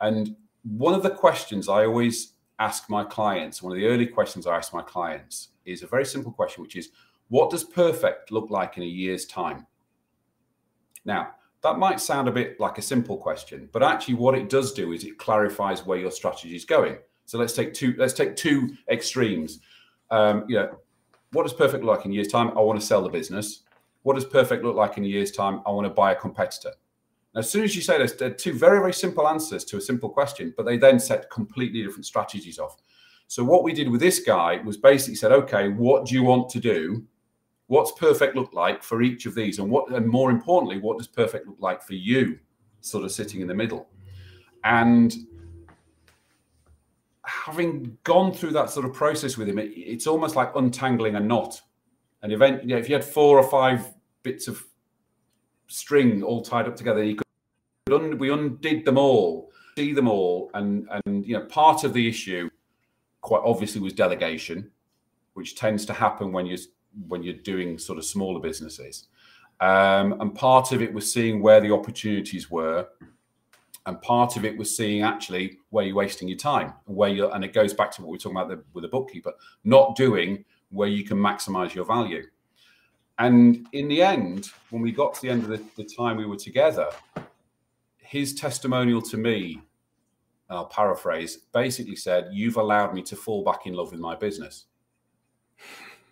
And 0.00 0.36
one 0.62 0.94
of 0.94 1.02
the 1.02 1.10
questions 1.10 1.68
I 1.68 1.86
always 1.86 2.34
ask 2.58 2.90
my 2.90 3.04
clients, 3.04 3.62
one 3.62 3.72
of 3.72 3.78
the 3.78 3.86
early 3.86 4.06
questions 4.06 4.46
I 4.46 4.56
ask 4.56 4.72
my 4.74 4.82
clients 4.82 5.48
is 5.64 5.82
a 5.82 5.86
very 5.86 6.04
simple 6.04 6.32
question, 6.32 6.62
which 6.62 6.76
is 6.76 6.90
what 7.28 7.50
does 7.50 7.64
perfect 7.64 8.30
look 8.30 8.50
like 8.50 8.76
in 8.76 8.82
a 8.82 8.86
year's 8.86 9.24
time? 9.24 9.66
Now, 11.04 11.30
that 11.62 11.78
might 11.78 12.00
sound 12.00 12.28
a 12.28 12.32
bit 12.32 12.58
like 12.58 12.78
a 12.78 12.82
simple 12.82 13.16
question, 13.16 13.68
but 13.72 13.82
actually 13.82 14.14
what 14.14 14.34
it 14.34 14.48
does 14.48 14.72
do 14.72 14.92
is 14.92 15.04
it 15.04 15.18
clarifies 15.18 15.84
where 15.84 15.98
your 15.98 16.10
strategy 16.10 16.54
is 16.54 16.64
going. 16.64 16.98
So 17.26 17.38
let's 17.38 17.52
take 17.52 17.74
two, 17.74 17.94
let's 17.98 18.12
take 18.12 18.36
two 18.36 18.76
extremes. 18.90 19.60
Um, 20.10 20.44
you 20.48 20.56
know, 20.56 20.78
what 21.32 21.44
does 21.44 21.52
perfect 21.52 21.84
look 21.84 21.96
like 21.96 22.06
in 22.06 22.12
a 22.12 22.14
year's 22.14 22.28
time? 22.28 22.48
I 22.56 22.60
want 22.60 22.80
to 22.80 22.84
sell 22.84 23.02
the 23.02 23.08
business. 23.08 23.62
What 24.02 24.14
does 24.14 24.24
perfect 24.24 24.64
look 24.64 24.76
like 24.76 24.96
in 24.96 25.04
a 25.04 25.06
year's 25.06 25.30
time? 25.30 25.60
I 25.66 25.70
want 25.70 25.86
to 25.86 25.92
buy 25.92 26.12
a 26.12 26.16
competitor. 26.16 26.72
As 27.36 27.48
soon 27.48 27.62
as 27.62 27.76
you 27.76 27.82
say 27.82 27.98
this, 27.98 28.12
they're 28.12 28.30
two 28.30 28.52
very, 28.52 28.80
very 28.80 28.92
simple 28.92 29.28
answers 29.28 29.64
to 29.66 29.76
a 29.76 29.80
simple 29.80 30.08
question, 30.08 30.52
but 30.56 30.66
they 30.66 30.76
then 30.76 30.98
set 30.98 31.30
completely 31.30 31.82
different 31.82 32.06
strategies 32.06 32.58
off. 32.58 32.76
So 33.28 33.44
what 33.44 33.62
we 33.62 33.72
did 33.72 33.88
with 33.88 34.00
this 34.00 34.18
guy 34.18 34.60
was 34.64 34.76
basically 34.76 35.14
said, 35.14 35.30
okay, 35.30 35.68
what 35.68 36.06
do 36.06 36.14
you 36.14 36.24
want 36.24 36.48
to 36.50 36.58
do? 36.58 37.04
What's 37.68 37.92
perfect 37.92 38.34
look 38.34 38.52
like 38.52 38.82
for 38.82 39.02
each 39.02 39.26
of 39.26 39.36
these? 39.36 39.60
And 39.60 39.70
what 39.70 39.88
and 39.92 40.08
more 40.08 40.32
importantly, 40.32 40.78
what 40.78 40.98
does 40.98 41.06
perfect 41.06 41.46
look 41.46 41.58
like 41.60 41.82
for 41.82 41.94
you, 41.94 42.40
sort 42.80 43.04
of 43.04 43.12
sitting 43.12 43.40
in 43.40 43.46
the 43.46 43.54
middle? 43.54 43.86
And 44.64 45.14
having 47.24 47.96
gone 48.02 48.32
through 48.32 48.50
that 48.50 48.70
sort 48.70 48.84
of 48.84 48.92
process 48.92 49.36
with 49.36 49.48
him, 49.48 49.60
it, 49.60 49.70
it's 49.76 50.08
almost 50.08 50.34
like 50.34 50.50
untangling 50.56 51.14
a 51.14 51.20
knot. 51.20 51.62
And 52.22 52.32
event, 52.32 52.64
you 52.64 52.70
know, 52.70 52.78
if 52.78 52.88
you 52.88 52.96
had 52.96 53.04
four 53.04 53.38
or 53.38 53.48
five 53.48 53.94
bits 54.24 54.48
of 54.48 54.64
string 55.70 56.22
all 56.22 56.42
tied 56.42 56.66
up 56.66 56.76
together. 56.76 57.02
You 57.02 57.16
could 57.16 57.26
un, 57.92 58.18
we 58.18 58.30
undid 58.30 58.84
them 58.84 58.98
all, 58.98 59.50
see 59.76 59.92
them 59.92 60.08
all, 60.08 60.50
and 60.54 60.88
and 61.06 61.24
you 61.26 61.38
know 61.38 61.44
part 61.46 61.84
of 61.84 61.92
the 61.92 62.08
issue, 62.08 62.50
quite 63.20 63.42
obviously, 63.44 63.80
was 63.80 63.92
delegation, 63.92 64.70
which 65.34 65.56
tends 65.56 65.86
to 65.86 65.92
happen 65.92 66.32
when 66.32 66.46
you 66.46 66.58
when 67.08 67.22
you're 67.22 67.34
doing 67.34 67.78
sort 67.78 67.98
of 67.98 68.04
smaller 68.04 68.40
businesses, 68.40 69.08
um, 69.60 70.20
and 70.20 70.34
part 70.34 70.72
of 70.72 70.82
it 70.82 70.92
was 70.92 71.10
seeing 71.10 71.40
where 71.40 71.60
the 71.60 71.72
opportunities 71.72 72.50
were, 72.50 72.86
and 73.86 74.00
part 74.02 74.36
of 74.36 74.44
it 74.44 74.56
was 74.56 74.76
seeing 74.76 75.02
actually 75.02 75.58
where 75.70 75.84
you're 75.84 75.96
wasting 75.96 76.28
your 76.28 76.38
time, 76.38 76.72
where 76.86 77.10
you're, 77.10 77.34
and 77.34 77.44
it 77.44 77.52
goes 77.52 77.72
back 77.72 77.90
to 77.92 78.02
what 78.02 78.10
we 78.10 78.16
are 78.16 78.20
talking 78.20 78.36
about 78.36 78.48
the, 78.48 78.62
with 78.74 78.82
the 78.82 78.88
bookkeeper, 78.88 79.32
not 79.64 79.96
doing 79.96 80.44
where 80.70 80.88
you 80.88 81.04
can 81.04 81.18
maximize 81.18 81.74
your 81.74 81.84
value. 81.84 82.24
And 83.20 83.68
in 83.72 83.86
the 83.88 84.02
end, 84.02 84.50
when 84.70 84.80
we 84.80 84.92
got 84.92 85.14
to 85.14 85.20
the 85.20 85.28
end 85.28 85.42
of 85.44 85.50
the, 85.50 85.62
the 85.76 85.84
time 85.84 86.16
we 86.16 86.24
were 86.24 86.38
together, 86.38 86.88
his 87.98 88.34
testimonial 88.34 89.02
to 89.02 89.18
me, 89.18 89.60
I'll 90.48 90.64
paraphrase, 90.64 91.36
basically 91.52 91.96
said, 91.96 92.30
You've 92.32 92.56
allowed 92.56 92.94
me 92.94 93.02
to 93.02 93.16
fall 93.16 93.44
back 93.44 93.66
in 93.66 93.74
love 93.74 93.92
with 93.92 94.00
my 94.00 94.16
business. 94.16 94.64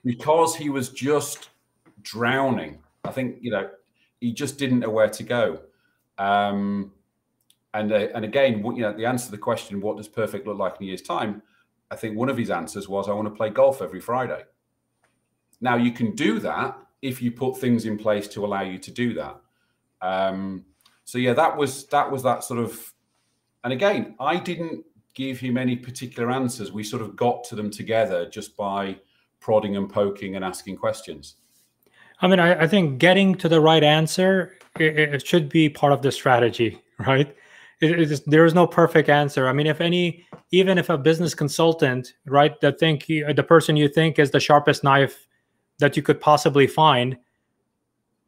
Because 0.05 0.55
he 0.55 0.69
was 0.69 0.91
just 0.91 1.49
drowning. 2.03 2.79
I 3.05 3.11
think, 3.11 3.39
you 3.41 3.53
know, 3.53 3.71
he 4.21 4.35
just 4.35 4.59
didn't 4.59 4.81
know 4.81 4.91
where 4.91 5.09
to 5.09 5.23
go. 5.23 5.63
Um, 6.19 6.93
and 7.73 7.91
uh, 7.91 8.09
and 8.15 8.27
again, 8.27 8.63
you 8.63 8.83
know, 8.83 8.93
the 8.93 9.07
answer 9.07 9.27
to 9.27 9.31
the 9.31 9.39
question, 9.39 9.81
what 9.81 9.97
does 9.97 10.09
perfect 10.09 10.47
look 10.47 10.59
like 10.59 10.77
in 10.79 10.85
a 10.85 10.89
year's 10.89 11.03
time? 11.03 11.41
I 11.91 11.97
think 11.97 12.19
one 12.19 12.29
of 12.29 12.37
his 12.37 12.51
answers 12.51 12.87
was, 12.87 13.09
I 13.09 13.13
want 13.15 13.29
to 13.29 13.35
play 13.35 13.49
golf 13.49 13.81
every 13.81 14.01
Friday. 14.01 14.43
Now 15.63 15.77
you 15.77 15.91
can 15.91 16.15
do 16.15 16.39
that 16.41 16.79
if 17.03 17.23
you 17.23 17.31
put 17.31 17.59
things 17.59 17.85
in 17.85 17.97
place 17.97 18.29
to 18.29 18.45
allow 18.45 18.63
you 18.63 18.79
to 18.79 18.91
do 18.91 19.15
that. 19.15 19.41
Um, 20.03 20.65
so 21.05 21.19
yeah, 21.19 21.33
that 21.33 21.57
was 21.57 21.87
that 21.89 22.11
was 22.11 22.23
that 22.23 22.45
sort 22.45 22.61
of. 22.61 22.93
And 23.65 23.73
again, 23.73 24.15
I 24.21 24.37
didn't 24.37 24.85
give 25.15 25.41
him 25.41 25.57
any 25.57 25.77
particular 25.77 26.31
answers. 26.31 26.73
We 26.73 26.85
sort 26.85 27.03
of 27.03 27.17
got 27.17 27.45
to 27.45 27.57
them 27.57 27.71
together 27.71 28.29
just 28.29 28.57
by 28.57 28.99
prodding 29.41 29.77
and 29.77 29.91
poking 29.91 30.37
and 30.37 30.45
asking 30.45 30.77
questions. 30.77 31.37
I 32.21 32.29
mean, 32.29 32.41
I, 32.41 32.63
I 32.63 32.67
think 32.67 32.99
getting 32.99 33.35
to 33.37 33.49
the 33.49 33.61
right 33.61 33.83
answer 33.83 34.59
it, 34.79 34.99
it, 34.99 35.27
should 35.27 35.49
be 35.49 35.69
part 35.69 35.93
of 35.93 36.03
the 36.03 36.13
strategy, 36.13 36.81
right? 36.99 37.35
It, 37.81 38.23
there 38.27 38.45
is 38.45 38.55
no 38.55 38.67
perfect 38.67 39.09
answer. 39.09 39.49
I 39.49 39.53
mean, 39.53 39.67
if 39.67 39.81
any, 39.81 40.27
even 40.51 40.79
if 40.79 40.89
a 40.89 40.99
business 40.99 41.35
consultant, 41.35 42.15
right, 42.27 42.61
that 42.61 42.81
think 42.81 43.05
he, 43.05 43.23
the 43.23 43.43
person 43.43 43.77
you 43.77 43.89
think 43.89 44.19
is 44.19 44.33
the 44.33 44.41
sharpest 44.41 44.83
knife 44.83 45.28
that 45.79 45.97
you 45.97 46.03
could 46.03 46.21
possibly 46.21 46.67
find, 46.67 47.17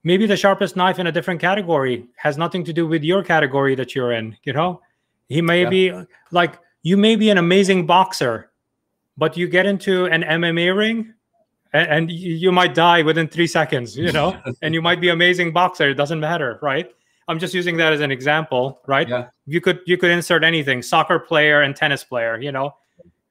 maybe 0.04 0.26
the 0.26 0.36
sharpest 0.36 0.76
knife 0.76 0.98
in 0.98 1.06
a 1.06 1.12
different 1.12 1.40
category 1.40 2.06
has 2.16 2.38
nothing 2.38 2.64
to 2.64 2.72
do 2.72 2.86
with 2.86 3.02
your 3.02 3.22
category 3.22 3.74
that 3.74 3.94
you're 3.94 4.12
in. 4.12 4.36
You 4.44 4.52
know, 4.52 4.80
he 5.28 5.42
may 5.42 5.62
yeah. 5.62 5.70
be 5.70 5.92
like 6.30 6.58
you 6.82 6.96
may 6.96 7.16
be 7.16 7.30
an 7.30 7.38
amazing 7.38 7.86
boxer, 7.86 8.50
but 9.16 9.36
you 9.36 9.48
get 9.48 9.66
into 9.66 10.06
an 10.06 10.22
MMA 10.22 10.76
ring 10.76 11.14
and, 11.72 11.88
and 11.88 12.10
you 12.10 12.52
might 12.52 12.74
die 12.74 13.02
within 13.02 13.28
three 13.28 13.46
seconds, 13.46 13.96
you 13.96 14.12
know, 14.12 14.40
and 14.62 14.74
you 14.74 14.82
might 14.82 15.00
be 15.00 15.10
amazing 15.10 15.52
boxer. 15.52 15.90
It 15.90 15.94
doesn't 15.94 16.20
matter, 16.20 16.58
right? 16.62 16.90
I'm 17.28 17.38
just 17.38 17.54
using 17.54 17.76
that 17.76 17.92
as 17.92 18.00
an 18.00 18.10
example, 18.10 18.80
right? 18.86 19.08
Yeah. 19.08 19.28
You 19.46 19.60
could 19.60 19.80
you 19.86 19.96
could 19.96 20.10
insert 20.10 20.42
anything, 20.42 20.82
soccer 20.82 21.18
player 21.18 21.62
and 21.62 21.76
tennis 21.76 22.02
player, 22.02 22.40
you 22.40 22.52
know. 22.52 22.74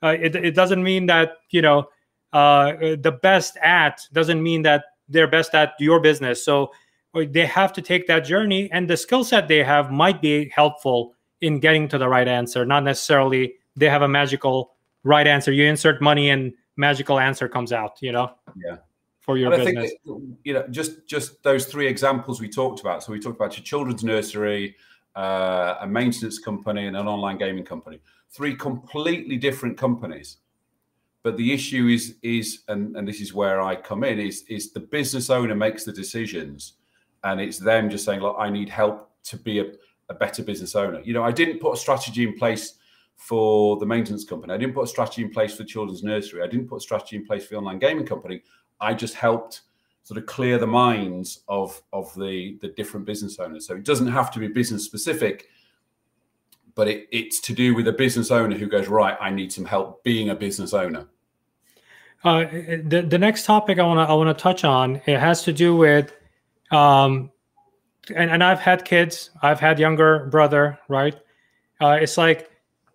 Uh, 0.02 0.16
it, 0.18 0.34
it 0.36 0.56
doesn't 0.56 0.82
mean 0.82 1.06
that 1.08 1.40
you 1.50 1.62
know 1.62 1.90
uh, 2.34 2.74
the 2.80 3.18
best 3.22 3.58
at 3.58 4.08
doesn't 4.14 4.42
mean 4.42 4.62
that 4.64 4.84
they're 5.08 5.28
best 5.28 5.56
at 5.56 5.74
your 5.80 6.00
business. 6.00 6.44
So 6.44 6.72
uh, 7.14 7.24
they 7.30 7.46
have 7.46 7.74
to 7.74 7.82
take 7.82 8.08
that 8.08 8.20
journey, 8.20 8.72
and 8.72 8.90
the 8.90 8.98
skill 8.98 9.24
set 9.24 9.48
they 9.48 9.64
have 9.64 9.92
might 9.92 10.22
be 10.22 10.50
helpful 10.50 11.16
in 11.42 11.60
getting 11.60 11.88
to 11.88 11.98
the 11.98 12.08
right 12.08 12.28
answer. 12.28 12.66
Not 12.66 12.84
necessarily 12.84 13.56
they 13.76 13.90
have 13.90 14.02
a 14.02 14.08
magical 14.08 14.74
right 15.04 15.26
answer. 15.26 15.52
You 15.52 15.66
insert 15.66 16.02
money 16.02 16.30
and 16.30 16.54
magical 16.76 17.20
answer 17.20 17.48
comes 17.48 17.72
out, 17.72 17.98
you 18.02 18.12
know? 18.12 18.32
Yeah. 18.56 18.78
For 19.22 19.38
your 19.38 19.54
and 19.54 19.64
business. 19.64 19.92
That, 20.06 20.36
you 20.44 20.54
know, 20.54 20.68
just 20.70 21.08
just 21.08 21.44
those 21.44 21.66
three 21.66 21.88
examples 21.88 22.42
we 22.42 22.50
talked 22.50 22.80
about. 22.80 23.04
So 23.04 23.12
we 23.12 23.20
talked 23.20 23.36
about 23.36 23.56
your 23.58 23.64
children's 23.64 24.04
nursery, 24.04 24.76
uh, 25.16 25.76
a 25.82 25.88
maintenance 25.88 26.40
company, 26.40 26.88
and 26.88 26.98
an 26.98 27.08
online 27.08 27.38
gaming 27.38 27.64
company. 27.64 28.00
Three 28.32 28.56
completely 28.56 29.38
different 29.38 29.78
companies. 29.78 30.38
But 31.24 31.38
the 31.38 31.54
issue 31.54 31.88
is 31.88 32.16
is 32.22 32.64
and, 32.68 32.96
and 32.96 33.08
this 33.08 33.22
is 33.22 33.34
where 33.34 33.62
I 33.62 33.76
come 33.76 34.04
in, 34.04 34.20
is 34.20 34.44
is 34.48 34.72
the 34.72 34.80
business 34.80 35.30
owner 35.30 35.56
makes 35.56 35.84
the 35.84 35.92
decisions 35.92 36.74
and 37.24 37.42
it's 37.42 37.60
them 37.60 37.90
just 37.90 38.06
saying, 38.06 38.22
look, 38.22 38.36
I 38.40 38.50
need 38.50 38.70
help 38.70 39.10
to 39.24 39.38
be 39.38 39.60
a, 39.60 39.66
a 40.10 40.14
better 40.14 40.44
business 40.44 40.76
owner. 40.76 41.02
You 41.02 41.14
know, 41.14 41.24
I 41.24 41.32
didn't 41.32 41.60
put 41.60 41.74
a 41.74 41.78
strategy 41.78 42.24
in 42.24 42.34
place 42.34 42.76
for 43.18 43.78
the 43.78 43.86
maintenance 43.86 44.24
company. 44.24 44.54
I 44.54 44.58
didn't 44.58 44.74
put 44.74 44.86
a 44.86 44.88
strategy 44.88 45.24
in 45.24 45.30
place 45.30 45.52
for 45.52 45.64
the 45.64 45.70
children's 45.70 46.04
nursery. 46.04 46.42
I 46.42 46.48
didn't 46.48 46.68
put 46.68 46.78
a 46.78 46.82
strategy 46.82 47.18
in 47.18 47.26
place 47.26 47.44
for 47.44 47.50
the 47.52 47.58
online 47.58 47.80
gaming 47.80 48.06
company. 48.06 48.42
I 48.80 48.94
just 48.94 49.14
helped 49.14 49.62
sort 50.04 50.18
of 50.18 50.26
clear 50.26 50.58
the 50.58 50.68
minds 50.68 51.42
of 51.48 51.82
of 51.94 52.14
the 52.16 52.58
the 52.62 52.70
different 52.70 53.06
business 53.06 53.38
owners. 53.40 53.68
So 53.68 53.76
it 53.76 53.84
doesn't 53.84 54.08
have 54.08 54.32
to 54.32 54.40
be 54.40 54.48
business 54.48 54.86
specific, 54.86 55.50
but 56.80 56.88
it, 56.88 57.10
it's 57.12 57.42
to 57.42 57.52
do 57.52 57.76
with 57.76 57.90
a 57.90 57.92
business 57.92 58.32
owner 58.32 58.58
who 58.58 58.66
goes 58.66 58.88
right. 58.88 59.18
I 59.20 59.32
need 59.32 59.52
some 59.52 59.66
help 59.66 60.02
being 60.02 60.30
a 60.30 60.36
business 60.36 60.74
owner. 60.74 61.08
Uh, 62.24 62.46
the 62.86 63.06
the 63.06 63.18
next 63.18 63.44
topic 63.44 63.80
I 63.80 63.84
want 63.84 63.98
to 63.98 64.10
I 64.10 64.14
want 64.16 64.30
to 64.30 64.42
touch 64.42 64.64
on 64.64 65.02
it 65.06 65.20
has 65.20 65.44
to 65.44 65.52
do 65.52 65.76
with, 65.76 66.14
um, 66.72 67.32
and 68.16 68.32
and 68.32 68.42
I've 68.42 68.62
had 68.62 68.86
kids. 68.86 69.32
I've 69.42 69.60
had 69.60 69.78
younger 69.78 70.28
brother. 70.28 70.80
Right. 70.88 71.16
Uh, 71.82 71.98
it's 72.02 72.18
like 72.18 72.50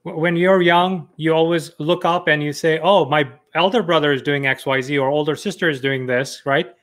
when 0.05 0.35
you're 0.35 0.63
young, 0.63 1.07
you 1.17 1.35
always 1.35 1.73
look 1.79 2.07
up 2.07 2.27
and 2.27 2.43
you 2.43 2.55
say, 2.55 2.81
"Oh, 2.83 3.05
my 3.05 3.31
elder 3.55 3.83
brother 3.83 4.15
is 4.15 4.23
doing 4.23 4.47
X, 4.47 4.65
Y, 4.65 4.81
Z, 4.81 4.97
or 4.97 5.09
older 5.11 5.37
sister 5.37 5.69
is 5.69 5.83
doing 5.83 6.07
this." 6.07 6.47
Right? 6.47 6.75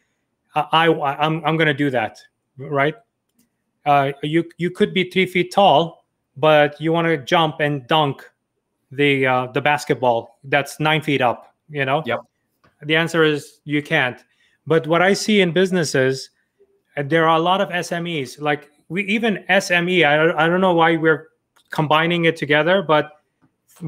I, 0.53 0.85
I 0.85 1.25
I'm 1.25 1.43
I'm 1.45 1.57
gonna 1.57 1.73
do 1.73 1.89
that. 1.89 2.19
Right? 2.59 2.93
Uh, 3.87 4.11
you 4.21 4.43
you 4.57 4.69
could 4.69 4.93
be 4.93 5.09
three 5.09 5.25
feet 5.25 5.51
tall, 5.51 6.00
but 6.41 6.81
you 6.81 6.91
want 6.91 7.07
to 7.07 7.17
jump 7.17 7.59
and 7.59 7.87
dunk 7.87 8.29
the 8.91 9.25
uh, 9.25 9.47
the 9.47 9.61
basketball 9.61 10.39
that's 10.43 10.79
nine 10.79 11.01
feet 11.01 11.21
up. 11.21 11.55
You 11.69 11.85
know. 11.85 12.03
Yep. 12.05 12.21
The 12.81 12.95
answer 12.95 13.23
is 13.23 13.59
you 13.63 13.81
can't. 13.83 14.21
But 14.65 14.87
what 14.87 15.01
I 15.01 15.13
see 15.13 15.41
in 15.41 15.51
businesses, 15.51 16.31
there 16.97 17.27
are 17.27 17.37
a 17.37 17.41
lot 17.41 17.61
of 17.61 17.69
SMEs. 17.69 18.41
Like 18.41 18.69
we 18.89 19.03
even 19.05 19.45
SME. 19.49 20.03
I 20.05 20.43
I 20.43 20.47
don't 20.47 20.61
know 20.61 20.73
why 20.73 20.97
we're 20.97 21.29
combining 21.69 22.25
it 22.25 22.35
together. 22.35 22.81
But 22.81 23.11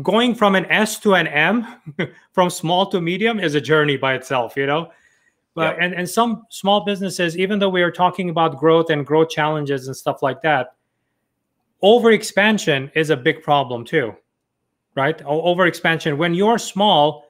going 0.04 0.36
from 0.36 0.56
an 0.56 0.66
S 0.68 1.00
to 1.00 1.16
an 1.16 1.28
M, 1.28 1.66
from 2.34 2.50
small 2.52 2.86
to 2.92 3.02
medium, 3.02 3.40
is 3.40 3.56
a 3.56 3.62
journey 3.62 3.98
by 3.98 4.14
itself, 4.14 4.56
you 4.56 4.68
know. 4.68 4.92
But 5.56 5.76
yeah. 5.76 5.86
and 5.86 5.94
and 5.96 6.10
some 6.10 6.46
small 6.50 6.86
businesses, 6.86 7.36
even 7.36 7.58
though 7.58 7.70
we 7.70 7.82
are 7.82 7.92
talking 7.92 8.30
about 8.30 8.58
growth 8.58 8.92
and 8.92 9.06
growth 9.06 9.30
challenges 9.30 9.88
and 9.88 9.98
stuff 9.98 10.22
like 10.22 10.44
that, 10.44 10.76
over 11.84 12.12
expansion 12.12 12.90
is 12.96 13.12
a 13.12 13.18
big 13.18 13.44
problem 13.44 13.86
too, 13.86 14.16
right? 14.96 15.22
Over 15.24 15.68
expansion. 15.68 16.18
When 16.18 16.34
you're 16.34 16.58
small, 16.58 17.26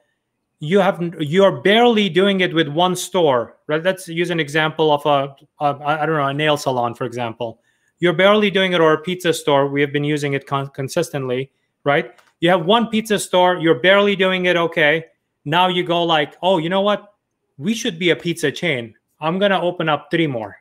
you 0.60 0.78
have 0.78 1.02
you're 1.18 1.60
barely 1.60 2.08
doing 2.08 2.40
it 2.40 2.54
with 2.54 2.68
one 2.68 2.96
store 2.96 3.56
right? 3.66 3.82
Let's 3.82 4.08
use 4.08 4.30
an 4.30 4.40
example 4.40 4.92
of 4.92 5.04
a 5.04 5.34
a 5.62 5.78
I 5.84 6.06
don't 6.06 6.16
know 6.16 6.28
a 6.28 6.32
nail 6.32 6.56
salon 6.56 6.94
for 6.94 7.04
example. 7.04 7.60
You're 7.98 8.14
barely 8.14 8.50
doing 8.50 8.72
it 8.72 8.80
or 8.80 8.92
a 8.92 9.00
pizza 9.00 9.32
store. 9.32 9.68
We 9.68 9.80
have 9.80 9.92
been 9.92 10.04
using 10.04 10.32
it 10.32 10.46
con- 10.46 10.68
consistently 10.68 11.50
right? 11.82 12.14
You 12.40 12.48
have 12.50 12.64
one 12.64 12.86
pizza 12.86 13.18
store 13.18 13.56
you're 13.56 13.80
barely 13.80 14.16
doing 14.16 14.46
it 14.46 14.56
okay. 14.56 15.06
Now 15.44 15.68
you 15.68 15.82
go 15.82 16.02
like 16.04 16.36
oh 16.40 16.58
you 16.58 16.68
know 16.68 16.82
what? 16.82 17.12
We 17.58 17.74
should 17.74 17.98
be 17.98 18.10
a 18.10 18.16
pizza 18.16 18.50
chain. 18.50 18.94
I'm 19.20 19.38
to 19.38 19.60
open 19.60 19.88
up 19.88 20.08
three 20.10 20.26
more. 20.26 20.56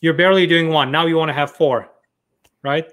You're 0.00 0.14
barely 0.14 0.46
doing 0.46 0.68
one. 0.68 0.90
Now 0.90 1.06
you 1.06 1.16
want 1.16 1.30
to 1.30 1.34
have 1.34 1.50
four 1.50 1.93
right? 2.64 2.86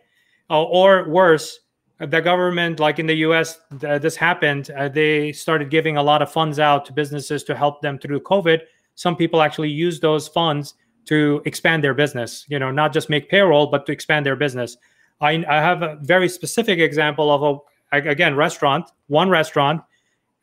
Uh, 0.49 0.63
or 0.63 1.09
worse 1.09 1.61
the 2.07 2.19
government 2.19 2.79
like 2.79 2.97
in 2.97 3.05
the 3.05 3.13
us 3.13 3.59
uh, 3.87 3.99
this 3.99 4.15
happened 4.15 4.71
uh, 4.71 4.89
they 4.89 5.31
started 5.31 5.69
giving 5.69 5.97
a 5.97 6.03
lot 6.03 6.21
of 6.21 6.31
funds 6.31 6.57
out 6.57 6.83
to 6.85 6.93
businesses 6.93 7.43
to 7.43 7.55
help 7.55 7.81
them 7.81 7.99
through 7.99 8.19
covid. 8.19 8.61
Some 8.95 9.15
people 9.15 9.41
actually 9.41 9.69
use 9.69 9.99
those 9.99 10.27
funds 10.27 10.73
to 11.05 11.41
expand 11.45 11.83
their 11.83 11.93
business 11.93 12.45
you 12.49 12.57
know 12.57 12.71
not 12.71 12.91
just 12.91 13.09
make 13.09 13.29
payroll 13.29 13.67
but 13.67 13.85
to 13.85 13.91
expand 13.91 14.25
their 14.25 14.35
business. 14.35 14.77
I, 15.19 15.45
I 15.47 15.61
have 15.61 15.83
a 15.83 15.99
very 16.01 16.27
specific 16.27 16.79
example 16.79 17.29
of 17.31 17.61
a 17.91 18.09
again 18.09 18.35
restaurant 18.35 18.89
one 19.07 19.29
restaurant 19.29 19.81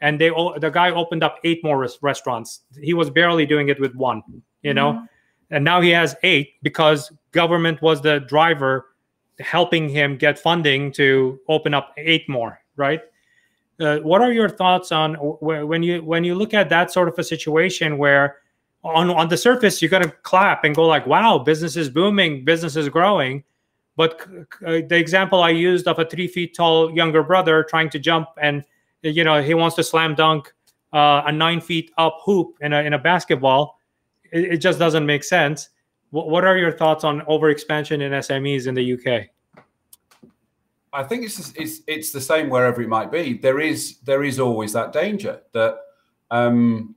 and 0.00 0.20
they 0.20 0.30
the 0.60 0.70
guy 0.72 0.90
opened 0.92 1.24
up 1.24 1.38
eight 1.42 1.64
more 1.64 1.88
restaurants. 2.02 2.60
He 2.80 2.94
was 2.94 3.10
barely 3.10 3.46
doing 3.46 3.68
it 3.68 3.80
with 3.80 3.94
one 3.96 4.22
you 4.62 4.74
know? 4.74 4.92
Mm-hmm. 4.92 5.04
and 5.50 5.64
now 5.64 5.80
he 5.80 5.90
has 5.90 6.14
eight 6.22 6.54
because 6.62 7.12
government 7.32 7.82
was 7.82 8.00
the 8.00 8.20
driver 8.20 8.86
helping 9.40 9.88
him 9.88 10.16
get 10.16 10.38
funding 10.38 10.92
to 10.92 11.38
open 11.48 11.74
up 11.74 11.94
eight 11.96 12.28
more 12.28 12.60
right? 12.78 13.02
Uh, 13.80 13.98
what 13.98 14.22
are 14.22 14.32
your 14.32 14.48
thoughts 14.48 14.90
on 14.90 15.14
when 15.14 15.82
you 15.82 16.02
when 16.02 16.24
you 16.24 16.34
look 16.34 16.54
at 16.54 16.68
that 16.70 16.90
sort 16.90 17.08
of 17.08 17.18
a 17.18 17.22
situation 17.22 17.98
where 17.98 18.38
on 18.82 19.10
on 19.10 19.28
the 19.28 19.36
surface 19.36 19.82
you're 19.82 19.90
to 19.90 20.10
clap 20.22 20.64
and 20.64 20.74
go 20.74 20.86
like 20.86 21.06
wow 21.06 21.38
business 21.38 21.76
is 21.76 21.90
booming 21.90 22.44
business 22.44 22.76
is 22.76 22.88
growing. 22.88 23.44
But 23.96 24.20
uh, 24.64 24.82
the 24.88 24.96
example 24.96 25.42
i 25.42 25.50
used 25.50 25.86
of 25.86 25.98
a 25.98 26.04
three 26.04 26.28
feet 26.28 26.54
tall 26.54 26.90
younger 26.94 27.22
brother 27.22 27.64
trying 27.64 27.90
to 27.90 27.98
jump 27.98 28.28
and 28.40 28.64
you 29.02 29.22
know 29.22 29.42
he 29.42 29.54
wants 29.54 29.76
to 29.76 29.84
slam 29.84 30.14
dunk 30.14 30.52
uh, 30.92 31.22
a 31.26 31.32
nine 31.32 31.60
feet 31.60 31.92
up 31.98 32.18
hoop 32.24 32.56
in 32.60 32.72
a, 32.72 32.82
in 32.82 32.94
a 32.94 32.98
basketball 32.98 33.78
it, 34.32 34.54
it 34.54 34.56
just 34.58 34.78
doesn't 34.78 35.04
make 35.04 35.22
sense 35.24 35.68
what, 36.10 36.28
what 36.28 36.44
are 36.44 36.56
your 36.56 36.72
thoughts 36.72 37.04
on 37.04 37.22
over 37.26 37.50
expansion 37.50 38.00
in 38.00 38.12
smes 38.12 38.66
in 38.66 38.74
the 38.74 38.92
uk 38.94 39.28
I 40.92 41.02
think 41.04 41.24
it's, 41.24 41.52
it's 41.54 41.82
it's 41.86 42.12
the 42.12 42.20
same 42.20 42.48
wherever 42.48 42.80
it 42.80 42.88
might 42.88 43.12
be. 43.12 43.34
There 43.34 43.60
is 43.60 43.98
there 43.98 44.24
is 44.24 44.40
always 44.40 44.72
that 44.72 44.92
danger 44.92 45.42
that 45.52 45.76
um, 46.30 46.94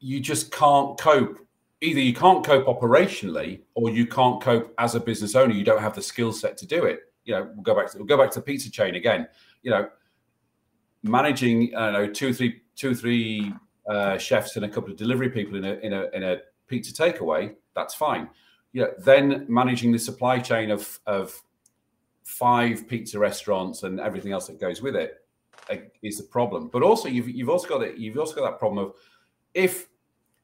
you 0.00 0.20
just 0.20 0.50
can't 0.50 0.98
cope. 0.98 1.38
Either 1.80 2.00
you 2.00 2.14
can't 2.14 2.44
cope 2.44 2.66
operationally, 2.66 3.60
or 3.74 3.90
you 3.90 4.06
can't 4.06 4.42
cope 4.42 4.74
as 4.78 4.94
a 4.94 5.00
business 5.00 5.36
owner. 5.36 5.52
You 5.52 5.64
don't 5.64 5.80
have 5.80 5.94
the 5.94 6.02
skill 6.02 6.32
set 6.32 6.56
to 6.58 6.66
do 6.66 6.84
it. 6.84 7.00
You 7.24 7.34
know, 7.34 7.50
we'll 7.54 7.62
go 7.62 7.74
back 7.74 7.90
to 7.92 7.98
we'll 7.98 8.06
go 8.06 8.16
back 8.16 8.30
to 8.32 8.40
pizza 8.40 8.70
chain 8.70 8.94
again. 8.94 9.28
You 9.62 9.70
know, 9.72 9.88
managing 11.02 11.74
I 11.76 11.92
don't 11.92 11.92
know 11.92 12.12
two 12.12 12.32
three 12.32 12.62
two 12.76 12.94
three 12.94 13.52
uh, 13.88 14.16
chefs 14.18 14.56
and 14.56 14.64
a 14.64 14.68
couple 14.68 14.90
of 14.90 14.96
delivery 14.96 15.30
people 15.30 15.56
in 15.56 15.64
a 15.64 15.74
in 15.74 15.92
a 15.92 16.06
in 16.14 16.22
a 16.22 16.38
pizza 16.66 16.92
takeaway. 16.92 17.54
That's 17.78 17.94
fine. 17.94 18.28
Yeah, 18.72 18.86
then 18.98 19.46
managing 19.48 19.92
the 19.92 19.98
supply 19.98 20.40
chain 20.40 20.70
of 20.70 20.98
of 21.06 21.40
five 22.24 22.88
pizza 22.88 23.18
restaurants 23.18 23.84
and 23.84 24.00
everything 24.00 24.32
else 24.32 24.48
that 24.48 24.60
goes 24.60 24.82
with 24.82 24.96
it 24.96 25.24
uh, 25.70 25.76
is 26.02 26.18
a 26.18 26.24
problem. 26.24 26.68
But 26.72 26.82
also, 26.82 27.08
you've 27.08 27.28
you've 27.28 27.48
also 27.48 27.68
got 27.68 27.82
it. 27.82 27.96
You've 27.96 28.18
also 28.18 28.34
got 28.34 28.50
that 28.50 28.58
problem 28.58 28.84
of 28.84 28.94
if 29.54 29.86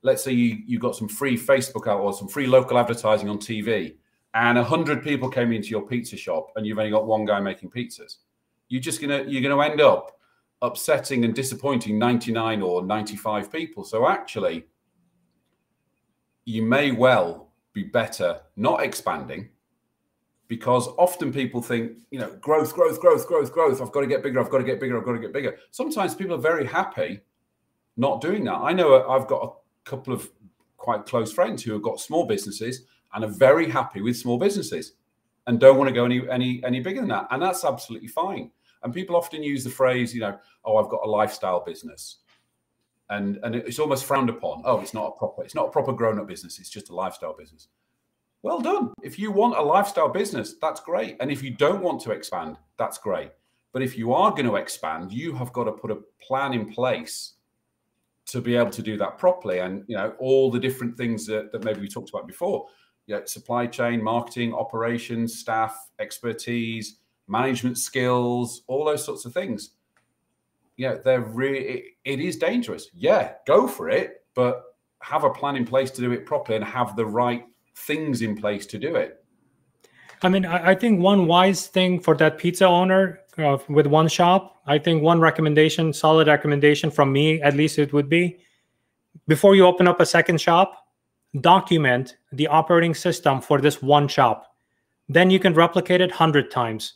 let's 0.02 0.22
say 0.22 0.32
you, 0.32 0.58
you 0.64 0.78
got 0.78 0.94
some 0.94 1.08
free 1.08 1.36
Facebook 1.36 1.88
out 1.88 2.00
or 2.00 2.12
some 2.12 2.28
free 2.28 2.46
local 2.46 2.78
advertising 2.78 3.28
on 3.28 3.38
TV 3.38 3.96
and 4.34 4.58
hundred 4.58 5.02
people 5.02 5.28
came 5.28 5.50
into 5.52 5.68
your 5.68 5.82
pizza 5.86 6.16
shop 6.16 6.50
and 6.56 6.66
you've 6.66 6.78
only 6.78 6.90
got 6.90 7.06
one 7.06 7.24
guy 7.24 7.40
making 7.40 7.70
pizzas, 7.70 8.18
you're 8.68 8.80
just 8.80 9.00
gonna 9.00 9.24
you're 9.26 9.42
gonna 9.42 9.60
end 9.62 9.80
up 9.80 10.18
upsetting 10.62 11.24
and 11.24 11.34
disappointing 11.34 11.98
99 11.98 12.62
or 12.62 12.84
95 12.84 13.52
people. 13.52 13.84
So 13.84 14.08
actually, 14.08 14.64
you 16.44 16.62
may 16.62 16.90
well 16.90 17.50
be 17.72 17.82
better 17.82 18.40
not 18.56 18.82
expanding 18.82 19.48
because 20.48 20.88
often 20.98 21.32
people 21.32 21.62
think, 21.62 21.98
you 22.10 22.18
know, 22.18 22.30
growth, 22.40 22.74
growth, 22.74 23.00
growth, 23.00 23.26
growth, 23.26 23.52
growth. 23.52 23.80
I've 23.80 23.92
got 23.92 24.02
to 24.02 24.06
get 24.06 24.22
bigger. 24.22 24.40
I've 24.40 24.50
got 24.50 24.58
to 24.58 24.64
get 24.64 24.78
bigger. 24.78 24.98
I've 24.98 25.04
got 25.04 25.12
to 25.12 25.18
get 25.18 25.32
bigger. 25.32 25.56
Sometimes 25.70 26.14
people 26.14 26.34
are 26.34 26.38
very 26.38 26.66
happy 26.66 27.20
not 27.96 28.20
doing 28.20 28.44
that. 28.44 28.56
I 28.56 28.72
know 28.72 28.94
uh, 28.94 29.08
I've 29.08 29.26
got 29.26 29.42
a 29.42 29.88
couple 29.88 30.12
of 30.12 30.30
quite 30.76 31.06
close 31.06 31.32
friends 31.32 31.62
who 31.62 31.72
have 31.72 31.82
got 31.82 32.00
small 32.00 32.26
businesses 32.26 32.82
and 33.14 33.24
are 33.24 33.30
very 33.30 33.70
happy 33.70 34.02
with 34.02 34.16
small 34.16 34.38
businesses 34.38 34.92
and 35.46 35.60
don't 35.60 35.78
want 35.78 35.88
to 35.88 35.94
go 35.94 36.04
any 36.04 36.28
any 36.30 36.62
any 36.64 36.80
bigger 36.80 37.00
than 37.00 37.08
that. 37.08 37.26
And 37.30 37.42
that's 37.42 37.64
absolutely 37.64 38.08
fine. 38.08 38.50
And 38.82 38.92
people 38.92 39.16
often 39.16 39.42
use 39.42 39.64
the 39.64 39.70
phrase, 39.70 40.14
you 40.14 40.20
know, 40.20 40.38
oh, 40.64 40.76
I've 40.76 40.90
got 40.90 41.00
a 41.04 41.08
lifestyle 41.08 41.64
business. 41.64 42.18
And 43.10 43.38
and 43.42 43.54
it's 43.54 43.78
almost 43.78 44.04
frowned 44.04 44.30
upon. 44.30 44.62
Oh, 44.64 44.80
it's 44.80 44.94
not 44.94 45.08
a 45.08 45.18
proper, 45.18 45.44
it's 45.44 45.54
not 45.54 45.68
a 45.68 45.70
proper 45.70 45.92
grown-up 45.92 46.26
business, 46.26 46.58
it's 46.58 46.70
just 46.70 46.90
a 46.90 46.94
lifestyle 46.94 47.36
business. 47.36 47.68
Well 48.42 48.60
done. 48.60 48.92
If 49.02 49.18
you 49.18 49.30
want 49.30 49.56
a 49.56 49.62
lifestyle 49.62 50.08
business, 50.08 50.54
that's 50.60 50.80
great. 50.80 51.16
And 51.20 51.30
if 51.30 51.42
you 51.42 51.50
don't 51.50 51.82
want 51.82 52.00
to 52.02 52.10
expand, 52.10 52.58
that's 52.78 52.98
great. 52.98 53.30
But 53.72 53.82
if 53.82 53.96
you 53.96 54.12
are 54.12 54.30
going 54.30 54.46
to 54.46 54.56
expand, 54.56 55.12
you 55.12 55.34
have 55.34 55.52
got 55.52 55.64
to 55.64 55.72
put 55.72 55.90
a 55.90 55.98
plan 56.20 56.52
in 56.52 56.70
place 56.72 57.34
to 58.26 58.40
be 58.40 58.54
able 58.54 58.70
to 58.70 58.82
do 58.82 58.96
that 58.98 59.18
properly. 59.18 59.58
And 59.58 59.84
you 59.86 59.96
know, 59.96 60.14
all 60.18 60.50
the 60.50 60.60
different 60.60 60.96
things 60.96 61.26
that, 61.26 61.52
that 61.52 61.64
maybe 61.64 61.80
we 61.80 61.88
talked 61.88 62.10
about 62.10 62.26
before. 62.26 62.66
You 63.06 63.16
know, 63.16 63.24
supply 63.26 63.66
chain, 63.66 64.02
marketing, 64.02 64.54
operations, 64.54 65.38
staff, 65.38 65.90
expertise, 65.98 66.96
management 67.28 67.78
skills, 67.78 68.62
all 68.66 68.84
those 68.84 69.04
sorts 69.04 69.24
of 69.24 69.34
things. 69.34 69.70
Yeah, 70.76 70.96
they're 71.04 71.20
really 71.20 71.58
it, 71.58 71.84
it 72.04 72.20
is 72.20 72.36
dangerous. 72.36 72.88
Yeah, 72.94 73.32
go 73.46 73.68
for 73.68 73.88
it, 73.88 74.24
but 74.34 74.62
have 75.00 75.24
a 75.24 75.30
plan 75.30 75.56
in 75.56 75.64
place 75.64 75.90
to 75.92 76.00
do 76.00 76.12
it 76.12 76.26
properly 76.26 76.56
and 76.56 76.64
have 76.64 76.96
the 76.96 77.06
right 77.06 77.44
things 77.76 78.22
in 78.22 78.36
place 78.36 78.66
to 78.66 78.78
do 78.78 78.96
it. 78.96 79.24
I 80.22 80.28
mean, 80.30 80.46
I 80.46 80.74
think 80.74 81.00
one 81.00 81.26
wise 81.26 81.66
thing 81.66 82.00
for 82.00 82.16
that 82.16 82.38
pizza 82.38 82.66
owner 82.66 83.20
uh, 83.36 83.58
with 83.68 83.86
one 83.86 84.08
shop, 84.08 84.62
I 84.66 84.78
think 84.78 85.02
one 85.02 85.20
recommendation, 85.20 85.92
solid 85.92 86.28
recommendation 86.28 86.90
from 86.90 87.12
me, 87.12 87.42
at 87.42 87.54
least 87.54 87.78
it 87.78 87.92
would 87.92 88.08
be 88.08 88.38
before 89.28 89.54
you 89.54 89.66
open 89.66 89.86
up 89.86 90.00
a 90.00 90.06
second 90.06 90.40
shop, 90.40 90.86
document 91.40 92.16
the 92.32 92.46
operating 92.46 92.94
system 92.94 93.40
for 93.40 93.60
this 93.60 93.82
one 93.82 94.08
shop. 94.08 94.54
Then 95.08 95.30
you 95.30 95.38
can 95.38 95.52
replicate 95.52 96.00
it 96.00 96.10
100 96.10 96.50
times 96.50 96.94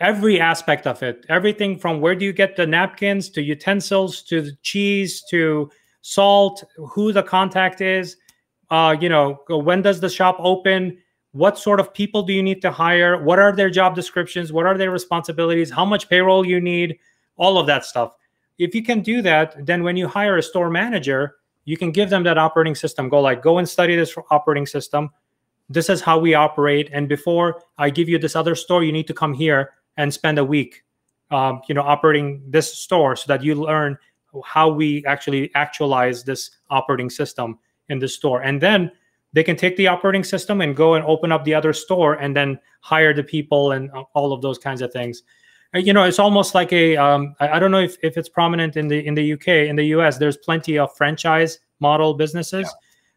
every 0.00 0.40
aspect 0.40 0.86
of 0.86 1.02
it. 1.02 1.24
Everything 1.28 1.78
from 1.78 2.00
where 2.00 2.14
do 2.14 2.24
you 2.24 2.32
get 2.32 2.56
the 2.56 2.66
napkins 2.66 3.30
to 3.30 3.42
utensils 3.42 4.22
to 4.22 4.42
the 4.42 4.52
cheese 4.62 5.22
to 5.30 5.70
salt 6.02 6.62
who 6.76 7.12
the 7.12 7.22
contact 7.22 7.80
is. 7.80 8.16
Uh, 8.70 8.96
you 9.00 9.08
know 9.08 9.40
when 9.48 9.82
does 9.82 10.00
the 10.00 10.08
shop 10.08 10.36
open? 10.38 10.98
What 11.32 11.58
sort 11.58 11.80
of 11.80 11.92
people 11.92 12.22
do 12.22 12.32
you 12.32 12.42
need 12.42 12.62
to 12.62 12.70
hire? 12.70 13.22
What 13.22 13.38
are 13.38 13.52
their 13.54 13.70
job 13.70 13.94
descriptions? 13.94 14.52
What 14.52 14.66
are 14.66 14.78
their 14.78 14.90
responsibilities? 14.90 15.70
How 15.70 15.84
much 15.84 16.08
payroll 16.08 16.46
you 16.46 16.60
need? 16.60 16.98
All 17.36 17.58
of 17.58 17.66
that 17.66 17.84
stuff. 17.84 18.14
If 18.58 18.74
you 18.74 18.82
can 18.82 19.00
do 19.00 19.20
that 19.22 19.66
then 19.66 19.82
when 19.82 19.96
you 19.96 20.08
hire 20.08 20.36
a 20.36 20.42
store 20.42 20.70
manager 20.70 21.36
you 21.64 21.76
can 21.76 21.90
give 21.90 22.10
them 22.10 22.22
that 22.22 22.38
operating 22.38 22.76
system. 22.76 23.08
Go 23.08 23.20
like 23.20 23.42
go 23.42 23.58
and 23.58 23.68
study 23.68 23.96
this 23.96 24.16
operating 24.30 24.66
system. 24.66 25.10
This 25.68 25.90
is 25.90 26.00
how 26.00 26.18
we 26.18 26.34
operate. 26.34 26.88
And 26.92 27.08
before 27.08 27.62
i 27.78 27.90
give 27.90 28.08
you 28.08 28.18
this 28.18 28.36
other 28.36 28.54
store 28.54 28.84
you 28.84 28.92
need 28.92 29.08
to 29.08 29.14
come 29.14 29.34
here 29.34 29.72
and 29.96 30.12
spend 30.12 30.38
a 30.38 30.44
week 30.44 30.82
um, 31.30 31.60
you 31.68 31.74
know 31.74 31.82
operating 31.82 32.42
this 32.48 32.72
store 32.78 33.16
so 33.16 33.24
that 33.28 33.42
you 33.42 33.54
learn 33.54 33.98
how 34.44 34.68
we 34.68 35.04
actually 35.06 35.54
actualize 35.54 36.24
this 36.24 36.50
operating 36.70 37.10
system 37.10 37.58
in 37.88 37.98
the 37.98 38.08
store. 38.08 38.42
And 38.42 38.60
then 38.60 38.90
they 39.32 39.42
can 39.42 39.56
take 39.56 39.76
the 39.76 39.86
operating 39.86 40.24
system 40.24 40.60
and 40.60 40.74
go 40.74 40.94
and 40.94 41.04
open 41.04 41.32
up 41.32 41.44
the 41.44 41.54
other 41.54 41.72
store 41.72 42.14
and 42.14 42.34
then 42.34 42.58
hire 42.80 43.12
the 43.14 43.22
people 43.22 43.72
and 43.72 43.90
all 44.14 44.32
of 44.32 44.42
those 44.42 44.58
kinds 44.58 44.82
of 44.82 44.92
things. 44.92 45.22
You 45.74 45.92
know 45.92 46.04
it's 46.04 46.18
almost 46.18 46.54
like 46.54 46.72
a 46.72 46.96
um, 46.96 47.34
I, 47.38 47.48
I 47.48 47.58
don't 47.58 47.70
know 47.70 47.80
if, 47.80 47.96
if 48.02 48.16
it's 48.16 48.30
prominent 48.30 48.76
in 48.76 48.88
the 48.88 49.04
in 49.04 49.14
the 49.14 49.32
uk 49.34 49.48
in 49.48 49.76
the 49.76 49.84
us 49.84 50.16
there's 50.16 50.38
plenty 50.38 50.78
of 50.78 50.96
franchise 50.96 51.58
model 51.80 52.14
businesses 52.14 52.72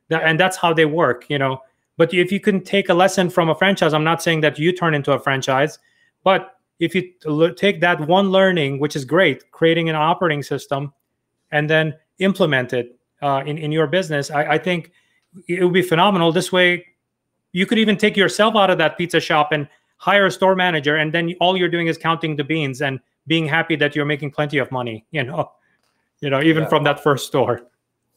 yeah. 0.09 0.17
that, 0.17 0.27
and 0.27 0.37
that's 0.37 0.57
how 0.57 0.73
they 0.73 0.85
work 0.85 1.29
you 1.29 1.37
know. 1.37 1.61
But 1.95 2.13
if 2.13 2.31
you 2.33 2.39
can 2.41 2.61
take 2.61 2.89
a 2.89 2.93
lesson 2.93 3.29
from 3.29 3.49
a 3.49 3.55
franchise 3.55 3.93
i'm 3.93 4.03
not 4.03 4.21
saying 4.21 4.41
that 4.41 4.59
you 4.59 4.73
turn 4.73 4.93
into 4.93 5.13
a 5.13 5.19
franchise 5.19 5.79
but 6.23 6.58
if 6.79 6.95
you 6.95 7.11
take 7.55 7.81
that 7.81 8.07
one 8.07 8.31
learning, 8.31 8.79
which 8.79 8.95
is 8.95 9.05
great, 9.05 9.51
creating 9.51 9.89
an 9.89 9.95
operating 9.95 10.41
system, 10.41 10.93
and 11.51 11.69
then 11.69 11.93
implement 12.19 12.73
it 12.73 12.97
uh, 13.21 13.43
in 13.45 13.57
in 13.57 13.71
your 13.71 13.87
business, 13.87 14.31
I, 14.31 14.43
I 14.53 14.57
think 14.57 14.91
it 15.47 15.63
would 15.63 15.73
be 15.73 15.81
phenomenal. 15.81 16.31
This 16.31 16.51
way, 16.51 16.85
you 17.51 17.65
could 17.65 17.77
even 17.77 17.97
take 17.97 18.15
yourself 18.15 18.55
out 18.55 18.69
of 18.69 18.77
that 18.77 18.97
pizza 18.97 19.19
shop 19.19 19.51
and 19.51 19.67
hire 19.97 20.25
a 20.25 20.31
store 20.31 20.55
manager, 20.55 20.95
and 20.95 21.13
then 21.13 21.35
all 21.39 21.57
you're 21.57 21.69
doing 21.69 21.87
is 21.87 21.97
counting 21.97 22.35
the 22.35 22.43
beans 22.43 22.81
and 22.81 22.99
being 23.27 23.45
happy 23.45 23.75
that 23.75 23.95
you're 23.95 24.05
making 24.05 24.31
plenty 24.31 24.57
of 24.57 24.71
money. 24.71 25.05
You 25.11 25.23
know, 25.23 25.51
you 26.21 26.29
know, 26.29 26.41
even 26.41 26.63
yeah. 26.63 26.69
from 26.69 26.83
that 26.85 27.03
first 27.03 27.27
store. 27.27 27.61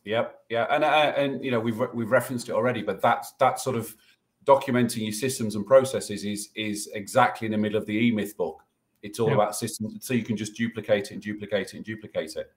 Yep, 0.05 0.39
yeah, 0.49 0.67
and 0.71 0.85
uh, 0.85 1.13
and 1.17 1.45
you 1.45 1.51
know 1.51 1.61
we've 1.61 1.81
we've 1.93 2.11
referenced 2.11 2.49
it 2.49 2.53
already, 2.53 2.83
but 2.83 3.01
that's 3.01 3.33
that 3.33 3.61
sort 3.61 3.77
of 3.77 3.95
documenting 4.45 5.05
your 5.05 5.13
systems 5.13 5.55
and 5.55 5.67
processes 5.67 6.25
is 6.25 6.51
is 6.55 6.91
exactly 6.95 7.47
in 7.47 7.53
the 7.53 7.59
middle 7.59 7.79
of 7.79 7.87
the 7.87 7.97
e-myth 7.97 8.37
book. 8.37 8.63
It's 9.03 9.19
all 9.19 9.29
yeah. 9.29 9.35
about 9.35 9.57
systems, 9.57 10.07
so 10.07 10.15
you 10.15 10.23
can 10.23 10.37
just 10.37 10.55
duplicate 10.55 11.07
it 11.07 11.11
and 11.13 11.23
duplicate 11.23 11.69
it 11.69 11.75
and 11.75 11.85
duplicate 11.85 12.37
it. 12.37 12.53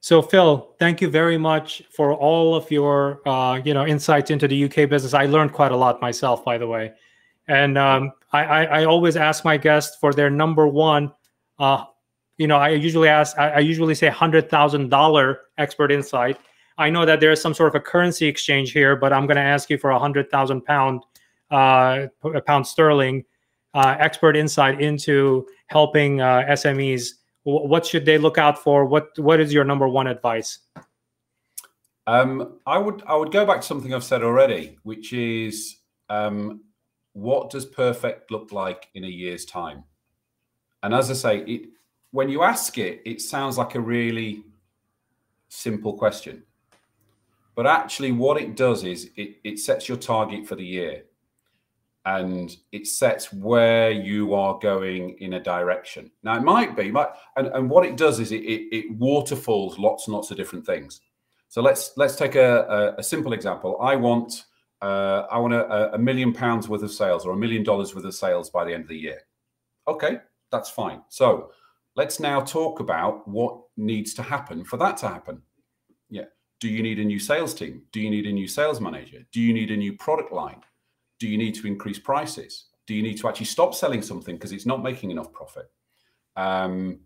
So 0.00 0.20
Phil, 0.20 0.74
thank 0.80 1.00
you 1.00 1.08
very 1.08 1.38
much 1.38 1.84
for 1.88 2.12
all 2.12 2.56
of 2.56 2.70
your 2.70 3.26
uh, 3.28 3.60
you 3.64 3.74
know 3.74 3.86
insights 3.86 4.30
into 4.30 4.48
the 4.48 4.64
UK 4.64 4.88
business. 4.88 5.14
I 5.14 5.26
learned 5.26 5.52
quite 5.52 5.72
a 5.72 5.76
lot 5.76 6.00
myself, 6.00 6.44
by 6.44 6.58
the 6.58 6.66
way, 6.66 6.92
and 7.48 7.78
um, 7.78 8.12
I, 8.32 8.44
I, 8.44 8.64
I, 8.80 8.84
always 8.84 9.16
ask 9.16 9.44
my 9.44 9.56
guests 9.56 9.96
for 10.00 10.12
their 10.12 10.30
number 10.30 10.66
one. 10.66 11.12
Uh, 11.58 11.84
you 12.38 12.48
know, 12.48 12.56
I 12.56 12.70
usually 12.70 13.08
ask, 13.08 13.38
I, 13.38 13.50
I 13.50 13.58
usually 13.60 13.94
say 13.94 14.08
hundred 14.08 14.50
thousand 14.50 14.88
dollar 14.88 15.42
expert 15.58 15.92
insight 15.92 16.38
I 16.78 16.90
know 16.90 17.04
that 17.04 17.20
there 17.20 17.30
is 17.30 17.40
some 17.40 17.54
sort 17.54 17.68
of 17.68 17.74
a 17.74 17.80
currency 17.80 18.26
exchange 18.26 18.72
here, 18.72 18.96
but 18.96 19.12
I'm 19.12 19.26
going 19.26 19.36
to 19.36 19.42
ask 19.42 19.70
you 19.70 19.78
for 19.78 19.90
a 19.90 19.98
hundred 19.98 20.30
thousand 20.30 20.64
pound, 20.64 21.04
uh, 21.50 22.06
pound 22.46 22.66
sterling, 22.66 23.24
uh, 23.74 23.96
expert 23.98 24.36
insight 24.36 24.80
into 24.80 25.46
helping 25.66 26.20
uh, 26.20 26.44
SMEs. 26.50 27.10
What 27.44 27.84
should 27.84 28.04
they 28.04 28.18
look 28.18 28.38
out 28.38 28.62
for? 28.62 28.84
What 28.84 29.18
What 29.18 29.40
is 29.40 29.52
your 29.52 29.64
number 29.64 29.88
one 29.88 30.06
advice? 30.06 30.58
Um, 32.06 32.58
I 32.66 32.78
would 32.78 33.02
I 33.06 33.16
would 33.16 33.32
go 33.32 33.46
back 33.46 33.60
to 33.60 33.66
something 33.66 33.94
I've 33.94 34.04
said 34.04 34.22
already, 34.22 34.78
which 34.82 35.12
is 35.12 35.78
um, 36.08 36.62
what 37.12 37.50
does 37.50 37.66
perfect 37.66 38.30
look 38.30 38.52
like 38.52 38.88
in 38.94 39.04
a 39.04 39.08
year's 39.08 39.44
time? 39.44 39.84
And 40.82 40.94
as 40.94 41.10
I 41.10 41.14
say, 41.14 41.38
it 41.40 41.68
when 42.10 42.28
you 42.28 42.42
ask 42.42 42.76
it, 42.78 43.02
it 43.04 43.20
sounds 43.20 43.58
like 43.58 43.74
a 43.74 43.80
really 43.80 44.44
simple 45.48 45.94
question. 45.94 46.42
But 47.54 47.66
actually, 47.66 48.12
what 48.12 48.40
it 48.40 48.56
does 48.56 48.84
is 48.84 49.10
it, 49.16 49.36
it 49.44 49.58
sets 49.58 49.88
your 49.88 49.98
target 49.98 50.46
for 50.46 50.56
the 50.56 50.64
year 50.64 51.04
and 52.04 52.56
it 52.72 52.86
sets 52.86 53.32
where 53.32 53.90
you 53.90 54.34
are 54.34 54.58
going 54.58 55.16
in 55.20 55.34
a 55.34 55.40
direction. 55.40 56.10
Now, 56.22 56.36
it 56.36 56.42
might 56.42 56.76
be, 56.76 56.90
might, 56.90 57.08
and, 57.36 57.48
and 57.48 57.70
what 57.70 57.84
it 57.86 57.96
does 57.96 58.18
is 58.18 58.32
it, 58.32 58.42
it, 58.42 58.76
it, 58.76 58.96
waterfalls 58.96 59.78
lots 59.78 60.06
and 60.06 60.14
lots 60.14 60.30
of 60.30 60.36
different 60.36 60.66
things. 60.66 61.00
So 61.48 61.60
let's 61.60 61.92
let's 61.96 62.16
take 62.16 62.34
a, 62.34 62.94
a, 62.96 63.00
a 63.00 63.02
simple 63.02 63.34
example. 63.34 63.78
I 63.80 63.94
want 63.94 64.44
uh, 64.80 65.26
I 65.30 65.38
want 65.38 65.52
a, 65.52 65.94
a 65.94 65.98
million 65.98 66.32
pounds 66.32 66.68
worth 66.68 66.82
of 66.82 66.90
sales 66.90 67.26
or 67.26 67.32
a 67.32 67.36
million 67.36 67.62
dollars 67.62 67.94
worth 67.94 68.06
of 68.06 68.14
sales 68.14 68.50
by 68.50 68.64
the 68.64 68.72
end 68.72 68.84
of 68.84 68.88
the 68.88 68.96
year. 68.96 69.20
Okay, 69.86 70.18
that's 70.50 70.70
fine. 70.70 71.02
So 71.08 71.52
let's 71.94 72.18
now 72.18 72.40
talk 72.40 72.80
about 72.80 73.28
what 73.28 73.60
needs 73.76 74.14
to 74.14 74.22
happen 74.22 74.64
for 74.64 74.76
that 74.78 74.96
to 74.98 75.08
happen. 75.08 75.42
Yeah. 76.08 76.24
Do 76.62 76.68
you 76.68 76.80
need 76.80 77.00
a 77.00 77.04
new 77.04 77.18
sales 77.18 77.54
team? 77.54 77.82
Do 77.90 78.00
you 78.00 78.08
need 78.08 78.24
a 78.24 78.30
new 78.30 78.46
sales 78.46 78.80
manager? 78.80 79.26
Do 79.32 79.40
you 79.40 79.52
need 79.52 79.72
a 79.72 79.76
new 79.76 79.94
product 79.94 80.32
line? 80.32 80.60
Do 81.18 81.26
you 81.26 81.36
need 81.36 81.56
to 81.56 81.66
increase 81.66 81.98
prices? 81.98 82.66
Do 82.86 82.94
you 82.94 83.02
need 83.02 83.18
to 83.18 83.26
actually 83.26 83.46
stop 83.46 83.74
selling 83.74 84.00
something 84.00 84.36
because 84.36 84.52
it's 84.52 84.64
not 84.64 84.80
making 84.80 85.10
enough 85.10 85.32
profit? 85.32 85.68
Um, 86.36 87.00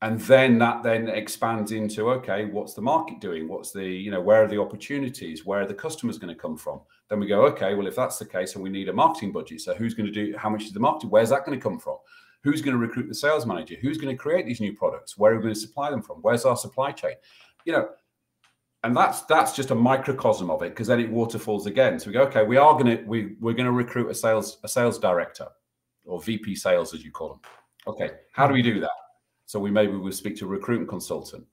and 0.00 0.20
then 0.20 0.60
that 0.60 0.84
then 0.84 1.08
expands 1.08 1.72
into 1.72 2.08
okay, 2.12 2.44
what's 2.44 2.74
the 2.74 2.82
market 2.82 3.20
doing? 3.20 3.48
What's 3.48 3.72
the 3.72 3.84
you 3.84 4.12
know 4.12 4.20
where 4.20 4.44
are 4.44 4.46
the 4.46 4.60
opportunities? 4.60 5.44
Where 5.44 5.62
are 5.62 5.66
the 5.66 5.74
customers 5.74 6.16
going 6.16 6.32
to 6.32 6.40
come 6.40 6.56
from? 6.56 6.80
Then 7.08 7.18
we 7.18 7.26
go 7.26 7.44
okay, 7.46 7.74
well 7.74 7.88
if 7.88 7.96
that's 7.96 8.20
the 8.20 8.26
case, 8.26 8.54
and 8.54 8.62
we 8.62 8.70
need 8.70 8.88
a 8.88 8.92
marketing 8.92 9.32
budget, 9.32 9.60
so 9.60 9.74
who's 9.74 9.92
going 9.92 10.06
to 10.06 10.12
do? 10.12 10.36
How 10.38 10.50
much 10.50 10.66
is 10.66 10.72
the 10.72 10.78
marketing? 10.78 11.10
Where's 11.10 11.30
that 11.30 11.44
going 11.44 11.58
to 11.58 11.62
come 11.62 11.80
from? 11.80 11.96
Who's 12.44 12.62
going 12.62 12.74
to 12.74 12.78
recruit 12.78 13.08
the 13.08 13.14
sales 13.16 13.44
manager? 13.44 13.74
Who's 13.82 13.98
going 13.98 14.16
to 14.16 14.22
create 14.22 14.46
these 14.46 14.60
new 14.60 14.72
products? 14.72 15.18
Where 15.18 15.32
are 15.32 15.36
we 15.36 15.42
going 15.42 15.54
to 15.54 15.60
supply 15.60 15.90
them 15.90 16.00
from? 16.00 16.18
Where's 16.18 16.44
our 16.44 16.56
supply 16.56 16.92
chain? 16.92 17.14
You 17.64 17.72
know, 17.72 17.88
and 18.82 18.96
that's 18.96 19.22
that's 19.22 19.54
just 19.54 19.70
a 19.70 19.74
microcosm 19.74 20.50
of 20.50 20.62
it 20.62 20.70
because 20.70 20.86
then 20.86 21.00
it 21.00 21.10
waterfalls 21.10 21.66
again. 21.66 21.98
So 21.98 22.06
we 22.08 22.14
go, 22.14 22.22
okay, 22.22 22.44
we 22.44 22.56
are 22.56 22.76
gonna 22.78 23.00
we 23.06 23.36
we're 23.40 23.54
gonna 23.54 23.72
recruit 23.72 24.10
a 24.10 24.14
sales 24.14 24.58
a 24.64 24.68
sales 24.68 24.98
director 24.98 25.48
or 26.06 26.20
VP 26.22 26.54
sales 26.54 26.94
as 26.94 27.04
you 27.04 27.10
call 27.10 27.28
them. 27.28 27.40
Okay, 27.86 28.10
how 28.32 28.46
do 28.46 28.54
we 28.54 28.62
do 28.62 28.80
that? 28.80 28.90
So 29.46 29.58
we 29.60 29.70
maybe 29.70 29.96
we'll 29.96 30.12
speak 30.12 30.36
to 30.36 30.44
a 30.46 30.48
recruitment 30.48 30.88
consultant. 30.88 31.44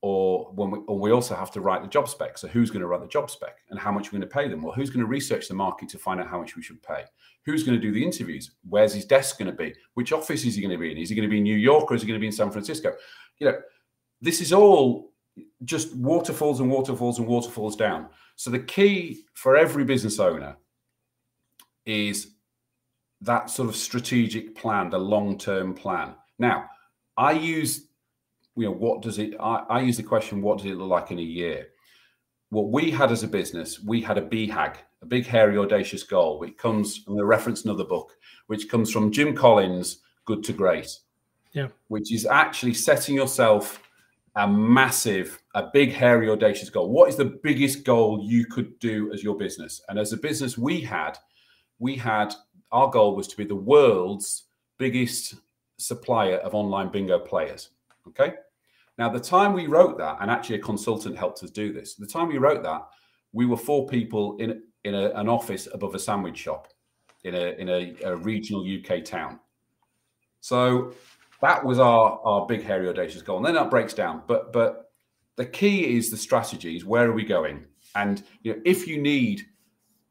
or 0.00 0.52
when 0.54 0.70
we, 0.70 0.78
or 0.86 0.98
we 0.98 1.10
also 1.10 1.34
have 1.34 1.50
to 1.50 1.60
write 1.60 1.82
the 1.82 1.88
job 1.88 2.08
spec. 2.08 2.38
So 2.38 2.46
who's 2.46 2.70
going 2.70 2.82
to 2.82 2.86
write 2.86 3.00
the 3.00 3.08
job 3.08 3.30
spec 3.30 3.56
and 3.70 3.78
how 3.78 3.90
much 3.90 4.12
we're 4.12 4.18
going 4.20 4.28
to 4.28 4.34
pay 4.34 4.46
them? 4.48 4.62
Well, 4.62 4.72
who's 4.72 4.90
going 4.90 5.00
to 5.00 5.06
research 5.06 5.48
the 5.48 5.54
market 5.54 5.88
to 5.90 5.98
find 5.98 6.20
out 6.20 6.28
how 6.28 6.38
much 6.38 6.54
we 6.54 6.62
should 6.62 6.80
pay? 6.82 7.02
Who's 7.44 7.64
going 7.64 7.76
to 7.76 7.82
do 7.84 7.92
the 7.92 8.04
interviews? 8.04 8.52
Where's 8.68 8.94
his 8.94 9.04
desk 9.04 9.38
going 9.38 9.50
to 9.50 9.56
be? 9.56 9.74
Which 9.94 10.12
office 10.12 10.44
is 10.44 10.54
he 10.54 10.62
going 10.62 10.70
to 10.70 10.78
be 10.78 10.92
in? 10.92 10.98
Is 10.98 11.08
he 11.08 11.16
going 11.16 11.28
to 11.28 11.30
be 11.30 11.38
in 11.38 11.42
New 11.42 11.56
York 11.56 11.90
or 11.90 11.94
is 11.96 12.02
he 12.02 12.06
going 12.06 12.18
to 12.18 12.20
be 12.20 12.28
in 12.28 12.32
San 12.32 12.52
Francisco? 12.52 12.92
You 13.38 13.48
know, 13.48 13.58
this 14.20 14.40
is 14.40 14.52
all 14.52 15.12
just 15.64 15.94
waterfalls 15.96 16.60
and 16.60 16.70
waterfalls 16.70 17.18
and 17.18 17.26
waterfalls 17.26 17.76
down. 17.76 18.08
So 18.36 18.50
the 18.50 18.60
key 18.60 19.24
for 19.34 19.56
every 19.56 19.84
business 19.84 20.18
owner 20.18 20.56
is 21.86 22.34
that 23.20 23.50
sort 23.50 23.68
of 23.68 23.76
strategic 23.76 24.54
plan, 24.54 24.90
the 24.90 24.98
long-term 24.98 25.74
plan. 25.74 26.14
Now, 26.38 26.66
I 27.16 27.32
use 27.32 27.88
you 28.58 28.64
know, 28.64 28.72
what 28.72 29.02
does 29.02 29.18
it, 29.18 29.34
I, 29.38 29.64
I 29.70 29.80
use 29.80 29.96
the 29.96 30.02
question, 30.02 30.42
what 30.42 30.58
does 30.58 30.66
it 30.66 30.76
look 30.76 30.90
like 30.90 31.12
in 31.12 31.20
a 31.20 31.22
year? 31.22 31.68
What 32.50 32.70
we 32.70 32.90
had 32.90 33.12
as 33.12 33.22
a 33.22 33.28
business, 33.28 33.80
we 33.80 34.00
had 34.00 34.18
a 34.18 34.22
BHAG, 34.22 34.76
a 35.00 35.06
big, 35.06 35.26
hairy, 35.26 35.56
audacious 35.56 36.02
goal, 36.02 36.40
which 36.40 36.56
comes, 36.56 37.04
I'm 37.06 37.14
going 37.14 37.20
to 37.20 37.26
reference 37.26 37.64
another 37.64 37.84
book, 37.84 38.16
which 38.48 38.68
comes 38.68 38.90
from 38.90 39.12
Jim 39.12 39.34
Collins, 39.34 40.00
Good 40.24 40.42
to 40.44 40.52
Great. 40.52 40.90
Yeah. 41.52 41.68
Which 41.86 42.12
is 42.12 42.26
actually 42.26 42.74
setting 42.74 43.14
yourself 43.14 43.80
a 44.38 44.46
massive, 44.46 45.42
a 45.56 45.64
big, 45.72 45.92
hairy, 45.92 46.30
audacious 46.30 46.70
goal. 46.70 46.88
What 46.88 47.08
is 47.08 47.16
the 47.16 47.38
biggest 47.42 47.84
goal 47.84 48.20
you 48.22 48.46
could 48.46 48.78
do 48.78 49.12
as 49.12 49.22
your 49.22 49.36
business? 49.36 49.82
And 49.88 49.98
as 49.98 50.12
a 50.12 50.16
business, 50.16 50.56
we 50.56 50.80
had, 50.80 51.18
we 51.80 51.96
had, 51.96 52.32
our 52.70 52.88
goal 52.88 53.16
was 53.16 53.26
to 53.28 53.36
be 53.36 53.44
the 53.44 53.56
world's 53.56 54.44
biggest 54.78 55.34
supplier 55.76 56.36
of 56.36 56.54
online 56.54 56.88
bingo 56.88 57.18
players. 57.18 57.70
Okay. 58.06 58.34
Now, 58.96 59.08
the 59.08 59.18
time 59.18 59.52
we 59.52 59.66
wrote 59.66 59.98
that, 59.98 60.18
and 60.20 60.30
actually 60.30 60.56
a 60.56 60.62
consultant 60.62 61.18
helped 61.18 61.42
us 61.42 61.50
do 61.50 61.72
this, 61.72 61.96
the 61.96 62.06
time 62.06 62.28
we 62.28 62.38
wrote 62.38 62.62
that, 62.62 62.86
we 63.32 63.44
were 63.44 63.56
four 63.56 63.88
people 63.88 64.36
in, 64.36 64.62
in 64.84 64.94
a, 64.94 65.10
an 65.10 65.28
office 65.28 65.66
above 65.74 65.96
a 65.96 65.98
sandwich 65.98 66.38
shop 66.38 66.68
in 67.24 67.34
a, 67.34 67.60
in 67.60 67.68
a, 67.68 67.94
a 68.04 68.16
regional 68.16 68.64
UK 68.64 69.04
town. 69.04 69.40
So 70.40 70.92
that 71.40 71.64
was 71.64 71.78
our, 71.78 72.20
our 72.24 72.46
big, 72.46 72.62
hairy, 72.64 72.88
audacious 72.88 73.22
goal. 73.22 73.36
And 73.38 73.46
then 73.46 73.54
that 73.54 73.70
breaks 73.70 73.94
down. 73.94 74.22
But, 74.26 74.52
but 74.52 74.90
the 75.36 75.46
key 75.46 75.96
is 75.96 76.10
the 76.10 76.16
strategies. 76.16 76.84
Where 76.84 77.08
are 77.08 77.12
we 77.12 77.24
going? 77.24 77.64
And 77.94 78.22
you 78.42 78.54
know, 78.54 78.60
if 78.64 78.86
you 78.86 79.00
need 79.00 79.42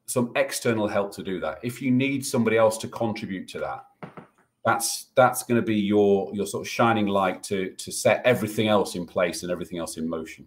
some 0.06 0.32
external 0.36 0.88
help 0.88 1.14
to 1.16 1.22
do 1.22 1.38
that, 1.40 1.58
if 1.62 1.82
you 1.82 1.90
need 1.90 2.24
somebody 2.24 2.56
else 2.56 2.78
to 2.78 2.88
contribute 2.88 3.46
to 3.48 3.58
that, 3.60 3.84
that's 4.68 5.06
that's 5.14 5.42
going 5.44 5.60
to 5.60 5.64
be 5.64 5.76
your 5.76 6.30
your 6.34 6.46
sort 6.46 6.66
of 6.66 6.68
shining 6.68 7.06
light 7.06 7.42
to 7.42 7.70
to 7.74 7.90
set 7.90 8.20
everything 8.24 8.68
else 8.68 8.94
in 8.94 9.06
place 9.06 9.42
and 9.42 9.50
everything 9.50 9.78
else 9.78 9.96
in 9.96 10.08
motion 10.08 10.46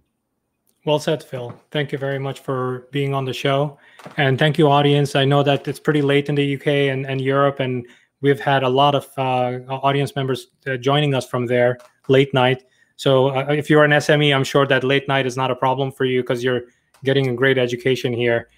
well 0.86 1.00
said 1.00 1.24
phil 1.24 1.54
thank 1.72 1.92
you 1.92 1.98
very 1.98 2.20
much 2.20 2.40
for 2.40 2.88
being 2.92 3.14
on 3.14 3.26
the 3.26 3.34
show 3.34 3.78
and 4.18 4.38
thank 4.38 4.58
you 4.60 4.70
audience 4.70 5.16
i 5.16 5.26
know 5.26 5.42
that 5.42 5.68
it's 5.68 5.80
pretty 5.80 6.02
late 6.02 6.30
in 6.30 6.36
the 6.36 6.56
uk 6.56 6.68
and, 6.68 7.06
and 7.08 7.22
europe 7.22 7.60
and 7.60 7.88
we've 8.22 8.40
had 8.40 8.64
a 8.64 8.70
lot 8.70 8.96
of 8.96 9.08
uh, 9.18 9.60
audience 9.70 10.16
members 10.16 10.48
uh, 10.68 10.78
joining 10.78 11.14
us 11.14 11.28
from 11.28 11.46
there 11.46 11.78
late 12.08 12.34
night 12.34 12.64
so 12.96 13.28
uh, 13.30 13.46
if 13.50 13.70
you're 13.70 13.84
an 13.84 13.92
sme 13.92 14.36
i'm 14.36 14.44
sure 14.44 14.66
that 14.66 14.84
late 14.84 15.08
night 15.08 15.26
is 15.26 15.38
not 15.38 15.52
a 15.52 15.56
problem 15.56 15.92
for 15.92 16.06
you 16.06 16.22
because 16.22 16.44
you're 16.44 16.62
getting 17.04 17.28
a 17.30 17.34
great 17.34 17.58
education 17.58 18.14
here 18.14 18.50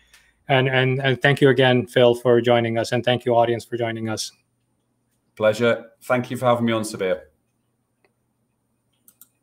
and 0.49 0.67
and 0.67 1.01
and 1.01 1.21
thank 1.21 1.41
you 1.41 1.49
again 1.49 1.85
phil 1.87 2.15
for 2.15 2.41
joining 2.41 2.77
us 2.77 2.91
and 2.91 3.03
thank 3.03 3.25
you 3.25 3.35
audience 3.35 3.65
for 3.65 3.77
joining 3.77 4.09
us 4.09 4.31
Pleasure. 5.35 5.91
Thank 6.03 6.29
you 6.29 6.37
for 6.37 6.45
having 6.45 6.65
me 6.65 6.73
on, 6.73 6.83
Sabir. 6.83 7.32